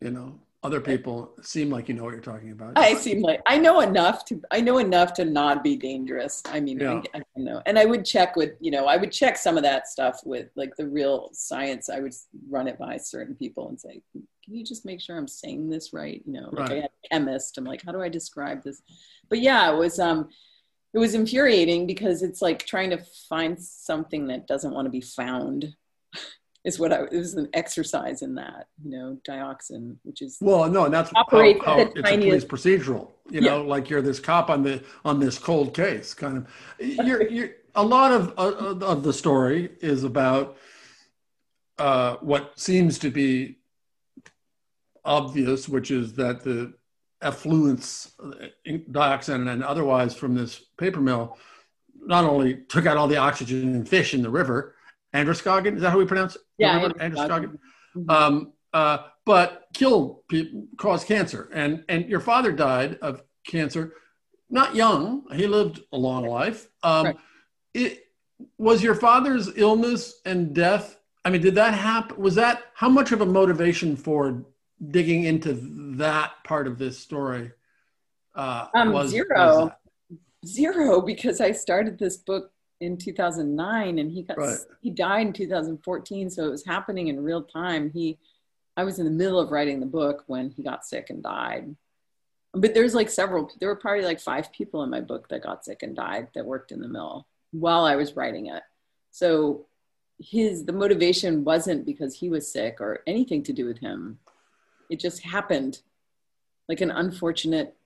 you 0.00 0.10
know, 0.10 0.40
other 0.66 0.80
people 0.80 1.32
seem 1.42 1.70
like 1.70 1.88
you 1.88 1.94
know 1.94 2.02
what 2.02 2.12
you're 2.12 2.20
talking 2.20 2.50
about. 2.50 2.76
I 2.76 2.94
seem 2.94 3.22
like 3.22 3.40
I 3.46 3.56
know 3.56 3.80
enough 3.80 4.24
to 4.26 4.42
I 4.50 4.60
know 4.60 4.78
enough 4.78 5.12
to 5.14 5.24
not 5.24 5.62
be 5.62 5.76
dangerous. 5.76 6.42
I 6.46 6.58
mean, 6.58 6.80
yeah. 6.80 7.02
I, 7.14 7.18
I 7.18 7.22
don't 7.36 7.44
know, 7.44 7.62
and 7.66 7.78
I 7.78 7.84
would 7.84 8.04
check 8.04 8.34
with 8.34 8.54
you 8.58 8.72
know 8.72 8.86
I 8.86 8.96
would 8.96 9.12
check 9.12 9.36
some 9.36 9.56
of 9.56 9.62
that 9.62 9.86
stuff 9.86 10.20
with 10.24 10.48
like 10.56 10.74
the 10.76 10.88
real 10.88 11.30
science. 11.32 11.88
I 11.88 12.00
would 12.00 12.12
run 12.50 12.66
it 12.66 12.78
by 12.78 12.96
certain 12.96 13.36
people 13.36 13.68
and 13.68 13.80
say, 13.80 14.02
can 14.12 14.54
you 14.54 14.64
just 14.64 14.84
make 14.84 15.00
sure 15.00 15.16
I'm 15.16 15.28
saying 15.28 15.70
this 15.70 15.92
right? 15.92 16.20
You 16.26 16.32
know, 16.32 16.48
like 16.50 16.68
right. 16.68 16.72
I 16.72 16.74
had 16.74 16.90
a 17.04 17.08
chemist. 17.12 17.58
I'm 17.58 17.64
like, 17.64 17.84
how 17.86 17.92
do 17.92 18.02
I 18.02 18.08
describe 18.08 18.64
this? 18.64 18.82
But 19.28 19.38
yeah, 19.38 19.72
it 19.72 19.76
was 19.76 20.00
um, 20.00 20.30
it 20.94 20.98
was 20.98 21.14
infuriating 21.14 21.86
because 21.86 22.22
it's 22.22 22.42
like 22.42 22.66
trying 22.66 22.90
to 22.90 22.98
find 23.28 23.62
something 23.62 24.26
that 24.26 24.48
doesn't 24.48 24.74
want 24.74 24.86
to 24.86 24.90
be 24.90 25.00
found 25.00 25.76
is 26.66 26.80
what 26.80 26.92
I 26.92 27.04
it 27.04 27.12
was 27.12 27.34
an 27.34 27.48
exercise 27.54 28.22
in 28.22 28.34
that, 28.34 28.66
you 28.84 28.90
know, 28.90 29.16
dioxin, 29.26 29.96
which 30.02 30.20
is 30.20 30.36
well, 30.40 30.68
no, 30.68 30.86
and 30.86 30.92
that's 30.92 31.12
operates 31.14 31.64
how, 31.64 31.74
how 31.74 31.80
it's 31.80 31.94
tiniest, 31.94 32.44
a 32.44 32.48
police 32.48 32.80
procedural. 32.84 33.12
you 33.30 33.40
know, 33.40 33.62
yeah. 33.62 33.68
like 33.68 33.88
you're 33.88 34.02
this 34.02 34.18
cop 34.18 34.50
on 34.50 34.64
the 34.64 34.82
on 35.04 35.20
this 35.20 35.38
cold 35.38 35.72
case 35.72 36.12
kind 36.12 36.38
of. 36.38 36.46
You're 37.06 37.28
you're 37.28 37.50
a 37.76 37.84
lot 37.84 38.10
of 38.10 38.34
uh, 38.36 38.84
of 38.84 39.04
the 39.04 39.12
story 39.12 39.70
is 39.80 40.02
about 40.02 40.56
uh, 41.78 42.16
what 42.16 42.58
seems 42.58 42.98
to 42.98 43.10
be 43.10 43.58
obvious, 45.04 45.68
which 45.68 45.92
is 45.92 46.14
that 46.14 46.42
the 46.42 46.74
effluents, 47.22 48.10
uh, 48.18 48.46
dioxin 48.66 49.48
and 49.52 49.62
otherwise 49.62 50.16
from 50.16 50.34
this 50.34 50.60
paper 50.78 51.00
mill, 51.00 51.38
not 52.00 52.24
only 52.24 52.56
took 52.68 52.86
out 52.86 52.96
all 52.96 53.08
the 53.08 53.16
oxygen 53.16 53.74
and 53.74 53.88
fish 53.88 54.14
in 54.14 54.22
the 54.22 54.30
river, 54.30 54.75
Androscoggin, 55.16 55.76
is 55.76 55.82
that 55.82 55.90
how 55.90 55.98
we 55.98 56.04
pronounce 56.04 56.36
it? 56.36 56.42
Yeah, 56.58 56.88
Androscoggin. 57.00 57.58
Mm-hmm. 57.96 58.10
Um, 58.10 58.52
uh, 58.72 58.98
but 59.24 59.66
killed 59.72 60.26
people, 60.28 60.66
caused 60.76 61.06
cancer. 61.06 61.48
And, 61.52 61.84
and 61.88 62.08
your 62.08 62.20
father 62.20 62.52
died 62.52 62.98
of 63.02 63.22
cancer, 63.46 63.94
not 64.50 64.74
young. 64.74 65.24
He 65.32 65.46
lived 65.46 65.80
a 65.92 65.96
long 65.96 66.26
life. 66.26 66.68
Um, 66.82 67.06
right. 67.06 67.16
it, 67.74 68.02
was 68.58 68.82
your 68.82 68.94
father's 68.94 69.56
illness 69.56 70.20
and 70.24 70.54
death? 70.54 70.98
I 71.24 71.30
mean, 71.30 71.40
did 71.40 71.54
that 71.54 71.74
happen? 71.74 72.20
Was 72.20 72.34
that 72.34 72.64
how 72.74 72.88
much 72.88 73.12
of 73.12 73.20
a 73.20 73.26
motivation 73.26 73.96
for 73.96 74.44
digging 74.90 75.24
into 75.24 75.58
that 75.96 76.32
part 76.44 76.66
of 76.66 76.78
this 76.78 76.98
story? 76.98 77.52
Uh, 78.34 78.66
um, 78.74 78.92
was, 78.92 79.10
zero, 79.10 79.72
was 80.10 80.52
zero, 80.52 81.00
because 81.00 81.40
I 81.40 81.52
started 81.52 81.98
this 81.98 82.18
book 82.18 82.52
in 82.80 82.96
2009 82.96 83.98
and 83.98 84.10
he 84.10 84.22
got 84.22 84.36
right. 84.36 84.58
he 84.80 84.90
died 84.90 85.26
in 85.28 85.32
2014 85.32 86.28
so 86.28 86.46
it 86.46 86.50
was 86.50 86.64
happening 86.64 87.08
in 87.08 87.22
real 87.22 87.42
time. 87.42 87.90
He 87.90 88.18
i 88.76 88.84
was 88.84 88.98
in 88.98 89.04
the 89.04 89.10
middle 89.10 89.40
of 89.40 89.50
writing 89.50 89.80
the 89.80 89.86
book 89.86 90.24
when 90.26 90.50
he 90.50 90.62
got 90.62 90.84
sick 90.84 91.10
and 91.10 91.22
died. 91.22 91.74
But 92.52 92.74
there's 92.74 92.94
like 92.94 93.10
several 93.10 93.50
there 93.60 93.68
were 93.68 93.76
probably 93.76 94.04
like 94.04 94.20
five 94.20 94.52
people 94.52 94.82
in 94.82 94.90
my 94.90 95.00
book 95.00 95.28
that 95.28 95.42
got 95.42 95.64
sick 95.64 95.82
and 95.82 95.96
died 95.96 96.28
that 96.34 96.46
worked 96.46 96.72
in 96.72 96.80
the 96.80 96.88
mill 96.88 97.26
while 97.52 97.84
i 97.84 97.96
was 97.96 98.16
writing 98.16 98.46
it. 98.46 98.62
So 99.10 99.66
his 100.18 100.64
the 100.64 100.72
motivation 100.72 101.44
wasn't 101.44 101.86
because 101.86 102.14
he 102.14 102.28
was 102.28 102.50
sick 102.50 102.80
or 102.80 103.00
anything 103.06 103.42
to 103.44 103.52
do 103.52 103.66
with 103.66 103.78
him. 103.78 104.18
It 104.90 105.00
just 105.00 105.22
happened 105.22 105.80
like 106.68 106.80
an 106.80 106.90
unfortunate 106.90 107.76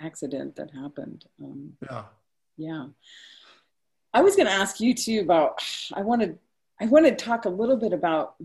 accident 0.00 0.56
that 0.56 0.70
happened 0.72 1.24
um, 1.42 1.72
yeah. 1.82 2.04
yeah 2.56 2.86
I 4.14 4.22
was 4.22 4.36
going 4.36 4.46
to 4.46 4.52
ask 4.52 4.80
you 4.80 4.94
too 4.94 5.20
about. 5.20 5.60
I 5.92 6.02
wanted 6.02 6.38
I 6.80 6.86
want 6.86 7.06
to 7.06 7.14
talk 7.14 7.44
a 7.44 7.50
little 7.50 7.76
bit 7.76 7.92
about 7.92 8.36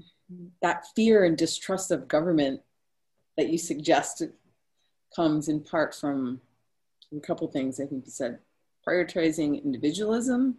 that 0.62 0.86
fear 0.96 1.24
and 1.24 1.38
distrust 1.38 1.92
of 1.92 2.08
government 2.08 2.62
that 3.38 3.50
you 3.50 3.58
suggested 3.58 4.34
comes 5.16 5.48
in 5.48 5.62
part 5.62 5.96
from 5.96 6.42
a 7.16 7.20
couple 7.20 7.48
things. 7.48 7.80
I 7.80 7.86
think 7.86 8.06
you 8.06 8.12
said 8.12 8.40
prioritizing 8.88 9.64
individualism 9.64 10.58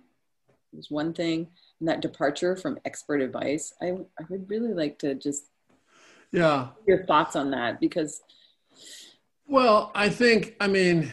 was 0.73 0.91
one 0.91 1.13
thing, 1.13 1.49
and 1.81 1.89
that 1.89 2.01
departure 2.01 2.57
from 2.57 2.79
expert 2.85 3.21
advice. 3.21 3.75
I 3.83 3.97
I 4.19 4.25
would 4.29 4.49
really 4.49 4.73
like 4.73 4.99
to 5.01 5.17
just 5.17 5.47
yeah 6.31 6.69
your 6.87 7.05
thoughts 7.05 7.35
on 7.35 7.51
that 7.51 7.81
because. 7.81 8.23
Well, 9.49 9.91
I 9.97 10.09
think 10.11 10.55
I 10.61 10.69
mean 10.69 11.13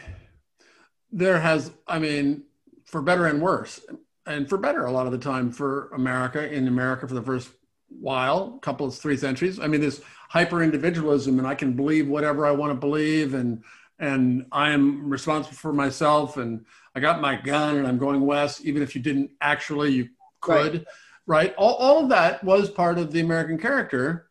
there 1.12 1.40
has 1.40 1.72
I 1.88 1.98
mean 1.98 2.44
for 2.88 3.02
better 3.02 3.28
and 3.28 3.42
worse, 3.42 3.82
and 4.26 4.50
for 4.50 4.58
better 4.58 4.86
a 4.86 4.92
lot 4.92 5.06
of 5.06 5.12
the 5.12 5.18
time 5.18 5.52
for 5.52 5.90
America 5.90 6.52
in 6.52 6.68
America 6.68 7.08
for 7.08 7.14
the 7.14 7.22
first 7.22 7.50
while, 7.90 8.58
couple 8.60 8.86
of 8.86 8.96
three 8.96 9.18
centuries. 9.18 9.60
I 9.60 9.68
mean, 9.68 9.82
this 9.82 10.02
hyper 10.30 10.64
individualism, 10.64 11.40
and 11.40 11.48
I 11.48 11.56
can 11.56 11.74
believe 11.74 12.08
whatever 12.08 12.46
I 12.46 12.52
want 12.52 12.72
to 12.72 12.80
believe, 12.80 13.34
and 13.34 13.64
and 14.00 14.46
I 14.52 14.72
am 14.72 15.10
responsible 15.10 15.56
for 15.56 15.74
myself, 15.74 16.38
and 16.38 16.66
I 16.96 17.00
got 17.00 17.22
my 17.22 17.36
gun, 17.36 17.78
and 17.78 17.88
I'm 17.88 17.98
going 17.98 18.22
west, 18.22 18.64
even 18.66 18.82
if 18.84 18.96
you 18.96 19.02
didn't 19.02 19.32
actually, 19.42 19.92
you 19.92 20.10
could, 20.40 20.74
right? 20.74 20.86
right? 21.26 21.56
All, 21.58 21.76
all 21.76 22.04
of 22.04 22.10
that 22.10 22.44
was 22.44 22.70
part 22.70 23.00
of 23.00 23.12
the 23.12 23.22
American 23.22 23.58
character, 23.58 24.30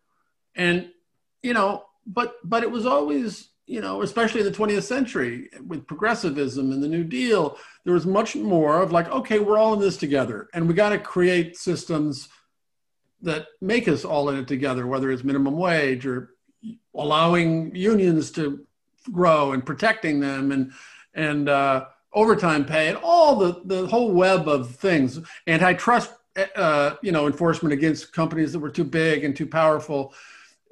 and 0.54 0.90
you 1.42 1.52
know, 1.52 1.84
but 2.06 2.36
but 2.44 2.62
it 2.62 2.70
was 2.70 2.86
always 2.86 3.48
you 3.66 3.80
know, 3.80 4.02
especially 4.02 4.40
in 4.40 4.46
the 4.46 4.52
20th 4.52 4.84
century 4.84 5.48
with 5.66 5.86
progressivism 5.86 6.70
and 6.70 6.82
the 6.82 6.88
New 6.88 7.02
Deal, 7.02 7.58
there 7.84 7.94
was 7.94 8.06
much 8.06 8.36
more 8.36 8.80
of 8.80 8.92
like, 8.92 9.08
okay, 9.08 9.40
we're 9.40 9.58
all 9.58 9.74
in 9.74 9.80
this 9.80 9.96
together, 9.96 10.48
and 10.54 10.68
we 10.68 10.74
got 10.74 10.90
to 10.90 10.98
create 10.98 11.56
systems 11.56 12.28
that 13.22 13.46
make 13.60 13.88
us 13.88 14.04
all 14.04 14.28
in 14.28 14.38
it 14.38 14.46
together, 14.46 14.86
whether 14.86 15.10
it's 15.10 15.24
minimum 15.24 15.56
wage 15.56 16.06
or 16.06 16.34
allowing 16.94 17.74
unions 17.74 18.30
to 18.30 18.64
grow 19.12 19.52
and 19.52 19.66
protecting 19.66 20.20
them 20.20 20.52
and 20.52 20.72
and 21.14 21.48
uh, 21.48 21.84
overtime 22.12 22.64
pay 22.64 22.88
and 22.88 22.98
all 23.02 23.36
the 23.36 23.62
the 23.64 23.86
whole 23.88 24.12
web 24.12 24.48
of 24.48 24.76
things, 24.76 25.18
antitrust, 25.48 26.12
uh, 26.54 26.94
you 27.02 27.10
know, 27.10 27.26
enforcement 27.26 27.72
against 27.72 28.12
companies 28.12 28.52
that 28.52 28.60
were 28.60 28.70
too 28.70 28.84
big 28.84 29.24
and 29.24 29.34
too 29.34 29.46
powerful, 29.46 30.14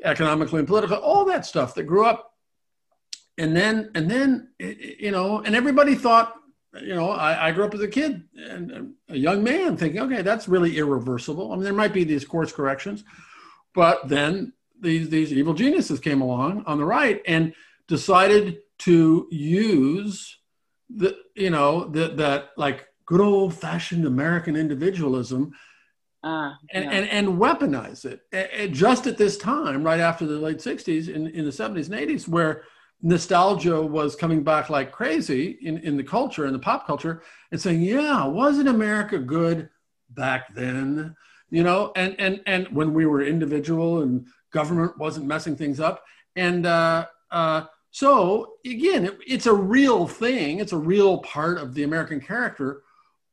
economically 0.05 0.61
and 0.61 0.69
politically, 0.69 0.97
all 0.97 1.25
that 1.25 1.45
stuff 1.45 1.75
that 1.75 1.85
grew 1.85 2.05
up 2.05 2.34
and 3.39 3.57
then 3.57 3.91
and 3.95 4.11
then 4.11 4.49
you 4.59 5.11
know 5.11 5.41
and 5.41 5.55
everybody 5.55 5.95
thought 5.95 6.35
you 6.81 6.95
know 6.95 7.11
I, 7.11 7.49
I, 7.49 7.53
grew 7.53 7.65
up 7.65 7.75
as 7.75 7.81
a 7.81 7.89
kid 7.89 8.25
and 8.37 8.95
a 9.09 9.17
young 9.17 9.43
man 9.43 9.77
thinking 9.77 10.01
okay 10.03 10.23
that's 10.23 10.49
really 10.49 10.77
irreversible 10.77 11.53
i 11.53 11.55
mean 11.55 11.65
there 11.65 11.73
might 11.73 11.93
be 11.93 12.05
these 12.05 12.25
course 12.25 12.53
corrections 12.53 13.05
but 13.75 14.09
then 14.09 14.53
these 14.81 15.09
these 15.09 15.33
evil 15.33 15.55
geniuses 15.55 16.01
came 16.01 16.21
along 16.21 16.65
on 16.67 16.79
the 16.79 16.85
right 16.85 17.23
and 17.27 17.55
decided 17.89 18.59
to 18.79 19.29
use 19.31 20.39
the 20.91 21.17
you 21.35 21.51
know 21.51 21.87
that 21.89 22.17
that 22.17 22.51
like 22.57 22.87
good 23.07 23.21
old 23.21 23.55
fashioned 23.55 24.07
american 24.07 24.57
individualism 24.57 25.53
uh, 26.23 26.55
and, 26.73 26.85
yeah. 26.85 26.91
and, 26.91 27.09
and 27.11 27.39
weaponize 27.39 28.07
it 28.07 28.21
and 28.33 28.73
just 28.73 29.07
at 29.07 29.19
this 29.19 29.37
time 29.37 29.85
right 29.85 30.01
after 30.01 30.27
the 30.27 30.39
late 30.39 30.57
60s 30.57 31.09
in, 31.09 31.27
in 31.29 31.45
the 31.45 31.51
70s 31.51 31.91
and 31.91 32.11
80s 32.11 32.27
where 32.27 32.65
nostalgia 33.03 33.81
was 33.81 34.17
coming 34.17 34.43
back 34.43 34.71
like 34.71 34.91
crazy 34.91 35.59
in, 35.63 35.79
in 35.79 35.97
the 35.97 36.03
culture 36.03 36.47
and 36.47 36.55
the 36.55 36.59
pop 36.59 36.87
culture 36.87 37.23
and 37.53 37.61
saying, 37.61 37.83
yeah, 37.83 38.27
wasn't 38.27 38.69
America 38.69 39.19
good 39.19 39.69
back 40.11 40.55
then? 40.55 41.15
You 41.51 41.63
know, 41.63 41.93
and 41.97 42.17
and 42.19 42.41
and 42.47 42.67
when 42.69 42.95
we 42.95 43.07
were 43.07 43.23
individual 43.23 44.03
and 44.03 44.27
government 44.53 44.99
wasn't 44.99 45.27
messing 45.27 45.55
things 45.55 45.81
up. 45.81 46.03
And 46.35 46.67
uh, 46.67 47.07
uh, 47.31 47.65
so 47.91 48.55
again, 48.67 49.05
it, 49.05 49.19
it's 49.27 49.47
a 49.47 49.53
real 49.53 50.09
thing. 50.09 50.59
It's 50.61 50.73
a 50.73 50.79
real 50.79 51.19
part 51.19 51.59
of 51.59 51.75
the 51.75 51.83
American 51.83 52.21
character, 52.21 52.83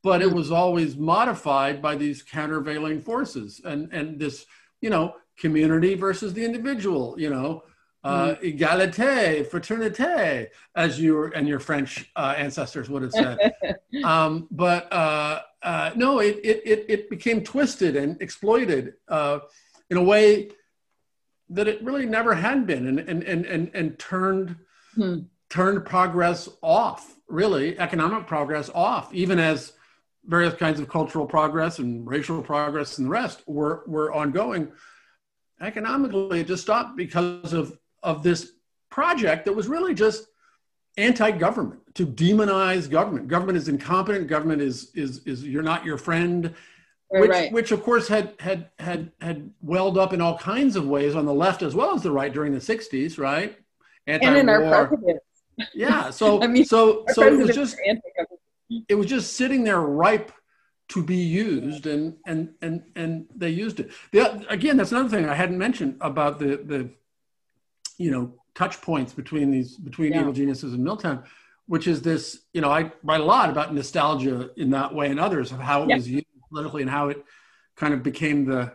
but 0.02 0.20
it 0.20 0.30
was 0.30 0.52
always 0.52 0.96
modified 0.96 1.80
by 1.80 1.96
these 1.96 2.22
countervailing 2.22 3.00
forces 3.00 3.60
and 3.64 3.90
and 3.92 4.20
this, 4.20 4.44
you 4.82 4.90
know, 4.90 5.14
community 5.38 5.94
versus 5.94 6.34
the 6.34 6.44
individual. 6.44 7.16
You 7.18 7.30
know, 7.30 7.62
uh, 8.04 8.34
mm. 8.34 8.58
egalite, 8.58 9.48
fraternité, 9.48 10.48
as 10.74 11.00
your 11.00 11.28
and 11.28 11.46
your 11.46 11.60
French 11.60 12.10
uh, 12.16 12.34
ancestors 12.36 12.90
would 12.90 13.02
have 13.02 13.12
said. 13.12 13.54
um, 14.04 14.48
but 14.50 14.92
uh, 14.92 15.40
uh, 15.62 15.90
no, 15.94 16.18
it, 16.18 16.40
it, 16.42 16.62
it, 16.64 16.86
it, 16.88 17.10
became 17.10 17.44
twisted 17.44 17.94
and 17.96 18.20
exploited 18.20 18.94
uh, 19.08 19.38
in 19.90 19.96
a 19.96 20.02
way 20.02 20.50
that 21.50 21.68
it 21.68 21.82
really 21.84 22.06
never 22.06 22.34
had 22.34 22.66
been 22.66 22.88
and, 22.88 22.98
and, 22.98 23.22
and, 23.22 23.46
and, 23.46 23.70
and 23.74 23.98
turned, 23.98 24.56
hmm. 24.94 25.18
turned 25.50 25.84
progress 25.84 26.48
off, 26.62 27.14
really, 27.28 27.78
economic 27.78 28.26
progress 28.26 28.70
off, 28.74 29.12
even 29.14 29.38
as 29.38 29.72
various 30.24 30.54
kinds 30.54 30.80
of 30.80 30.88
cultural 30.88 31.26
progress 31.26 31.78
and 31.78 32.08
racial 32.08 32.42
progress 32.42 32.98
and 32.98 33.06
the 33.06 33.10
rest 33.10 33.42
were, 33.46 33.84
were 33.86 34.12
ongoing 34.12 34.72
economically 35.60 36.40
it 36.40 36.46
just 36.46 36.62
stopped 36.62 36.96
because 36.96 37.52
of 37.52 37.76
of 38.02 38.22
this 38.22 38.52
project 38.90 39.44
that 39.46 39.52
was 39.52 39.68
really 39.68 39.94
just 39.94 40.26
anti-government 40.96 41.80
to 41.94 42.06
demonize 42.06 42.90
government. 42.90 43.28
Government 43.28 43.56
is 43.56 43.68
incompetent. 43.68 44.26
Government 44.28 44.60
is 44.60 44.90
is 44.94 45.26
is 45.26 45.44
you're 45.44 45.62
not 45.62 45.84
your 45.84 45.96
friend 45.96 46.54
which, 47.20 47.30
right. 47.30 47.52
which 47.52 47.72
of 47.72 47.82
course 47.82 48.08
had 48.08 48.34
had 48.38 48.70
had 48.78 49.12
had 49.20 49.50
welled 49.60 49.98
up 49.98 50.12
in 50.12 50.20
all 50.20 50.38
kinds 50.38 50.76
of 50.76 50.86
ways 50.86 51.14
on 51.14 51.26
the 51.26 51.34
left 51.34 51.62
as 51.62 51.74
well 51.74 51.94
as 51.94 52.02
the 52.02 52.10
right 52.10 52.32
during 52.32 52.52
the 52.52 52.58
60s 52.58 53.18
right? 53.18 53.58
Anti-war. 54.06 54.30
and 54.30 54.40
in 54.40 54.48
our 54.48 54.86
president. 54.86 55.20
Yeah 55.74 56.10
so 56.10 56.42
I 56.42 56.46
mean, 56.46 56.64
so 56.64 57.04
so 57.12 57.22
it 57.26 57.36
was 57.36 57.54
just 57.54 57.76
it 58.88 58.94
was 58.94 59.06
just 59.06 59.34
sitting 59.34 59.62
there 59.62 59.80
ripe 59.80 60.32
to 60.88 61.02
be 61.02 61.16
used 61.16 61.86
and 61.86 62.16
and 62.26 62.54
and 62.62 62.82
and 62.96 63.26
they 63.36 63.50
used 63.50 63.80
it. 63.80 63.90
The, 64.12 64.46
again 64.48 64.78
that's 64.78 64.92
another 64.92 65.10
thing 65.10 65.28
i 65.28 65.34
hadn't 65.34 65.58
mentioned 65.58 65.98
about 66.00 66.38
the 66.38 66.56
the 66.56 66.90
you 68.02 68.10
know 68.10 68.34
touch 68.54 68.80
points 68.80 69.12
between 69.12 69.50
these 69.50 69.76
between 69.76 70.12
yeah. 70.12 70.20
evil 70.20 70.32
geniuses 70.32 70.74
and 70.74 70.82
Milltown, 70.82 71.24
which 71.66 71.86
is 71.86 72.02
this 72.02 72.42
you 72.52 72.60
know 72.60 72.70
I 72.70 72.92
write 73.02 73.20
a 73.20 73.24
lot 73.24 73.50
about 73.50 73.74
nostalgia 73.74 74.50
in 74.56 74.70
that 74.70 74.94
way 74.94 75.10
and 75.10 75.20
others 75.20 75.52
of 75.52 75.58
how 75.58 75.84
it 75.84 75.88
yeah. 75.88 75.96
was 75.96 76.08
used 76.08 76.26
politically 76.48 76.82
and 76.82 76.90
how 76.90 77.08
it 77.08 77.24
kind 77.76 77.94
of 77.94 78.02
became 78.02 78.44
the 78.44 78.72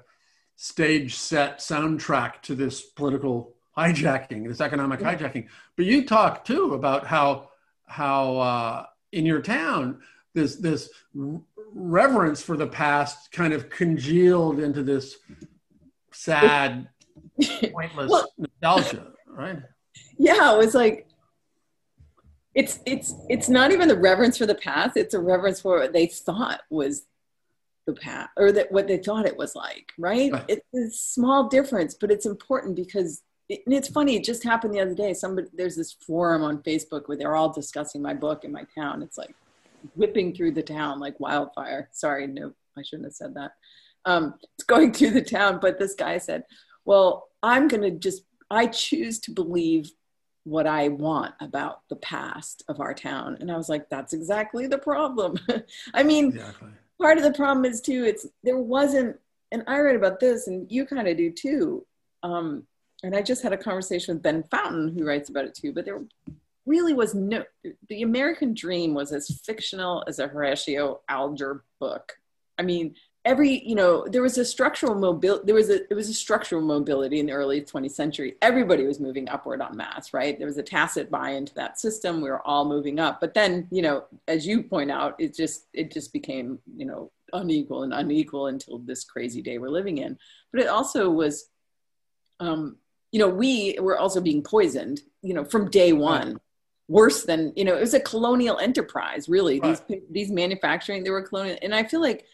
stage 0.55 1.15
set 1.15 1.59
soundtrack 1.59 2.41
to 2.41 2.55
this 2.55 2.82
political 2.82 3.55
hijacking, 3.78 4.47
this 4.47 4.61
economic 4.61 4.99
hijacking. 4.99 5.47
But 5.75 5.86
you 5.86 6.05
talk 6.05 6.43
too 6.43 6.73
about 6.73 7.05
how 7.05 7.49
how 7.86 8.38
uh, 8.38 8.86
in 9.11 9.25
your 9.25 9.41
town 9.41 9.99
this 10.34 10.55
this 10.55 10.89
reverence 11.73 12.41
for 12.41 12.57
the 12.57 12.67
past 12.67 13.32
kind 13.32 13.53
of 13.53 13.69
congealed 13.69 14.59
into 14.59 14.84
this 14.84 15.17
sad, 16.11 16.89
pointless 17.71 18.11
well, 18.11 18.34
nostalgia, 18.38 19.13
right? 19.38 19.60
Yeah, 20.18 20.54
it 20.54 20.58
was 20.58 20.74
like 20.74 21.08
it's 22.56 22.80
it's 22.86 23.14
it's 23.30 23.50
not 23.50 23.72
even 23.72 23.88
the 23.88 23.98
reverence 23.98 24.38
for 24.38 24.46
the 24.46 24.56
past; 24.56 24.98
it's 24.98 25.14
a 25.14 25.20
reverence 25.20 25.62
for 25.62 25.80
what 25.80 25.94
they 25.94 26.08
thought 26.08 26.62
was 26.70 27.06
the 27.86 27.94
past 27.94 28.30
or 28.36 28.52
that 28.52 28.72
what 28.72 28.88
they 28.88 28.98
thought 28.98 29.26
it 29.26 29.38
was 29.38 29.56
like, 29.56 29.92
right? 29.98 30.32
right. 30.32 30.46
It's 30.48 30.74
a 30.74 30.90
small 30.92 31.50
difference, 31.50 31.94
but 31.94 32.12
it's 32.12 32.26
important 32.26 32.76
because 32.76 33.22
it, 33.48 33.62
and 33.66 33.74
it's 33.74 33.88
funny. 33.88 34.16
It 34.16 34.24
just 34.24 34.44
happened 34.44 34.74
the 34.74 34.82
other 34.82 34.96
day. 34.96 35.14
Somebody 35.14 35.48
there's 35.54 35.76
this 35.76 35.94
forum 35.94 36.44
on 36.44 36.64
Facebook 36.64 37.08
where 37.08 37.18
they're 37.18 37.36
all 37.36 37.54
discussing 37.54 38.02
my 38.02 38.14
book 38.14 38.44
in 38.44 38.52
my 38.52 38.66
town. 38.76 39.02
It's 39.02 39.18
like 39.18 39.34
whipping 39.96 40.34
through 40.34 40.52
the 40.52 40.64
town 40.64 41.00
like 41.00 41.20
wildfire. 41.20 41.90
Sorry, 41.92 42.28
no, 42.28 42.54
I 42.78 42.82
shouldn't 42.82 43.06
have 43.06 43.14
said 43.14 43.36
that. 43.36 43.52
Um, 44.06 44.36
it's 44.56 44.66
going 44.66 44.94
through 44.94 45.12
the 45.12 45.22
town, 45.22 45.60
but 45.62 45.80
this 45.80 45.94
guy 45.94 46.18
said, 46.18 46.44
"Well, 46.86 47.30
I'm 47.44 47.68
going 47.68 47.84
to 47.84 47.92
just 47.92 48.24
I 48.50 48.68
choose 48.68 49.20
to 49.20 49.32
believe 49.32 49.91
what 50.43 50.66
I 50.66 50.88
want 50.88 51.36
about 51.41 51.82
the 51.89 51.95
past 51.98 52.64
of 52.68 52.80
our 52.80 52.93
town." 52.93 53.38
And 53.39 53.52
I 53.52 53.58
was 53.58 53.70
like, 53.70 53.89
"That's 53.89 54.14
exactly 54.14 54.68
the 54.68 54.78
problem." 54.78 55.39
I 55.93 56.04
mean, 56.04 56.28
exactly. 56.28 56.70
part 57.00 57.18
of 57.18 57.24
the 57.24 57.34
problem 57.34 57.66
is 57.66 57.82
too. 57.82 58.04
It's 58.06 58.26
there 58.43 58.58
wasn't, 58.58 59.18
and 59.52 59.64
I 59.68 59.80
read 59.80 59.95
about 59.95 60.20
this, 60.20 60.48
and 60.48 60.72
you 60.72 60.86
kind 60.86 61.08
of 61.08 61.18
do 61.18 61.32
too. 61.32 61.86
Um, 62.24 62.68
and 63.04 63.16
I 63.16 63.22
just 63.22 63.43
had 63.43 63.54
a 63.54 63.58
conversation 63.58 64.16
with 64.16 64.24
Ben 64.24 64.43
Fountain, 64.43 64.98
who 64.98 65.06
writes 65.06 65.30
about 65.30 65.45
it 65.45 65.54
too. 65.54 65.72
But 65.72 65.86
there 65.86 66.02
really 66.68 66.93
was 66.93 67.16
no 67.16 67.43
the 67.89 68.04
American 68.04 68.54
Dream 68.54 68.93
was 68.93 69.12
as 69.12 69.39
fictional 69.43 70.04
as 70.08 70.20
a 70.20 70.28
Horatio 70.28 71.02
Alger 71.10 71.64
book. 71.80 72.14
I 72.60 72.64
mean, 72.64 72.95
every 73.28 73.61
you 73.67 73.75
know 73.75 74.07
there 74.07 74.21
was 74.21 74.38
a 74.38 74.45
structural 74.45 74.95
mobility 74.95 75.45
there 75.45 75.53
was 75.53 75.69
a 75.69 75.84
it 75.91 75.93
was 75.93 76.07
a 76.07 76.13
structural 76.13 76.61
mobility 76.61 77.19
in 77.19 77.25
the 77.25 77.34
early 77.34 77.61
20th 77.61 77.91
century. 77.91 78.36
Everybody 78.41 78.88
was 78.88 79.01
moving 79.01 79.28
upward 79.28 79.61
on 79.61 79.75
mass 79.75 80.13
right? 80.13 80.38
There 80.38 80.47
was 80.47 80.57
a 80.57 80.63
tacit 80.63 81.11
buy 81.11 81.32
into 81.32 81.53
that 81.55 81.78
system. 81.78 82.21
We 82.21 82.30
were 82.30 82.41
all 82.47 82.63
moving 82.63 82.99
up. 82.99 83.19
But 83.19 83.34
then 83.34 83.67
you 83.69 83.82
know 83.82 84.05
as 84.30 84.47
you 84.47 84.63
point 84.63 84.89
out 84.89 85.15
it 85.19 85.36
just 85.36 85.67
it 85.73 85.91
just 85.91 86.13
became 86.13 86.59
you 86.75 86.86
know 86.86 87.11
unequal 87.34 87.84
and 87.84 87.93
unequal 87.93 88.47
until 88.47 88.80
this 88.80 89.03
crazy 89.03 89.41
day 89.41 89.57
we're 89.57 89.69
living 89.69 89.97
in. 89.97 90.17
But 90.53 90.61
it 90.61 90.69
also 90.69 91.11
was 91.11 91.49
um 92.39 92.78
you 93.11 93.19
know 93.19 93.30
we 93.30 93.78
were 93.82 93.97
also 93.97 94.21
being 94.21 94.41
poisoned 94.41 95.01
you 95.21 95.34
know 95.34 95.43
from 95.43 95.69
day 95.69 95.91
one 95.91 96.39
worse 96.88 97.23
than 97.23 97.51
you 97.57 97.65
know 97.65 97.75
it 97.75 97.82
was 97.82 97.93
a 97.93 97.99
colonial 97.99 98.57
enterprise 98.59 99.28
really. 99.28 99.59
Right. 99.59 99.86
these 99.89 100.01
these 100.09 100.32
manufacturing 100.32 101.03
they 101.03 101.09
were 101.09 101.23
colonial. 101.23 101.57
And 101.61 101.75
i 101.75 101.84
feel 101.84 102.01
like 102.01 102.25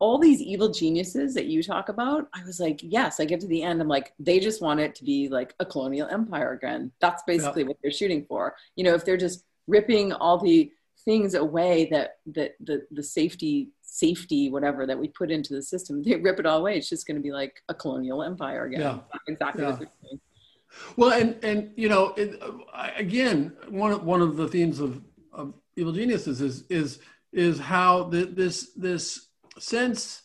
all 0.00 0.18
these 0.18 0.40
evil 0.40 0.68
geniuses 0.68 1.34
that 1.34 1.46
you 1.46 1.62
talk 1.62 1.88
about 1.88 2.28
i 2.34 2.42
was 2.44 2.60
like 2.60 2.80
yes 2.82 3.20
i 3.20 3.24
get 3.24 3.40
to 3.40 3.46
the 3.46 3.62
end 3.62 3.80
i'm 3.80 3.88
like 3.88 4.12
they 4.18 4.38
just 4.38 4.62
want 4.62 4.80
it 4.80 4.94
to 4.94 5.04
be 5.04 5.28
like 5.28 5.54
a 5.60 5.64
colonial 5.64 6.08
empire 6.08 6.52
again 6.52 6.90
that's 7.00 7.22
basically 7.26 7.62
yeah. 7.62 7.68
what 7.68 7.76
they're 7.82 7.90
shooting 7.90 8.24
for 8.26 8.54
you 8.76 8.84
know 8.84 8.94
if 8.94 9.04
they're 9.04 9.16
just 9.16 9.44
ripping 9.66 10.12
all 10.12 10.38
the 10.38 10.70
things 11.04 11.34
away 11.34 11.88
that 11.90 12.18
that 12.26 12.54
the 12.60 12.82
the 12.90 13.02
safety 13.02 13.70
safety 13.82 14.50
whatever 14.50 14.86
that 14.86 14.98
we 14.98 15.08
put 15.08 15.30
into 15.30 15.54
the 15.54 15.62
system 15.62 16.02
they 16.02 16.16
rip 16.16 16.38
it 16.38 16.46
all 16.46 16.58
away 16.58 16.76
it's 16.76 16.88
just 16.88 17.06
going 17.06 17.16
to 17.16 17.22
be 17.22 17.32
like 17.32 17.62
a 17.68 17.74
colonial 17.74 18.22
empire 18.22 18.66
again 18.66 18.80
yeah. 18.80 18.98
exactly 19.26 19.62
yeah. 19.62 19.70
what 19.70 19.78
they're 19.78 19.88
well, 20.96 21.12
and 21.12 21.42
and 21.42 21.70
you 21.76 21.88
know, 21.88 22.14
it, 22.16 22.40
uh, 22.42 22.90
again, 22.96 23.56
one 23.68 23.92
of, 23.92 24.04
one 24.04 24.20
of 24.20 24.36
the 24.36 24.48
themes 24.48 24.80
of, 24.80 25.02
of 25.32 25.54
evil 25.76 25.92
geniuses 25.92 26.40
is 26.40 26.64
is 26.68 27.00
is 27.32 27.58
how 27.58 28.04
the, 28.04 28.24
this 28.24 28.72
this 28.74 29.27
sense 29.60 30.22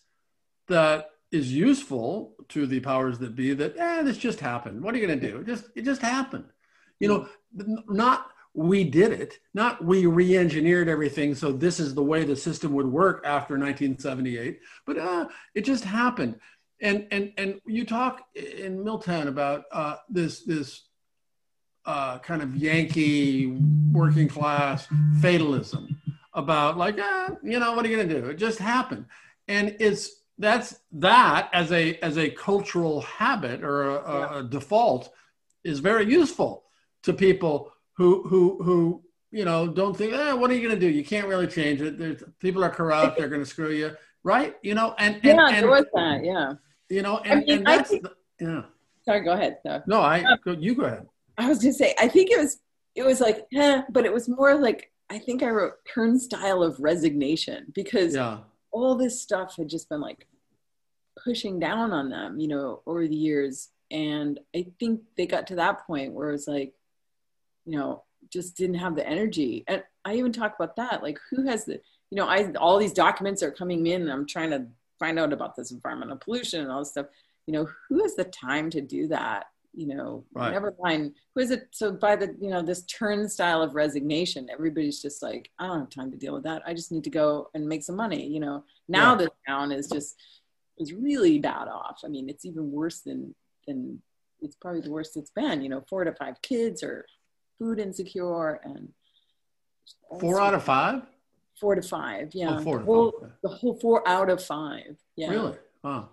that 0.67 1.09
is 1.31 1.51
useful 1.51 2.35
to 2.49 2.67
the 2.67 2.79
powers 2.79 3.19
that 3.19 3.35
be 3.35 3.53
that 3.53 3.77
eh, 3.77 4.03
this 4.03 4.17
just 4.17 4.39
happened. 4.39 4.83
What 4.83 4.93
are 4.93 4.97
you 4.97 5.07
going 5.07 5.19
to 5.19 5.31
do? 5.31 5.37
It 5.39 5.47
just 5.47 5.65
it 5.75 5.83
just 5.83 6.01
happened. 6.01 6.45
You 6.99 7.07
know, 7.07 7.29
not 7.87 8.27
we 8.53 8.83
did 8.83 9.11
it, 9.11 9.39
not 9.53 9.83
we 9.83 10.05
re-engineered 10.05 10.87
everything 10.87 11.33
so 11.33 11.51
this 11.51 11.79
is 11.79 11.95
the 11.95 12.03
way 12.03 12.23
the 12.23 12.35
system 12.35 12.73
would 12.73 12.85
work 12.85 13.23
after 13.25 13.55
1978, 13.55 14.59
but 14.85 14.97
uh, 14.97 15.27
it 15.55 15.61
just 15.65 15.83
happened 15.83 16.39
and 16.83 17.07
and 17.11 17.31
and 17.37 17.61
you 17.65 17.85
talk 17.85 18.27
in 18.35 18.83
Milltown 18.83 19.27
about 19.27 19.63
uh, 19.71 19.95
this 20.09 20.43
this 20.43 20.83
uh, 21.85 22.19
kind 22.19 22.41
of 22.43 22.55
Yankee 22.55 23.47
working 23.91 24.27
class 24.27 24.87
fatalism 25.21 25.99
about 26.33 26.77
like 26.77 26.97
ah, 26.99 27.29
you 27.43 27.59
know 27.59 27.73
what 27.73 27.85
are 27.85 27.89
you 27.89 27.97
going 27.97 28.09
to 28.09 28.21
do? 28.21 28.27
It 28.27 28.35
just 28.35 28.59
happened, 28.59 29.05
and 29.47 29.75
it's 29.79 30.23
that's 30.37 30.79
that 30.93 31.49
as 31.53 31.71
a 31.71 31.97
as 31.97 32.17
a 32.17 32.29
cultural 32.29 33.01
habit 33.01 33.63
or 33.63 33.97
a, 33.97 34.13
yeah. 34.13 34.39
a 34.39 34.43
default 34.43 35.11
is 35.63 35.79
very 35.79 36.05
useful 36.09 36.65
to 37.03 37.13
people 37.13 37.71
who 37.93 38.27
who 38.27 38.61
who 38.63 39.03
you 39.31 39.45
know 39.45 39.67
don't 39.67 39.95
think 39.95 40.13
eh, 40.13 40.33
what 40.33 40.49
are 40.49 40.55
you 40.55 40.67
going 40.67 40.79
to 40.79 40.87
do? 40.87 40.91
You 40.91 41.03
can't 41.03 41.27
really 41.27 41.47
change 41.47 41.81
it. 41.81 41.97
There's, 41.97 42.23
people 42.39 42.63
are 42.63 42.69
corrupt. 42.69 43.17
They're 43.17 43.29
going 43.29 43.43
to 43.43 43.49
screw 43.49 43.71
you, 43.71 43.91
right? 44.23 44.55
You 44.63 44.73
know, 44.75 44.95
and, 44.97 45.15
and 45.15 45.23
yeah, 45.23 45.47
and, 45.47 45.63
there 45.63 45.69
was 45.69 45.85
that. 45.93 46.23
Yeah 46.23 46.53
you 46.93 47.01
know, 47.01 47.17
and, 47.19 47.31
I 47.31 47.43
mean, 47.43 47.57
and 47.57 47.65
that's 47.65 47.89
think, 47.89 48.03
the, 48.03 48.11
yeah. 48.39 48.61
Sorry, 49.05 49.21
go 49.21 49.31
ahead. 49.33 49.57
No, 49.65 49.81
no 49.87 50.01
I 50.01 50.23
um, 50.23 50.39
you 50.59 50.75
go 50.75 50.83
ahead. 50.83 51.07
I 51.37 51.49
was 51.49 51.59
gonna 51.59 51.73
say 51.73 51.95
I 51.99 52.07
think 52.07 52.29
it 52.29 52.39
was 52.39 52.59
it 52.95 53.03
was 53.03 53.19
like 53.19 53.45
eh, 53.53 53.81
but 53.89 54.05
it 54.05 54.13
was 54.13 54.29
more 54.29 54.55
like 54.55 54.91
I 55.09 55.19
think 55.19 55.43
I 55.43 55.49
wrote 55.49 55.73
turnstile 55.93 56.63
of 56.63 56.79
resignation 56.79 57.71
because 57.73 58.15
yeah. 58.15 58.39
all 58.71 58.95
this 58.95 59.21
stuff 59.21 59.57
had 59.57 59.69
just 59.69 59.89
been 59.89 60.01
like 60.01 60.27
pushing 61.23 61.59
down 61.59 61.91
on 61.91 62.09
them, 62.09 62.39
you 62.39 62.47
know, 62.47 62.81
over 62.85 63.07
the 63.07 63.15
years. 63.15 63.69
And 63.91 64.39
I 64.55 64.67
think 64.79 65.01
they 65.17 65.27
got 65.27 65.47
to 65.47 65.55
that 65.55 65.85
point 65.85 66.13
where 66.13 66.29
it 66.29 66.33
was 66.33 66.47
like, 66.47 66.73
you 67.65 67.77
know, 67.77 68.03
just 68.31 68.57
didn't 68.57 68.77
have 68.77 68.95
the 68.95 69.07
energy. 69.07 69.63
And 69.67 69.83
I 70.03 70.15
even 70.15 70.31
talk 70.31 70.55
about 70.55 70.75
that. 70.77 71.03
Like, 71.03 71.19
who 71.29 71.45
has 71.45 71.65
the, 71.65 71.79
you 72.09 72.15
know, 72.17 72.27
I 72.27 72.51
all 72.53 72.79
these 72.79 72.93
documents 72.93 73.43
are 73.43 73.51
coming 73.51 73.85
in. 73.85 74.01
And 74.01 74.11
I'm 74.11 74.25
trying 74.25 74.49
to 74.49 74.65
find 74.99 75.19
out 75.19 75.33
about 75.33 75.55
this 75.55 75.71
environmental 75.71 76.17
pollution 76.17 76.61
and 76.61 76.71
all 76.71 76.79
this 76.79 76.91
stuff 76.91 77.07
you 77.45 77.53
know 77.53 77.67
who 77.87 78.01
has 78.01 78.15
the 78.15 78.23
time 78.25 78.69
to 78.69 78.81
do 78.81 79.07
that 79.07 79.47
you 79.73 79.87
know 79.87 80.23
right. 80.33 80.51
never 80.51 80.75
mind 80.81 81.13
who 81.33 81.41
is 81.41 81.51
it 81.51 81.67
so 81.71 81.91
by 81.91 82.15
the 82.15 82.35
you 82.39 82.49
know 82.49 82.61
this 82.61 82.83
turnstile 82.83 83.61
of 83.61 83.75
resignation 83.75 84.47
everybody's 84.51 85.01
just 85.01 85.21
like 85.21 85.49
i 85.59 85.67
don't 85.67 85.79
have 85.79 85.89
time 85.89 86.11
to 86.11 86.17
deal 86.17 86.33
with 86.33 86.43
that 86.43 86.61
i 86.65 86.73
just 86.73 86.91
need 86.91 87.03
to 87.03 87.09
go 87.09 87.49
and 87.53 87.67
make 87.67 87.83
some 87.83 87.95
money 87.95 88.25
you 88.25 88.39
know 88.39 88.63
now 88.87 89.11
yeah. 89.11 89.17
the 89.17 89.29
town 89.47 89.71
is 89.71 89.87
just 89.87 90.15
is 90.77 90.93
really 90.93 91.39
bad 91.39 91.67
off 91.67 92.01
i 92.05 92.07
mean 92.07 92.29
it's 92.29 92.45
even 92.45 92.71
worse 92.71 92.99
than 92.99 93.33
than 93.67 94.01
it's 94.41 94.55
probably 94.55 94.81
the 94.81 94.91
worst 94.91 95.17
it's 95.17 95.31
been 95.31 95.61
you 95.61 95.69
know 95.69 95.83
four 95.89 96.03
to 96.03 96.13
five 96.13 96.41
kids 96.41 96.83
are 96.83 97.05
food 97.57 97.79
insecure 97.79 98.59
and 98.63 98.89
four 100.19 100.39
out 100.39 100.53
of 100.53 100.63
five 100.63 101.01
four 101.59 101.75
to 101.75 101.81
five. 101.81 102.31
Yeah, 102.33 102.57
oh, 102.57 102.63
four 102.63 102.79
the, 102.79 102.85
whole, 102.85 103.13
five. 103.21 103.31
the 103.41 103.49
whole 103.49 103.79
four 103.79 104.07
out 104.07 104.29
of 104.29 104.43
five. 104.43 104.97
Yeah, 105.15 105.29
really. 105.29 105.57
Wow. 105.83 106.09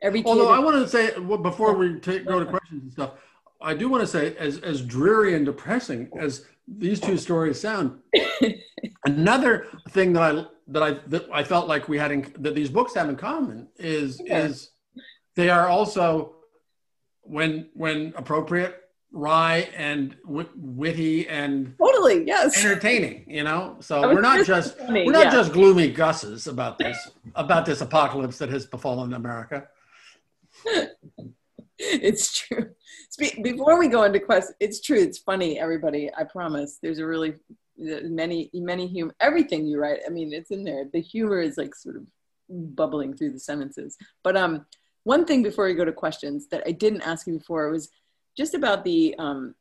Every 0.00 0.24
although 0.24 0.50
I 0.50 0.58
want 0.58 0.76
to 0.76 0.88
say 0.88 1.18
well, 1.18 1.38
before 1.38 1.74
we 1.74 1.98
take, 2.00 2.26
go 2.26 2.38
to 2.38 2.46
questions 2.46 2.82
and 2.82 2.92
stuff, 2.92 3.12
I 3.60 3.74
do 3.74 3.88
want 3.88 4.02
to 4.02 4.06
say 4.06 4.36
as 4.36 4.58
as 4.58 4.82
dreary 4.82 5.34
and 5.34 5.44
depressing 5.44 6.08
as 6.18 6.44
these 6.66 7.00
two 7.00 7.16
stories 7.16 7.60
sound, 7.60 7.98
another 9.04 9.66
thing 9.90 10.12
that 10.12 10.22
I 10.22 10.44
that 10.68 10.82
I 10.82 10.92
that 11.08 11.28
I 11.32 11.42
felt 11.42 11.66
like 11.66 11.88
we 11.88 11.98
had 11.98 12.12
in, 12.12 12.32
that 12.38 12.54
these 12.54 12.70
books 12.70 12.94
have 12.94 13.08
in 13.08 13.16
common 13.16 13.68
is 13.76 14.20
yeah. 14.24 14.44
is 14.44 14.70
they 15.34 15.50
are 15.50 15.68
also 15.68 16.36
when 17.22 17.68
when 17.74 18.12
appropriate 18.16 18.82
wry 19.10 19.68
and 19.74 20.14
witty 20.26 21.26
and 21.28 21.74
totally 21.78 22.26
yes 22.26 22.62
entertaining 22.62 23.24
you 23.26 23.42
know 23.42 23.74
so 23.80 24.02
we're 24.02 24.20
not 24.20 24.44
just 24.44 24.76
funny, 24.76 25.06
we're 25.06 25.12
not 25.12 25.26
yeah. 25.26 25.30
just 25.30 25.50
gloomy 25.52 25.90
gusses 25.90 26.46
about 26.46 26.76
this 26.76 27.10
about 27.34 27.64
this 27.64 27.80
apocalypse 27.80 28.36
that 28.36 28.50
has 28.50 28.66
befallen 28.66 29.14
america 29.14 29.66
it's 31.78 32.38
true 32.38 32.70
before 33.42 33.78
we 33.78 33.88
go 33.88 34.04
into 34.04 34.20
questions 34.20 34.54
it's 34.60 34.80
true 34.80 34.98
it's 34.98 35.18
funny 35.18 35.58
everybody 35.58 36.10
i 36.16 36.24
promise 36.24 36.78
there's 36.82 36.98
a 36.98 37.06
really 37.06 37.34
many 37.76 38.50
many 38.54 38.86
humor 38.86 39.14
everything 39.20 39.66
you 39.66 39.78
write 39.78 40.00
i 40.06 40.10
mean 40.10 40.32
it's 40.32 40.50
in 40.50 40.64
there 40.64 40.84
the 40.92 41.00
humor 41.00 41.40
is 41.40 41.56
like 41.56 41.74
sort 41.74 41.96
of 41.96 42.02
bubbling 42.48 43.14
through 43.14 43.30
the 43.30 43.38
sentences 43.38 43.96
but 44.24 44.36
um 44.36 44.66
one 45.04 45.24
thing 45.24 45.42
before 45.42 45.66
we 45.66 45.74
go 45.74 45.84
to 45.84 45.92
questions 45.92 46.48
that 46.48 46.62
i 46.66 46.72
didn't 46.72 47.02
ask 47.02 47.26
you 47.26 47.38
before 47.38 47.70
was 47.70 47.90
just 48.38 48.54
about 48.54 48.84
the 48.84 49.14
um, 49.18 49.54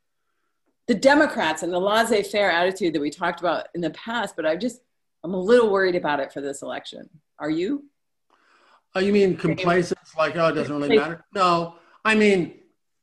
the 0.88 0.94
Democrats 0.96 1.64
and 1.64 1.74
the 1.74 1.80
laissez-faire 1.80 2.50
attitude 2.50 2.94
that 2.94 3.02
we 3.02 3.10
talked 3.10 3.42
about 3.42 3.68
in 3.76 3.82
the 3.82 3.90
past, 3.90 4.38
but 4.38 4.46
I 4.46 4.56
just 4.56 4.80
I'm 5.24 5.34
a 5.34 5.40
little 5.40 5.70
worried 5.70 5.96
about 5.96 6.22
it 6.22 6.32
for 6.32 6.40
this 6.40 6.62
election. 6.62 7.10
Are 7.40 7.50
you? 7.50 7.86
Oh, 8.96 9.00
you 9.00 9.14
mean 9.14 9.38
complacence? 9.38 10.16
Like, 10.18 10.36
oh, 10.36 10.48
it 10.48 10.54
doesn't 10.54 10.76
really 10.76 10.98
matter. 10.98 11.24
No, 11.34 11.76
I 12.04 12.16
mean, 12.16 12.60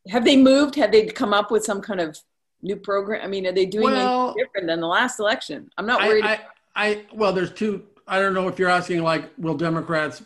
Have 0.08 0.24
they 0.24 0.36
moved? 0.36 0.74
Have 0.76 0.92
they 0.92 1.06
come 1.06 1.32
up 1.32 1.50
with 1.50 1.64
some 1.64 1.80
kind 1.80 2.00
of 2.00 2.18
new 2.62 2.76
program? 2.76 3.22
I 3.22 3.28
mean, 3.28 3.46
are 3.46 3.52
they 3.52 3.66
doing 3.66 3.84
Well, 3.84 4.28
anything 4.28 4.44
different 4.44 4.66
than 4.68 4.80
the 4.80 4.86
last 4.86 5.20
election? 5.20 5.70
I'm 5.78 5.86
not 5.86 6.02
I, 6.02 6.08
worried. 6.08 6.24
I, 6.24 6.40
I, 6.74 7.04
well, 7.12 7.32
there's 7.32 7.52
two. 7.52 7.84
I 8.06 8.18
don't 8.18 8.34
know 8.34 8.48
if 8.48 8.58
you're 8.58 8.68
asking 8.68 9.02
like, 9.02 9.30
will 9.38 9.56
Democrats 9.56 10.22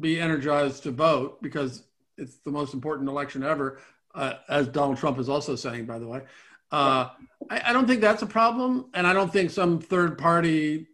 be 0.00 0.20
energized 0.20 0.82
to 0.84 0.90
vote 0.90 1.40
because 1.42 1.84
it's 2.18 2.38
the 2.38 2.50
most 2.50 2.74
important 2.74 3.08
election 3.08 3.42
ever, 3.42 3.78
uh, 4.14 4.34
as 4.48 4.68
Donald 4.68 4.98
Trump 4.98 5.18
is 5.18 5.28
also 5.28 5.54
saying, 5.56 5.86
by 5.86 5.98
the 5.98 6.06
way. 6.06 6.22
Uh, 6.70 7.10
I, 7.50 7.62
I 7.66 7.72
don't 7.72 7.86
think 7.86 8.00
that's 8.00 8.22
a 8.22 8.26
problem, 8.26 8.86
and 8.94 9.06
I 9.06 9.12
don't 9.12 9.32
think 9.32 9.50
some 9.50 9.78
third 9.78 10.18
party 10.18 10.88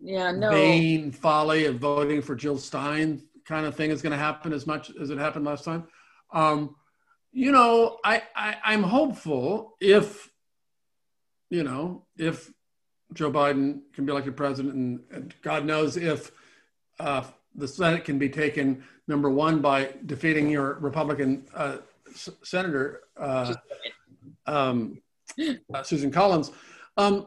yeah, 0.00 0.30
no. 0.30 0.50
vain 0.50 1.10
folly 1.10 1.66
of 1.66 1.78
voting 1.78 2.22
for 2.22 2.34
Jill 2.34 2.58
Stein 2.58 3.22
kind 3.44 3.66
of 3.66 3.74
thing 3.76 3.90
is 3.90 4.02
going 4.02 4.12
to 4.12 4.18
happen 4.18 4.52
as 4.52 4.66
much 4.66 4.90
as 5.00 5.10
it 5.10 5.18
happened 5.18 5.44
last 5.44 5.64
time. 5.64 5.86
Um, 6.32 6.74
you 7.32 7.52
know, 7.52 7.98
I, 8.04 8.22
I 8.34 8.56
I'm 8.64 8.82
hopeful 8.82 9.76
if 9.80 10.30
you 11.50 11.62
know 11.62 12.06
if 12.16 12.50
Joe 13.12 13.30
Biden 13.30 13.80
can 13.92 14.04
be 14.04 14.12
elected 14.12 14.36
president, 14.36 14.74
and, 14.74 15.00
and 15.10 15.34
God 15.42 15.64
knows 15.64 15.96
if 15.96 16.32
uh, 16.98 17.22
the 17.54 17.68
Senate 17.68 18.04
can 18.04 18.18
be 18.18 18.28
taken 18.28 18.82
number 19.06 19.30
one 19.30 19.60
by 19.60 19.90
defeating 20.06 20.50
your 20.50 20.74
Republican 20.74 21.46
uh, 21.54 21.78
s- 22.10 22.30
senator 22.42 23.02
uh, 23.16 23.54
um, 24.46 25.00
uh, 25.72 25.82
Susan 25.82 26.10
Collins. 26.10 26.50
Um, 26.96 27.26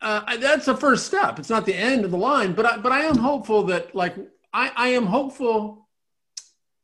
uh, 0.00 0.36
that's 0.36 0.66
the 0.66 0.76
first 0.76 1.06
step. 1.06 1.38
It's 1.38 1.50
not 1.50 1.66
the 1.66 1.74
end 1.74 2.04
of 2.04 2.10
the 2.10 2.18
line, 2.18 2.52
but 2.52 2.66
I, 2.66 2.76
but 2.78 2.92
I 2.92 3.00
am 3.00 3.16
hopeful 3.16 3.64
that 3.64 3.94
like 3.94 4.16
I, 4.52 4.70
I 4.76 4.88
am 4.88 5.06
hopeful 5.06 5.88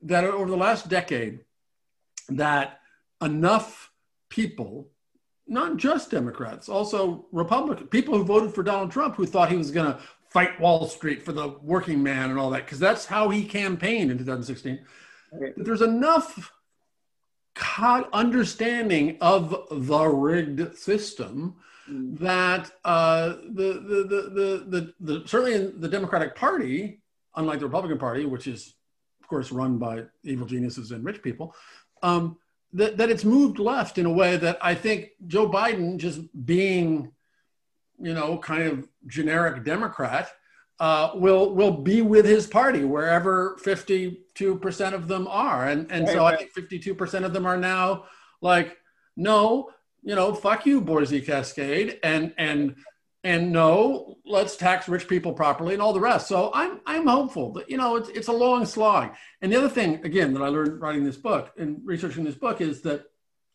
that 0.03 0.25
over 0.25 0.51
the 0.51 0.57
last 0.57 0.89
decade 0.89 1.41
that 2.29 2.81
enough 3.21 3.91
people, 4.29 4.91
not 5.47 5.77
just 5.77 6.11
Democrats, 6.11 6.69
also 6.69 7.27
Republican 7.33 7.87
people 7.89 8.17
who 8.17 8.25
voted 8.25 8.55
for 8.55 8.63
Donald 8.63 8.91
Trump 8.91 9.17
who 9.17 9.27
thought 9.27 9.51
he 9.51 9.57
was 9.57 9.71
going 9.71 9.93
to 9.93 9.99
fight 10.31 10.59
Wall 10.59 10.87
Street 10.87 11.23
for 11.23 11.33
the 11.33 11.57
working 11.61 12.03
man 12.03 12.31
and 12.31 12.39
all 12.39 12.51
that 12.51 12.65
because 12.65 12.79
that's 12.79 13.05
how 13.05 13.29
he 13.29 13.45
campaigned 13.45 14.11
in 14.11 14.19
2016. 14.19 14.81
Right. 15.33 15.55
That 15.57 15.65
there's 15.65 15.83
enough 15.83 16.53
understanding 18.13 19.19
of 19.21 19.67
the 19.71 20.07
rigged 20.07 20.77
system. 20.77 21.57
That 21.89 22.71
uh, 22.85 23.29
the, 23.29 23.83
the, 23.87 24.07
the, 24.09 24.23
the, 24.31 24.65
the, 24.69 24.95
the, 25.01 25.29
certainly 25.29 25.55
in 25.55 25.81
the 25.81 25.89
Democratic 25.89 26.35
Party, 26.35 27.01
unlike 27.37 27.59
the 27.59 27.67
Republican 27.67 27.99
Party, 27.99 28.25
which 28.25 28.47
is, 28.47 28.75
of 29.21 29.29
course, 29.29 29.51
run 29.51 29.79
by 29.79 30.05
evil 30.23 30.47
geniuses 30.47 30.91
and 30.93 31.05
rich 31.05 31.23
people, 31.23 31.55
um, 32.03 32.37
that, 32.73 32.97
that 32.97 33.11
it's 33.11 33.25
moved 33.25 33.59
left 33.59 33.99
in 33.99 34.07
a 34.07 34.13
way 34.13 34.37
that 34.37 34.59
I 34.63 34.75
think 34.75 35.11
Joe 35.27 35.49
Biden, 35.49 35.99
just 35.99 36.21
being, 36.47 37.13
you 38.01 38.15
know, 38.15 38.39
kind 38.39 38.63
of 38.63 38.89
generic 39.07 39.65
Democrat, 39.65 40.33
uh, 40.81 41.13
will 41.15 41.55
will 41.55 41.71
be 41.71 42.03
with 42.03 42.25
his 42.25 42.47
party 42.47 42.83
wherever 42.83 43.57
52% 43.63 44.95
of 44.95 45.07
them 45.07 45.29
are. 45.29 45.69
And, 45.69 45.91
and 45.93 46.09
so 46.09 46.25
I 46.25 46.35
think 46.37 46.53
52% 46.55 47.25
of 47.25 47.33
them 47.33 47.47
are 47.47 47.57
now 47.57 48.07
like, 48.41 48.79
no, 49.17 49.71
you 50.03 50.15
know, 50.15 50.35
fuck 50.35 50.67
you, 50.67 50.81
Boise 50.81 51.21
Cascade, 51.21 51.99
and 52.03 52.35
and 52.39 52.77
and 53.25 53.53
no, 53.53 54.19
let's 54.27 54.57
tax 54.57 54.89
rich 54.89 55.07
people 55.07 55.33
properly, 55.33 55.75
and 55.75 55.83
all 55.83 55.93
the 55.93 56.01
rest. 56.01 56.29
So 56.29 56.51
I'm 56.55 56.81
I'm 56.87 57.07
hopeful 57.07 57.53
that 57.55 57.71
you 57.71 57.77
know 57.77 57.97
it's 57.97 58.09
it's 58.09 58.29
a 58.29 58.33
long 58.33 58.67
slog. 58.67 59.15
And 59.41 59.53
the 59.53 59.57
other 59.57 59.69
thing, 59.69 60.05
again, 60.05 60.33
that 60.35 60.43
I 60.43 60.49
learned 60.49 60.81
writing 60.81 61.05
this 61.05 61.17
book 61.17 61.53
and 61.57 61.81
researching 61.85 62.25
this 62.25 62.35
book 62.35 62.61
is 62.61 62.83
that 62.83 63.05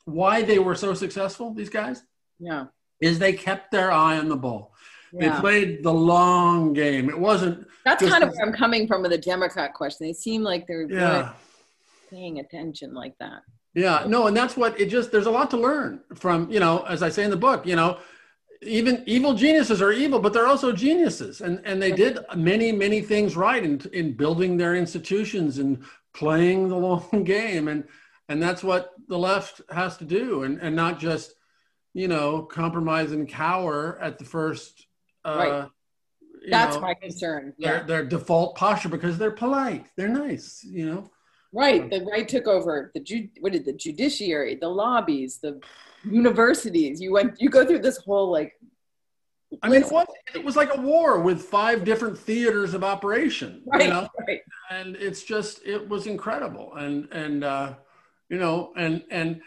why 0.05 0.41
they 0.41 0.59
were 0.59 0.75
so 0.75 0.93
successful, 0.93 1.53
these 1.53 1.69
guys, 1.69 2.01
yeah. 2.39 2.67
is 3.01 3.19
they 3.19 3.33
kept 3.33 3.71
their 3.71 3.91
eye 3.91 4.17
on 4.17 4.29
the 4.29 4.37
ball. 4.37 4.73
They 5.13 5.29
played 5.31 5.83
the 5.83 5.93
long 5.93 6.73
game. 6.73 7.09
It 7.09 7.17
wasn't 7.17 7.65
That's 7.85 8.07
kind 8.07 8.23
of 8.23 8.31
where 8.35 8.45
I'm 8.45 8.53
coming 8.53 8.87
from 8.87 9.01
with 9.01 9.11
the 9.11 9.17
Democrat 9.17 9.73
question. 9.73 10.05
They 10.05 10.13
seem 10.13 10.43
like 10.43 10.67
they're 10.67 10.89
yeah. 10.89 11.17
really 11.17 11.29
paying 12.09 12.39
attention 12.39 12.93
like 12.93 13.17
that. 13.19 13.41
Yeah, 13.77 14.05
no, 14.07 14.25
and 14.25 14.35
that's 14.35 14.57
what 14.57 14.79
it 14.81 14.87
just 14.87 15.11
there's 15.11 15.27
a 15.27 15.31
lot 15.31 15.51
to 15.51 15.57
learn 15.57 16.01
from, 16.15 16.49
you 16.49 16.59
know, 16.59 16.79
as 16.87 17.03
I 17.03 17.09
say 17.09 17.23
in 17.23 17.29
the 17.29 17.37
book, 17.37 17.67
you 17.67 17.75
know, 17.75 17.99
even 18.63 19.03
evil 19.05 19.35
geniuses 19.35 19.83
are 19.83 19.91
evil, 19.91 20.17
but 20.17 20.33
they're 20.33 20.47
also 20.47 20.71
geniuses. 20.71 21.41
And 21.41 21.61
and 21.63 21.79
they 21.79 21.91
did 21.91 22.17
many, 22.35 22.71
many 22.71 23.01
things 23.01 23.35
right 23.35 23.63
in 23.63 23.79
in 23.93 24.13
building 24.13 24.57
their 24.57 24.73
institutions 24.73 25.59
and 25.59 25.83
playing 26.15 26.69
the 26.69 26.75
long 26.87 27.23
game. 27.23 27.67
And 27.67 27.83
and 28.27 28.41
that's 28.41 28.63
what 28.63 28.93
the 29.07 29.17
left 29.19 29.61
has 29.69 29.95
to 29.97 30.05
do 30.05 30.41
and, 30.41 30.57
and 30.59 30.75
not 30.75 30.99
just, 30.99 31.35
you 31.93 32.07
know, 32.07 32.41
compromise 32.41 33.11
and 33.11 33.29
cower 33.29 33.99
at 34.01 34.17
the 34.17 34.25
first 34.25 34.87
uh 35.23 35.37
Right. 35.37 35.69
That's 36.49 36.77
know, 36.77 36.81
my 36.81 36.95
concern. 36.95 37.53
their 37.59 37.83
their 37.83 38.05
default 38.05 38.55
posture 38.55 38.89
because 38.89 39.19
they're 39.19 39.29
polite. 39.29 39.85
They're 39.95 40.07
nice, 40.07 40.63
you 40.63 40.87
know. 40.87 41.11
Right. 41.53 41.89
The 41.89 42.01
right 42.01 42.27
took 42.27 42.47
over 42.47 42.91
the 42.93 42.99
ju- 42.99 43.29
what 43.39 43.53
did 43.53 43.65
the 43.65 43.73
judiciary, 43.73 44.55
the 44.55 44.67
lobbies, 44.67 45.37
the 45.37 45.59
universities. 46.03 47.01
You 47.01 47.13
went 47.13 47.39
you 47.39 47.49
go 47.49 47.65
through 47.65 47.79
this 47.79 47.97
whole 47.97 48.31
like 48.31 48.53
I 49.63 49.69
mean, 49.69 49.81
it 49.81 49.91
was, 49.91 50.07
it 50.35 50.43
was 50.43 50.57
like 50.57 50.75
a 50.75 50.81
war 50.81 51.21
with 51.21 51.41
five 51.41 51.85
different 51.85 52.17
theaters 52.17 52.73
of 52.73 52.83
operation, 52.83 53.63
right, 53.65 53.83
you 53.83 53.89
know, 53.89 54.09
right. 54.27 54.41
and 54.69 54.97
it's 54.97 55.23
just 55.23 55.65
it 55.65 55.87
was 55.87 56.05
incredible, 56.05 56.75
and 56.75 57.07
and 57.13 57.45
uh, 57.45 57.75
you 58.29 58.37
know, 58.37 58.73
and 58.75 59.03
and 59.09 59.41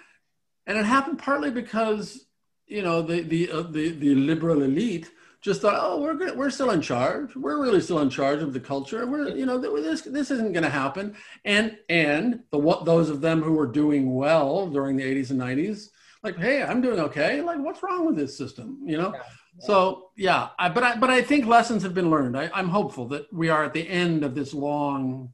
and 0.66 0.78
it 0.78 0.86
happened 0.86 1.18
partly 1.18 1.50
because 1.50 2.26
you 2.66 2.80
know 2.80 3.02
the 3.02 3.20
the 3.20 3.50
uh, 3.50 3.62
the 3.62 3.90
the 3.90 4.14
liberal 4.14 4.62
elite 4.62 5.10
just 5.40 5.62
thought, 5.62 5.76
oh, 5.78 6.00
we're 6.00 6.14
good, 6.14 6.36
we're 6.36 6.50
still 6.50 6.70
in 6.70 6.82
charge, 6.82 7.34
we're 7.34 7.62
really 7.62 7.80
still 7.80 8.00
in 8.00 8.10
charge 8.10 8.42
of 8.42 8.52
the 8.52 8.60
culture, 8.60 9.06
we're 9.06 9.28
you 9.28 9.46
know 9.46 9.58
this 9.58 10.02
this 10.02 10.30
isn't 10.30 10.52
going 10.52 10.64
to 10.64 10.70
happen, 10.70 11.16
and 11.44 11.78
and 11.88 12.40
the 12.50 12.58
what 12.58 12.84
those 12.84 13.08
of 13.08 13.20
them 13.20 13.42
who 13.42 13.52
were 13.52 13.66
doing 13.66 14.14
well 14.14 14.66
during 14.66 14.96
the 14.96 15.04
80s 15.04 15.30
and 15.30 15.40
90s, 15.40 15.88
like, 16.22 16.36
hey, 16.36 16.62
I'm 16.62 16.80
doing 16.80 17.00
okay, 17.00 17.40
like, 17.40 17.58
what's 17.58 17.82
wrong 17.82 18.06
with 18.06 18.16
this 18.16 18.36
system, 18.36 18.80
you 18.84 18.98
know? 18.98 19.14
So 19.58 20.10
yeah, 20.16 20.48
I, 20.58 20.68
but 20.68 20.84
I, 20.84 20.96
but 20.96 21.10
I 21.10 21.22
think 21.22 21.46
lessons 21.46 21.82
have 21.82 21.92
been 21.92 22.10
learned. 22.10 22.36
I, 22.36 22.50
I'm 22.54 22.68
hopeful 22.68 23.06
that 23.08 23.32
we 23.32 23.48
are 23.48 23.64
at 23.64 23.74
the 23.74 23.86
end 23.86 24.24
of 24.24 24.34
this 24.34 24.54
long, 24.54 25.32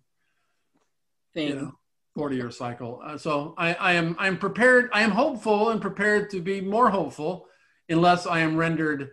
Thing. 1.34 1.48
you 1.48 1.54
know, 1.54 1.72
40 2.16 2.36
year 2.36 2.50
cycle. 2.50 3.00
Uh, 3.04 3.18
so 3.18 3.54
I, 3.58 3.74
I 3.74 3.92
am 3.92 4.16
I'm 4.18 4.38
prepared. 4.38 4.90
I 4.92 5.02
am 5.02 5.10
hopeful 5.10 5.70
and 5.70 5.80
prepared 5.80 6.30
to 6.30 6.40
be 6.40 6.60
more 6.60 6.90
hopeful, 6.90 7.46
unless 7.88 8.26
I 8.26 8.40
am 8.40 8.56
rendered 8.56 9.10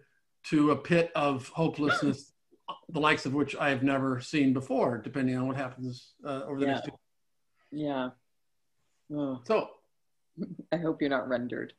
to 0.49 0.71
a 0.71 0.75
pit 0.75 1.11
of 1.15 1.47
hopelessness, 1.49 2.33
the 2.89 2.99
likes 2.99 3.25
of 3.25 3.33
which 3.33 3.55
I 3.55 3.69
have 3.69 3.83
never 3.83 4.19
seen 4.19 4.53
before. 4.53 4.97
Depending 4.97 5.37
on 5.37 5.47
what 5.47 5.55
happens 5.57 6.13
uh, 6.25 6.41
over 6.45 6.59
the 6.59 6.65
Yeah. 6.65 6.73
next. 6.73 6.85
Two. 6.85 6.91
Yeah. 7.71 8.09
Oh, 9.13 9.41
So 9.45 9.69
I 10.71 10.77
hope 10.77 11.01
you're 11.01 11.09
not 11.09 11.27
rendered 11.27 11.73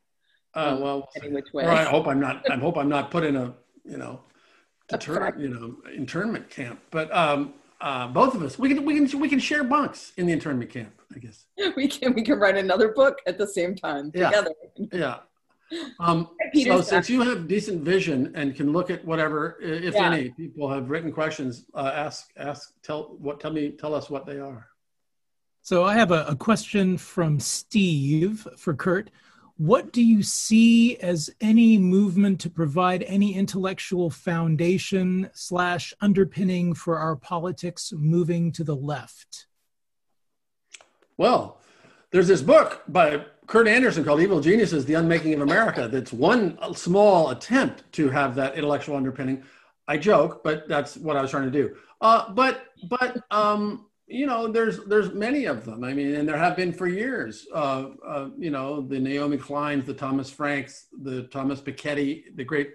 uh, 0.53 0.77
well, 0.79 1.09
any 1.21 1.31
which 1.33 1.47
way. 1.53 1.65
or 1.65 1.69
I 1.71 1.83
hope 1.83 2.07
I'm 2.07 2.19
not. 2.19 2.49
I 2.49 2.55
hope 2.55 2.77
I'm 2.77 2.89
not 2.89 3.11
put 3.11 3.23
in 3.23 3.35
a 3.35 3.53
you 3.83 3.97
know, 3.97 4.21
deter, 4.87 5.35
you 5.37 5.49
know, 5.49 5.75
internment 5.93 6.49
camp. 6.49 6.79
But 6.91 7.13
um, 7.15 7.53
uh, 7.81 8.07
both 8.07 8.35
of 8.35 8.41
us, 8.41 8.57
we 8.57 8.69
can 8.73 8.85
we 8.85 9.05
can 9.05 9.19
we 9.19 9.27
can 9.29 9.39
share 9.39 9.63
bunks 9.63 10.13
in 10.17 10.25
the 10.25 10.33
internment 10.33 10.69
camp. 10.71 11.01
I 11.15 11.19
guess. 11.19 11.45
we 11.75 11.87
can 11.87 12.13
we 12.13 12.23
can 12.23 12.39
write 12.39 12.57
another 12.57 12.89
book 12.89 13.19
at 13.27 13.37
the 13.37 13.47
same 13.47 13.75
time 13.75 14.11
Yeah. 14.15 14.29
together. 14.29 14.51
Yeah. 14.91 15.17
Um, 15.99 16.29
Hey, 16.39 16.49
Peter, 16.53 16.71
so 16.73 16.81
since 16.81 17.09
you 17.09 17.21
have 17.21 17.47
decent 17.47 17.83
vision 17.83 18.31
and 18.35 18.55
can 18.55 18.71
look 18.71 18.89
at 18.89 19.03
whatever, 19.05 19.57
if 19.61 19.93
Yeah. 19.93 20.11
any, 20.11 20.29
people 20.29 20.69
have 20.69 20.89
written 20.89 21.11
questions, 21.11 21.65
uh, 21.73 21.91
ask 21.93 22.29
ask 22.37 22.73
tell 22.83 23.15
what 23.19 23.39
tell 23.39 23.51
me 23.51 23.71
tell 23.71 23.93
us 23.93 24.09
what 24.09 24.25
they 24.25 24.39
are. 24.39 24.67
So 25.61 25.83
I 25.83 25.95
have 25.95 26.11
a, 26.11 26.25
a 26.27 26.35
question 26.35 26.97
from 26.97 27.39
Steve 27.39 28.47
for 28.57 28.73
Kurt. 28.75 29.09
What 29.57 29.93
do 29.93 30.03
you 30.03 30.21
see 30.21 30.97
as 30.97 31.29
any 31.39 31.77
movement 31.77 32.41
to 32.41 32.49
provide 32.49 33.03
any 33.03 33.33
intellectual 33.33 34.09
foundation 34.09 35.29
slash 35.33 35.93
underpinning 36.01 36.73
for 36.73 36.97
our 36.97 37.15
politics 37.15 37.93
moving 37.95 38.51
to 38.51 38.63
the 38.65 38.75
left? 38.75 39.47
Well, 41.17 41.61
there's 42.11 42.27
this 42.27 42.41
book 42.41 42.83
by 42.89 43.25
Kurt 43.47 43.67
Andersen 43.67 44.03
called 44.03 44.21
Evil 44.21 44.41
Geniuses, 44.41 44.85
The 44.85 44.95
Unmaking 44.95 45.33
of 45.33 45.41
America. 45.41 45.87
That's 45.91 46.11
one 46.11 46.57
small 46.73 47.29
attempt 47.29 47.83
to 47.93 48.09
have 48.09 48.35
that 48.35 48.55
intellectual 48.55 48.95
underpinning. 48.95 49.43
I 49.87 49.97
joke, 49.97 50.43
but 50.43 50.67
that's 50.67 50.97
what 50.97 51.15
I 51.15 51.21
was 51.21 51.31
trying 51.31 51.51
to 51.51 51.51
do. 51.51 51.75
Uh, 52.01 52.31
but 52.31 52.65
but 52.89 53.23
um, 53.31 53.87
you 54.07 54.25
know, 54.25 54.47
there's 54.47 54.83
there's 54.85 55.13
many 55.13 55.45
of 55.45 55.63
them. 55.65 55.83
I 55.83 55.93
mean, 55.93 56.15
and 56.15 56.27
there 56.27 56.37
have 56.37 56.55
been 56.55 56.73
for 56.73 56.87
years. 56.87 57.45
Uh, 57.53 57.89
uh, 58.05 58.29
you 58.37 58.49
know, 58.49 58.81
the 58.81 58.99
Naomi 58.99 59.37
Kleins, 59.37 59.85
the 59.85 59.93
Thomas 59.93 60.29
Franks, 60.29 60.87
the 61.01 61.23
Thomas 61.23 61.61
Piketty, 61.61 62.35
the 62.35 62.43
great 62.43 62.71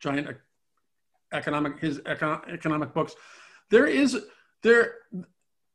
giant 0.00 0.28
economic 1.32 1.78
his 1.80 1.98
econo- 2.00 2.50
economic 2.52 2.94
books. 2.94 3.14
There 3.70 3.86
is 3.86 4.24
there. 4.62 4.94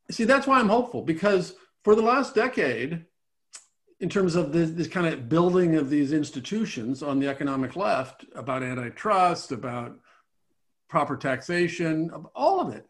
See, 0.10 0.24
that's 0.24 0.48
why 0.48 0.60
I'm 0.60 0.70
hopeful 0.70 1.04
because 1.04 1.54
for 1.84 1.94
the 1.94 2.02
last 2.02 2.34
decade, 2.34 3.06
in 4.00 4.10
terms 4.10 4.36
of 4.36 4.54
this, 4.54 4.72
this 4.72 4.88
kind 4.88 5.08
of 5.08 5.28
building 5.28 5.76
of 5.76 5.90
these 5.90 6.14
institutions 6.14 7.04
on 7.04 7.20
the 7.20 7.28
economic 7.28 7.76
left 7.76 8.26
about 8.34 8.64
antitrust, 8.64 9.52
about 9.52 9.98
proper 10.88 11.18
taxation, 11.18 12.10
all 12.36 12.62
of 12.62 12.74
it. 12.74 12.86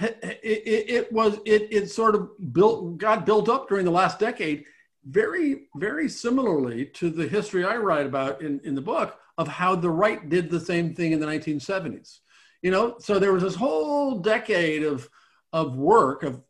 It, 0.00 0.40
it, 0.44 0.90
it, 0.90 1.12
was 1.12 1.38
it, 1.44 1.68
it 1.72 1.90
sort 1.90 2.14
of 2.14 2.30
built 2.52 2.98
got 2.98 3.26
built 3.26 3.48
up 3.48 3.68
during 3.68 3.84
the 3.84 3.90
last 3.90 4.20
decade 4.20 4.64
very 5.04 5.66
very 5.74 6.08
similarly 6.08 6.86
to 6.86 7.10
the 7.10 7.26
history 7.26 7.64
i 7.64 7.76
write 7.76 8.06
about 8.06 8.40
in, 8.42 8.60
in 8.62 8.76
the 8.76 8.80
book 8.80 9.18
of 9.38 9.48
how 9.48 9.74
the 9.74 9.90
right 9.90 10.28
did 10.28 10.50
the 10.50 10.60
same 10.60 10.94
thing 10.94 11.10
in 11.10 11.18
the 11.18 11.26
1970s 11.26 12.18
you 12.62 12.70
know 12.70 12.96
so 13.00 13.18
there 13.18 13.32
was 13.32 13.42
this 13.42 13.56
whole 13.56 14.18
decade 14.20 14.84
of 14.84 15.08
of 15.52 15.76
work 15.76 16.22
of 16.22 16.42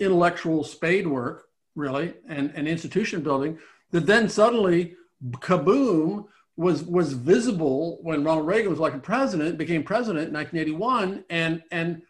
intellectual 0.00 0.64
spade 0.64 1.06
work 1.06 1.44
really 1.74 2.14
and, 2.28 2.52
and 2.54 2.68
institution 2.68 3.22
building 3.22 3.58
that 3.90 4.06
then 4.06 4.28
suddenly 4.28 4.94
kaboom 5.38 6.26
was 6.56 6.84
was 6.84 7.12
visible 7.12 7.98
when 8.02 8.24
Ronald 8.24 8.46
Reagan 8.46 8.70
was 8.70 8.78
elected 8.78 9.02
president, 9.02 9.58
became 9.58 9.82
president 9.82 10.28
in 10.28 10.34
1981, 10.34 11.24
and 11.30 11.62
and 11.70 12.02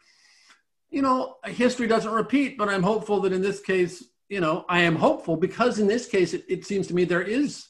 you 0.90 1.02
know 1.02 1.36
history 1.46 1.86
doesn't 1.86 2.12
repeat, 2.12 2.58
but 2.58 2.68
I'm 2.68 2.82
hopeful 2.82 3.20
that 3.20 3.32
in 3.32 3.40
this 3.40 3.60
case, 3.60 4.04
you 4.28 4.40
know, 4.40 4.64
I 4.68 4.80
am 4.80 4.96
hopeful 4.96 5.36
because 5.36 5.78
in 5.78 5.86
this 5.86 6.06
case, 6.06 6.34
it, 6.34 6.44
it 6.48 6.66
seems 6.66 6.86
to 6.88 6.94
me 6.94 7.04
there 7.04 7.22
is 7.22 7.68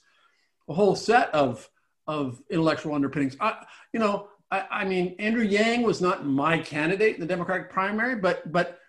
a 0.68 0.74
whole 0.74 0.96
set 0.96 1.32
of 1.34 1.68
of 2.06 2.42
intellectual 2.50 2.94
underpinnings. 2.94 3.36
I, 3.40 3.64
you 3.92 4.00
know, 4.00 4.28
I, 4.50 4.66
I 4.70 4.84
mean, 4.84 5.14
Andrew 5.18 5.44
Yang 5.44 5.82
was 5.82 6.00
not 6.00 6.26
my 6.26 6.58
candidate 6.58 7.14
in 7.14 7.20
the 7.20 7.26
Democratic 7.26 7.70
primary, 7.70 8.16
but 8.16 8.50
but 8.50 8.80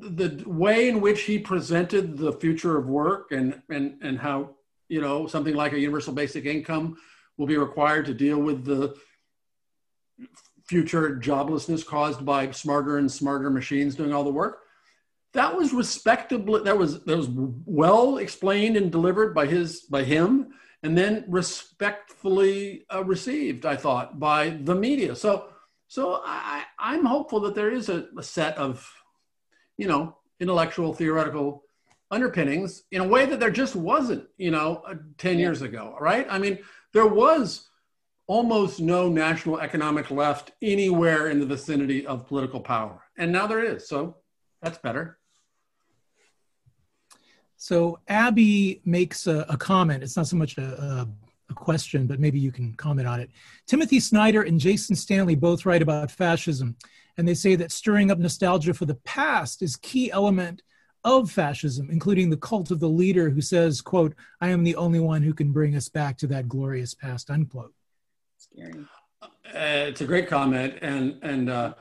the 0.00 0.42
way 0.46 0.88
in 0.88 1.00
which 1.00 1.22
he 1.22 1.38
presented 1.38 2.16
the 2.16 2.32
future 2.32 2.76
of 2.76 2.86
work 2.86 3.32
and 3.32 3.60
and 3.70 3.98
and 4.02 4.18
how 4.18 4.50
you 4.88 5.00
know 5.00 5.26
something 5.26 5.54
like 5.54 5.72
a 5.72 5.78
universal 5.78 6.12
basic 6.12 6.44
income 6.44 6.96
will 7.36 7.46
be 7.46 7.56
required 7.56 8.06
to 8.06 8.14
deal 8.14 8.38
with 8.38 8.64
the 8.64 8.94
future 10.66 11.16
joblessness 11.16 11.84
caused 11.84 12.24
by 12.24 12.50
smarter 12.50 12.98
and 12.98 13.10
smarter 13.10 13.50
machines 13.50 13.94
doing 13.94 14.12
all 14.12 14.24
the 14.24 14.30
work 14.30 14.60
that 15.34 15.54
was 15.54 15.72
respectably 15.72 16.62
that 16.62 16.76
was 16.76 17.02
that 17.04 17.16
was 17.16 17.28
well 17.30 18.18
explained 18.18 18.76
and 18.76 18.90
delivered 18.90 19.34
by 19.34 19.46
his 19.46 19.82
by 19.82 20.02
him 20.02 20.48
and 20.82 20.96
then 20.96 21.24
respectfully 21.28 22.84
uh, 22.94 23.04
received 23.04 23.66
i 23.66 23.76
thought 23.76 24.18
by 24.18 24.50
the 24.50 24.74
media. 24.74 25.14
So 25.14 25.48
so 25.86 26.22
i 26.24 26.64
i'm 26.78 27.04
hopeful 27.04 27.40
that 27.40 27.54
there 27.54 27.70
is 27.70 27.88
a, 27.88 28.08
a 28.16 28.22
set 28.22 28.56
of 28.56 28.90
you 29.78 29.88
know 29.88 30.16
intellectual 30.40 30.92
theoretical 30.92 31.64
underpinnings 32.10 32.84
in 32.90 33.00
a 33.00 33.06
way 33.06 33.26
that 33.26 33.40
there 33.40 33.50
just 33.50 33.76
wasn't, 33.76 34.26
you 34.38 34.50
know, 34.50 34.82
uh, 34.86 34.94
10 35.18 35.34
yeah. 35.34 35.46
years 35.46 35.62
ago, 35.62 35.96
right? 36.00 36.26
I 36.30 36.38
mean, 36.38 36.58
there 36.92 37.06
was 37.06 37.68
almost 38.26 38.80
no 38.80 39.08
national 39.08 39.60
economic 39.60 40.10
left 40.10 40.52
anywhere 40.62 41.28
in 41.28 41.40
the 41.40 41.46
vicinity 41.46 42.06
of 42.06 42.26
political 42.26 42.60
power. 42.60 43.02
And 43.16 43.32
now 43.32 43.46
there 43.46 43.62
is. 43.62 43.88
So 43.88 44.16
that's 44.62 44.78
better. 44.78 45.18
So 47.56 47.98
Abby 48.06 48.80
makes 48.84 49.26
a, 49.26 49.44
a 49.48 49.56
comment. 49.56 50.02
It's 50.02 50.16
not 50.16 50.28
so 50.28 50.36
much 50.36 50.58
a, 50.58 50.62
a, 50.62 51.08
a, 51.50 51.54
question, 51.54 52.06
but 52.06 52.20
maybe 52.20 52.38
you 52.38 52.52
can 52.52 52.72
comment 52.74 53.08
on 53.08 53.18
it. 53.18 53.30
Timothy 53.66 53.98
Snyder 53.98 54.42
and 54.42 54.60
Jason 54.60 54.94
Stanley 54.94 55.34
both 55.34 55.66
write 55.66 55.82
about 55.82 56.10
fascism, 56.10 56.76
and 57.18 57.26
they 57.26 57.34
say 57.34 57.56
that 57.56 57.72
stirring 57.72 58.10
up 58.10 58.18
nostalgia 58.18 58.72
for 58.72 58.86
the 58.86 58.94
past 58.94 59.60
is 59.60 59.76
key 59.76 60.10
element 60.12 60.62
of 61.04 61.30
fascism, 61.30 61.90
including 61.90 62.30
the 62.30 62.36
cult 62.36 62.70
of 62.70 62.80
the 62.80 62.88
leader 62.88 63.28
who 63.28 63.40
says, 63.40 63.80
quote, 63.80 64.14
I 64.40 64.48
am 64.48 64.62
the 64.62 64.76
only 64.76 65.00
one 65.00 65.22
who 65.22 65.34
can 65.34 65.52
bring 65.52 65.74
us 65.76 65.88
back 65.88 66.16
to 66.18 66.26
that 66.28 66.48
glorious 66.48 66.94
past, 66.94 67.28
unquote. 67.30 67.74
Scary. 68.38 68.84
Uh, 69.22 69.28
it's 69.52 70.00
a 70.00 70.04
great 70.04 70.28
comment. 70.28 70.78
And, 70.80 71.18
and 71.22 71.50
uh, 71.50 71.74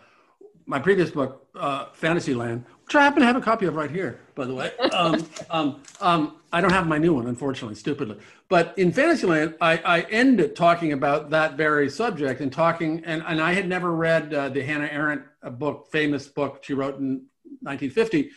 my 0.66 0.80
previous 0.80 1.12
book, 1.12 1.47
uh, 1.58 1.90
Fantasyland, 1.94 2.66
which 2.86 2.96
I 2.96 3.04
happen 3.04 3.22
to 3.22 3.26
have 3.26 3.36
a 3.36 3.42
copy 3.42 3.66
of 3.66 3.76
right 3.76 3.92
here, 3.92 4.20
by 4.36 4.46
the 4.46 4.54
way. 4.54 4.72
Um, 4.94 5.28
um, 5.50 5.82
um, 6.00 6.36
I 6.52 6.62
don't 6.62 6.72
have 6.72 6.88
my 6.88 6.98
new 6.98 7.14
one, 7.14 7.28
unfortunately, 7.28 7.76
stupidly. 7.76 8.18
But 8.50 8.74
in 8.78 8.92
Fantasyland, 8.92 9.56
I, 9.60 9.78
I 9.78 10.02
ended 10.10 10.56
talking 10.56 10.94
about 10.94 11.30
that 11.32 11.58
very 11.58 11.90
subject 11.90 12.40
and 12.42 12.52
talking, 12.52 13.04
and, 13.06 13.22
and 13.28 13.42
I 13.42 13.54
had 13.54 13.68
never 13.68 13.94
read 13.94 14.34
uh, 14.34 14.50
the 14.50 14.64
Hannah 14.64 14.90
Arendt 14.92 15.24
book, 15.60 15.88
famous 15.92 16.28
book 16.28 16.64
she 16.64 16.74
wrote 16.74 17.00
in 17.00 17.26
1950 17.62 18.32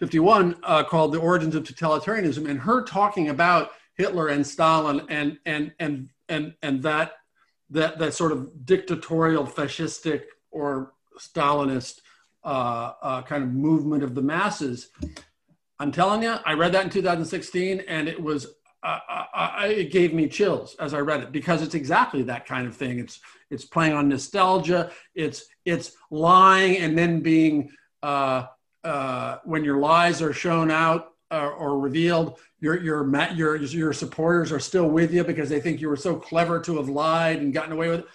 51 0.00 0.56
uh, 0.62 0.84
called 0.84 1.12
The 1.12 1.18
Origins 1.18 1.54
of 1.54 1.62
Totalitarianism, 1.62 2.48
and 2.48 2.58
her 2.60 2.82
talking 2.82 3.28
about 3.28 3.70
Hitler 3.94 4.28
and 4.28 4.46
Stalin 4.46 5.06
and 5.08 5.38
and 5.46 5.72
and 5.78 6.10
and 6.28 6.54
and 6.62 6.82
that 6.82 7.12
that 7.70 7.98
that 7.98 8.14
sort 8.14 8.32
of 8.32 8.66
dictatorial, 8.66 9.46
fascistic 9.46 10.24
or 10.50 10.92
Stalinist 11.18 12.00
uh, 12.44 12.92
uh, 13.02 13.22
kind 13.22 13.42
of 13.42 13.52
movement 13.52 14.02
of 14.02 14.14
the 14.14 14.22
masses. 14.22 14.88
I'm 15.78 15.92
telling 15.92 16.22
you, 16.22 16.36
I 16.44 16.54
read 16.54 16.72
that 16.72 16.84
in 16.84 16.90
2016, 16.90 17.80
and 17.88 18.08
it 18.08 18.22
was 18.22 18.46
uh, 18.84 18.98
I, 19.34 19.66
it 19.68 19.92
gave 19.92 20.12
me 20.12 20.28
chills 20.28 20.76
as 20.78 20.92
I 20.92 20.98
read 20.98 21.22
it 21.22 21.32
because 21.32 21.62
it's 21.62 21.74
exactly 21.74 22.22
that 22.24 22.44
kind 22.44 22.66
of 22.66 22.76
thing. 22.76 22.98
It's 22.98 23.18
it's 23.50 23.64
playing 23.64 23.94
on 23.94 24.08
nostalgia. 24.08 24.90
It's 25.14 25.46
it's 25.64 25.92
lying 26.10 26.76
and 26.78 26.96
then 26.96 27.20
being 27.20 27.70
uh, 28.02 28.46
uh, 28.84 29.38
when 29.44 29.64
your 29.64 29.78
lies 29.78 30.20
are 30.20 30.34
shown 30.34 30.70
out 30.70 31.12
uh, 31.30 31.48
or 31.48 31.80
revealed, 31.80 32.38
your 32.60 32.78
your 32.82 33.08
your 33.34 33.56
your 33.56 33.92
supporters 33.94 34.52
are 34.52 34.60
still 34.60 34.90
with 34.90 35.14
you 35.14 35.24
because 35.24 35.48
they 35.48 35.60
think 35.60 35.80
you 35.80 35.88
were 35.88 35.96
so 35.96 36.14
clever 36.16 36.60
to 36.60 36.76
have 36.76 36.90
lied 36.90 37.38
and 37.40 37.54
gotten 37.54 37.72
away 37.72 37.88
with 37.88 38.00
it. 38.00 38.06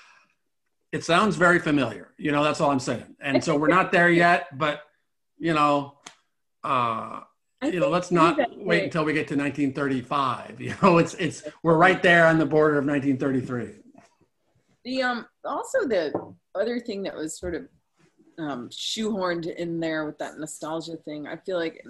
It 0.92 1.04
sounds 1.04 1.36
very 1.36 1.60
familiar. 1.60 2.14
You 2.18 2.32
know, 2.32 2.44
that's 2.44 2.62
all 2.62 2.72
I'm 2.72 2.80
saying. 2.80 3.16
And 3.22 3.44
so 3.44 3.56
we're 3.56 3.68
not 3.68 3.92
there 3.92 4.10
yet, 4.26 4.58
but 4.58 4.84
you 5.38 5.54
know, 5.54 5.98
uh, 6.64 7.22
you 7.64 7.80
know, 7.80 7.90
let's 7.90 8.12
not 8.12 8.38
wait 8.58 8.84
until 8.84 9.04
we 9.04 9.14
get 9.14 9.28
to 9.30 9.36
1935. 9.36 10.60
You 10.62 10.76
know, 10.82 10.98
it's 10.98 11.14
it's 11.16 11.44
we're 11.64 11.78
right 11.78 12.02
there 12.02 12.26
on 12.28 12.38
the 12.38 12.46
border 12.46 12.78
of 12.78 12.86
1933. 12.86 13.76
The 14.86 15.04
um 15.04 15.26
also 15.46 15.88
the 15.88 16.14
other 16.56 16.80
thing 16.80 17.04
that 17.04 17.16
was 17.16 17.38
sort 17.38 17.56
of 17.56 17.68
um, 18.40 18.70
shoehorned 18.70 19.54
in 19.56 19.80
there 19.80 20.06
with 20.06 20.18
that 20.20 20.40
nostalgia 20.40 20.96
thing. 20.96 21.28
I 21.28 21.36
feel 21.36 21.58
like 21.58 21.84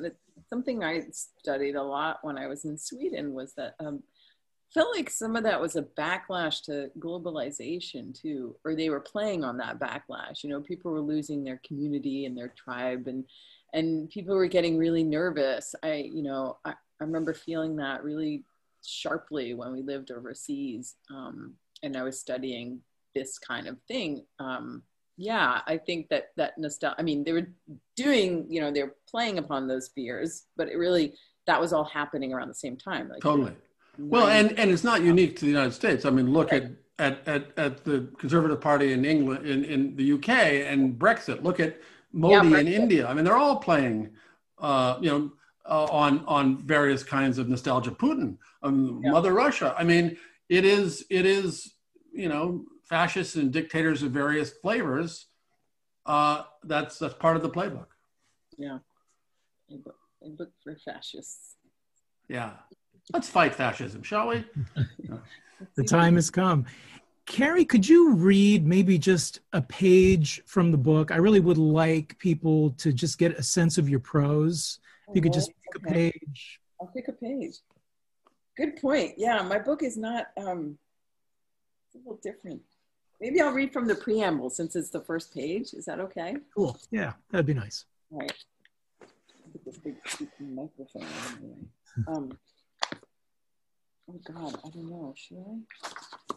something 0.50 0.84
I 0.84 1.06
studied 1.12 1.76
a 1.76 1.84
lot 1.84 2.20
when 2.24 2.38
I 2.38 2.48
was 2.48 2.66
in 2.66 2.78
Sweden 2.78 3.34
was 3.34 3.54
that 3.54 3.76
um, 3.80 4.02
felt 4.74 4.96
like 4.96 5.10
some 5.10 5.36
of 5.36 5.44
that 5.44 5.60
was 5.60 5.76
a 5.76 5.82
backlash 5.82 6.64
to 6.66 6.92
globalization 7.00 8.20
too, 8.20 8.56
or 8.64 8.76
they 8.76 8.90
were 8.90 9.00
playing 9.00 9.44
on 9.44 9.58
that 9.58 9.80
backlash. 9.80 10.44
You 10.44 10.50
know, 10.50 10.62
people 10.62 10.92
were 10.92 11.02
losing 11.02 11.44
their 11.44 11.60
community 11.66 12.26
and 12.26 12.38
their 12.38 12.50
tribe, 12.50 13.08
and 13.08 13.26
and 13.74 14.10
people 14.10 14.36
were 14.36 14.48
getting 14.48 14.78
really 14.78 15.04
nervous. 15.04 15.76
I, 15.84 16.10
you 16.12 16.24
know, 16.24 16.58
I, 16.66 16.72
I 16.72 17.04
remember 17.04 17.34
feeling 17.34 17.76
that 17.78 18.04
really 18.04 18.44
sharply 18.86 19.54
when 19.54 19.72
we 19.72 19.82
lived 19.82 20.12
overseas, 20.12 20.96
um, 21.10 21.54
and 21.84 21.98
I 21.98 22.04
was 22.04 22.20
studying 22.20 22.82
this 23.16 23.38
kind 23.40 23.68
of 23.68 23.78
thing. 23.88 24.26
Um, 24.40 24.84
yeah 25.22 25.60
i 25.68 25.78
think 25.78 26.08
that 26.08 26.30
that 26.38 26.58
nostalgia 26.58 26.96
i 26.98 27.02
mean 27.02 27.26
they 27.26 27.34
were 27.34 27.50
doing 27.98 28.46
you 28.50 28.62
know 28.62 28.72
they're 28.72 28.96
playing 29.06 29.38
upon 29.38 29.68
those 29.68 29.90
fears 29.90 30.46
but 30.56 30.70
it 30.70 30.78
really 30.78 31.14
that 31.46 31.60
was 31.60 31.74
all 31.74 31.84
happening 31.84 32.34
around 32.34 32.48
the 32.48 32.54
same 32.54 32.78
time 32.78 33.10
like 33.10 33.22
totally 33.22 33.54
well 34.00 34.28
and 34.28 34.58
and 34.58 34.72
it's 34.72 34.84
not 34.84 35.02
unique 35.02 35.36
to 35.38 35.42
the 35.42 35.52
united 35.52 35.74
states. 35.74 36.06
I 36.06 36.10
mean 36.10 36.32
look 36.32 36.54
at, 36.54 36.72
at 36.98 37.28
at 37.28 37.58
at 37.58 37.84
the 37.84 38.10
conservative 38.18 38.62
party 38.62 38.94
in 38.94 39.06
england 39.06 39.46
in 39.46 39.64
in 39.64 39.96
the 39.96 40.14
uk 40.14 40.30
and 40.30 40.98
brexit. 40.98 41.44
Look 41.44 41.60
at 41.60 41.80
modi 42.12 42.50
yeah, 42.50 42.58
in 42.58 42.68
india. 42.68 43.08
I 43.08 43.14
mean 43.14 43.26
they're 43.26 43.38
all 43.38 43.58
playing 43.58 44.12
uh 44.60 44.98
you 45.02 45.10
know 45.10 45.32
uh, 45.66 45.86
on 45.86 46.24
on 46.26 46.58
various 46.58 47.04
kinds 47.04 47.38
of 47.38 47.48
nostalgia. 47.50 47.92
Putin 47.92 48.38
um, 48.64 49.02
yeah. 49.04 49.12
mother 49.12 49.34
russia. 49.34 49.76
I 49.78 49.84
mean 49.84 50.18
it 50.50 50.66
is 50.66 51.06
it 51.10 51.26
is 51.26 51.74
you 52.12 52.30
know 52.30 52.66
fascists 52.90 53.36
and 53.36 53.54
dictators 53.54 54.02
of 54.02 54.12
various 54.12 54.52
flavors, 54.52 55.28
uh, 56.06 56.44
that's 56.64 56.98
that's 56.98 57.14
part 57.14 57.36
of 57.38 57.44
the 57.44 57.50
playbook. 57.50 57.86
Yeah, 58.58 58.80
a 59.72 59.78
book, 59.78 59.96
a 60.26 60.30
book 60.30 60.52
for 60.64 60.76
fascists. 60.76 61.56
Yeah, 62.28 62.54
let's 63.14 63.30
fight 63.30 63.56
fascism, 63.56 64.04
shall 64.04 64.28
we? 64.28 64.46
the 65.76 65.84
time 65.84 66.16
has 66.16 66.30
come. 66.30 66.66
Kerri, 67.26 67.68
could 67.68 67.88
you 67.88 68.16
read 68.16 68.66
maybe 68.66 68.98
just 68.98 69.42
a 69.54 69.62
page 69.62 70.42
from 70.46 70.72
the 70.72 70.78
book? 70.78 71.12
I 71.12 71.18
really 71.18 71.40
would 71.40 71.60
like 71.60 72.18
people 72.18 72.72
to 72.72 72.92
just 72.92 73.20
get 73.20 73.38
a 73.38 73.44
sense 73.44 73.78
of 73.78 73.88
your 73.88 74.00
prose. 74.00 74.80
If 75.10 75.16
you 75.16 75.22
could 75.22 75.34
just 75.34 75.50
pick 75.50 75.84
a 75.84 75.94
page. 75.94 76.60
I'll 76.82 76.88
pick 76.88 77.08
a 77.08 77.14
page. 77.14 77.58
Good 78.58 78.82
point. 78.82 79.14
Yeah, 79.18 79.42
my 79.44 79.60
book 79.60 79.84
is 79.84 79.96
not 79.96 80.28
um, 80.38 80.78
a 81.94 81.98
little 82.00 82.20
different. 82.24 82.62
Maybe 83.22 83.42
I'll 83.42 83.52
read 83.52 83.74
from 83.74 83.88
the 83.88 83.96
preamble 83.96 84.50
since 84.50 84.76
it's 84.76 84.90
the 84.90 85.02
first 85.02 85.34
page. 85.34 85.74
Is 85.74 85.86
that 85.86 86.00
okay? 86.00 86.36
Cool. 86.56 86.80
Yeah, 86.90 87.14
that'd 87.32 87.46
be 87.46 87.54
nice. 87.54 87.86
All 88.12 88.20
right. 88.20 88.34
Microphone. 90.40 91.06
Um, 92.08 92.32
Oh 94.10 94.20
God, 94.24 94.58
I 94.66 94.70
don't 94.70 94.90
know. 94.90 95.14
Should 95.16 95.38
I? 95.38 96.36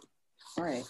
All 0.58 0.64
right. 0.64 0.84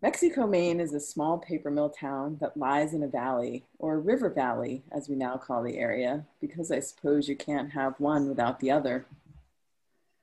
Mexico, 0.00 0.46
Maine 0.46 0.80
is 0.80 0.94
a 0.94 1.00
small 1.00 1.36
paper 1.36 1.70
mill 1.70 1.90
town 1.90 2.38
that 2.40 2.56
lies 2.56 2.94
in 2.94 3.02
a 3.02 3.08
valley, 3.08 3.64
or 3.78 3.98
river 3.98 4.30
valley, 4.30 4.82
as 4.90 5.10
we 5.10 5.16
now 5.16 5.36
call 5.36 5.62
the 5.62 5.76
area, 5.76 6.24
because 6.40 6.70
I 6.70 6.80
suppose 6.80 7.28
you 7.28 7.36
can't 7.36 7.72
have 7.72 8.00
one 8.00 8.28
without 8.28 8.60
the 8.60 8.70
other. 8.70 9.04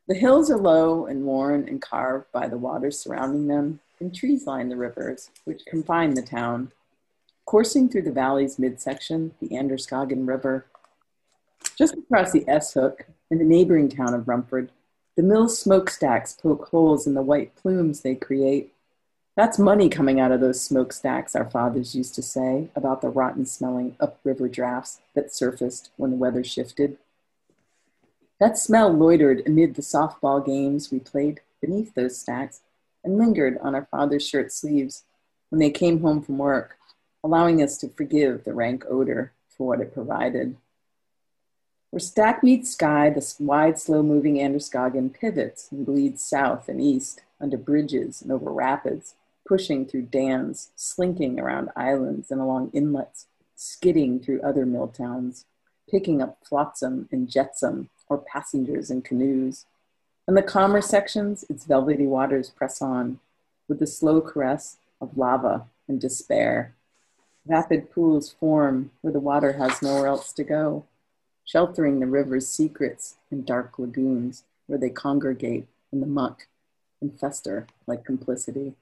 The 0.07 0.15
hills 0.15 0.49
are 0.49 0.57
low 0.57 1.05
and 1.05 1.25
worn 1.25 1.67
and 1.67 1.79
carved 1.81 2.31
by 2.31 2.47
the 2.47 2.57
waters 2.57 2.99
surrounding 2.99 3.47
them, 3.47 3.81
and 3.99 4.15
trees 4.15 4.47
line 4.47 4.69
the 4.69 4.77
rivers, 4.77 5.29
which 5.43 5.65
confine 5.67 6.15
the 6.15 6.23
town. 6.23 6.71
Coursing 7.45 7.87
through 7.87 8.03
the 8.03 8.11
valley's 8.11 8.57
midsection, 8.57 9.35
the 9.39 9.55
Androscoggin 9.55 10.25
River. 10.25 10.65
Just 11.77 11.93
across 11.93 12.31
the 12.31 12.47
S 12.47 12.73
Hook, 12.73 13.05
in 13.33 13.39
the 13.39 13.45
neighboring 13.45 13.89
town 13.89 14.13
of 14.13 14.27
Rumford, 14.27 14.69
the 15.15 15.23
mill's 15.23 15.57
smokestacks 15.57 16.33
poke 16.33 16.69
holes 16.69 17.07
in 17.07 17.15
the 17.15 17.23
white 17.23 17.55
plumes 17.55 18.01
they 18.01 18.13
create. 18.13 18.71
That's 19.35 19.57
money 19.57 19.89
coming 19.89 20.19
out 20.19 20.31
of 20.31 20.39
those 20.39 20.61
smokestacks, 20.61 21.35
our 21.35 21.49
fathers 21.49 21.95
used 21.95 22.13
to 22.13 22.21
say 22.21 22.69
about 22.75 23.01
the 23.01 23.09
rotten 23.09 23.47
smelling 23.47 23.95
upriver 23.99 24.47
drafts 24.47 24.99
that 25.15 25.33
surfaced 25.33 25.89
when 25.97 26.11
the 26.11 26.15
weather 26.15 26.43
shifted. 26.43 26.99
That 28.39 28.55
smell 28.55 28.93
loitered 28.93 29.41
amid 29.47 29.73
the 29.73 29.81
softball 29.81 30.45
games 30.45 30.91
we 30.91 30.99
played 30.99 31.41
beneath 31.59 31.95
those 31.95 32.19
stacks 32.19 32.61
and 33.03 33.17
lingered 33.17 33.57
on 33.63 33.73
our 33.73 33.87
father's 33.89 34.27
shirt 34.27 34.51
sleeves 34.51 35.05
when 35.49 35.57
they 35.57 35.71
came 35.71 36.01
home 36.01 36.21
from 36.21 36.37
work, 36.37 36.77
allowing 37.23 37.63
us 37.63 37.79
to 37.79 37.89
forgive 37.89 38.43
the 38.43 38.53
rank 38.53 38.85
odor 38.87 39.33
for 39.49 39.65
what 39.65 39.81
it 39.81 39.91
provided. 39.91 40.55
Where 41.93 41.99
stack 41.99 42.41
meets 42.41 42.71
sky, 42.71 43.11
the 43.11 43.35
wide, 43.39 43.77
slow 43.77 44.01
moving 44.01 44.41
Androscoggin 44.41 45.11
pivots 45.11 45.71
and 45.71 45.85
bleeds 45.85 46.23
south 46.23 46.67
and 46.67 46.81
east 46.81 47.21
under 47.39 47.55
bridges 47.55 48.19
and 48.19 48.31
over 48.31 48.51
rapids, 48.51 49.13
pushing 49.47 49.85
through 49.85 50.07
dams, 50.07 50.71
slinking 50.75 51.39
around 51.39 51.69
islands 51.75 52.31
and 52.31 52.41
along 52.41 52.71
inlets, 52.73 53.27
skidding 53.55 54.19
through 54.19 54.41
other 54.41 54.65
mill 54.65 54.87
towns, 54.87 55.45
picking 55.87 56.19
up 56.19 56.39
flotsam 56.43 57.07
and 57.11 57.29
jetsam 57.29 57.89
or 58.09 58.17
passengers 58.17 58.89
in 58.89 59.03
canoes. 59.03 59.67
In 60.27 60.33
the 60.33 60.41
calmer 60.41 60.81
sections, 60.81 61.45
its 61.47 61.65
velvety 61.65 62.07
waters 62.07 62.49
press 62.49 62.81
on 62.81 63.19
with 63.67 63.77
the 63.77 63.85
slow 63.85 64.19
caress 64.19 64.77
of 64.99 65.15
lava 65.15 65.67
and 65.87 66.01
despair. 66.01 66.73
Vapid 67.45 67.91
pools 67.91 68.31
form 68.31 68.89
where 69.01 69.13
the 69.13 69.19
water 69.19 69.53
has 69.53 69.83
nowhere 69.83 70.07
else 70.07 70.33
to 70.33 70.43
go 70.43 70.85
sheltering 71.45 71.99
the 71.99 72.05
river's 72.07 72.47
secrets 72.47 73.15
in 73.31 73.43
dark 73.43 73.77
lagoons 73.79 74.43
where 74.67 74.79
they 74.79 74.89
congregate 74.89 75.67
in 75.91 75.99
the 75.99 76.07
muck 76.07 76.47
and 77.01 77.19
fester 77.19 77.67
like 77.87 78.05
complicity. 78.05 78.73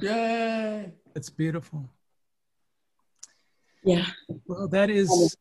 Yay! 0.00 0.90
That's 1.14 1.30
beautiful. 1.30 1.88
Yeah. 3.84 4.06
Well, 4.46 4.68
that 4.68 4.90
is 4.90 5.36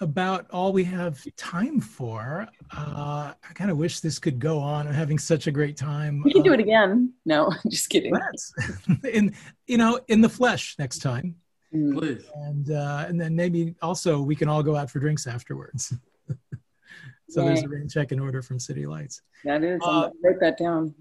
about 0.00 0.46
all 0.50 0.72
we 0.72 0.84
have 0.84 1.24
time 1.36 1.80
for. 1.80 2.48
Uh, 2.76 3.32
I 3.48 3.52
kind 3.54 3.70
of 3.70 3.76
wish 3.78 4.00
this 4.00 4.18
could 4.18 4.38
go 4.38 4.58
on. 4.58 4.86
I'm 4.88 4.94
having 4.94 5.18
such 5.18 5.46
a 5.46 5.50
great 5.52 5.76
time. 5.76 6.22
We 6.24 6.32
can 6.32 6.42
do 6.42 6.50
Uh, 6.50 6.54
it 6.54 6.60
again. 6.60 7.12
No, 7.24 7.52
just 7.68 7.88
kidding. 7.90 8.14
In 9.12 9.34
you 9.66 9.78
know 9.78 10.00
in 10.08 10.20
the 10.20 10.28
flesh 10.28 10.76
next 10.78 10.98
time. 10.98 11.36
Mm. 11.74 11.98
Please. 11.98 12.24
and 12.34 12.70
uh, 12.70 13.04
and 13.08 13.20
then 13.20 13.34
maybe 13.34 13.74
also 13.82 14.20
we 14.20 14.36
can 14.36 14.48
all 14.48 14.62
go 14.62 14.76
out 14.76 14.90
for 14.90 15.00
drinks 15.00 15.26
afterwards. 15.26 15.92
so 17.28 17.44
there's 17.44 17.60
a 17.60 17.62
Yay. 17.62 17.68
rain 17.68 17.88
check 17.88 18.12
in 18.12 18.20
order 18.20 18.42
from 18.42 18.60
City 18.60 18.86
Lights. 18.86 19.22
That 19.44 19.64
is. 19.64 19.80
Uh, 19.82 19.86
I'll 19.86 20.12
write 20.22 20.40
that 20.40 20.56
down. 20.56 20.94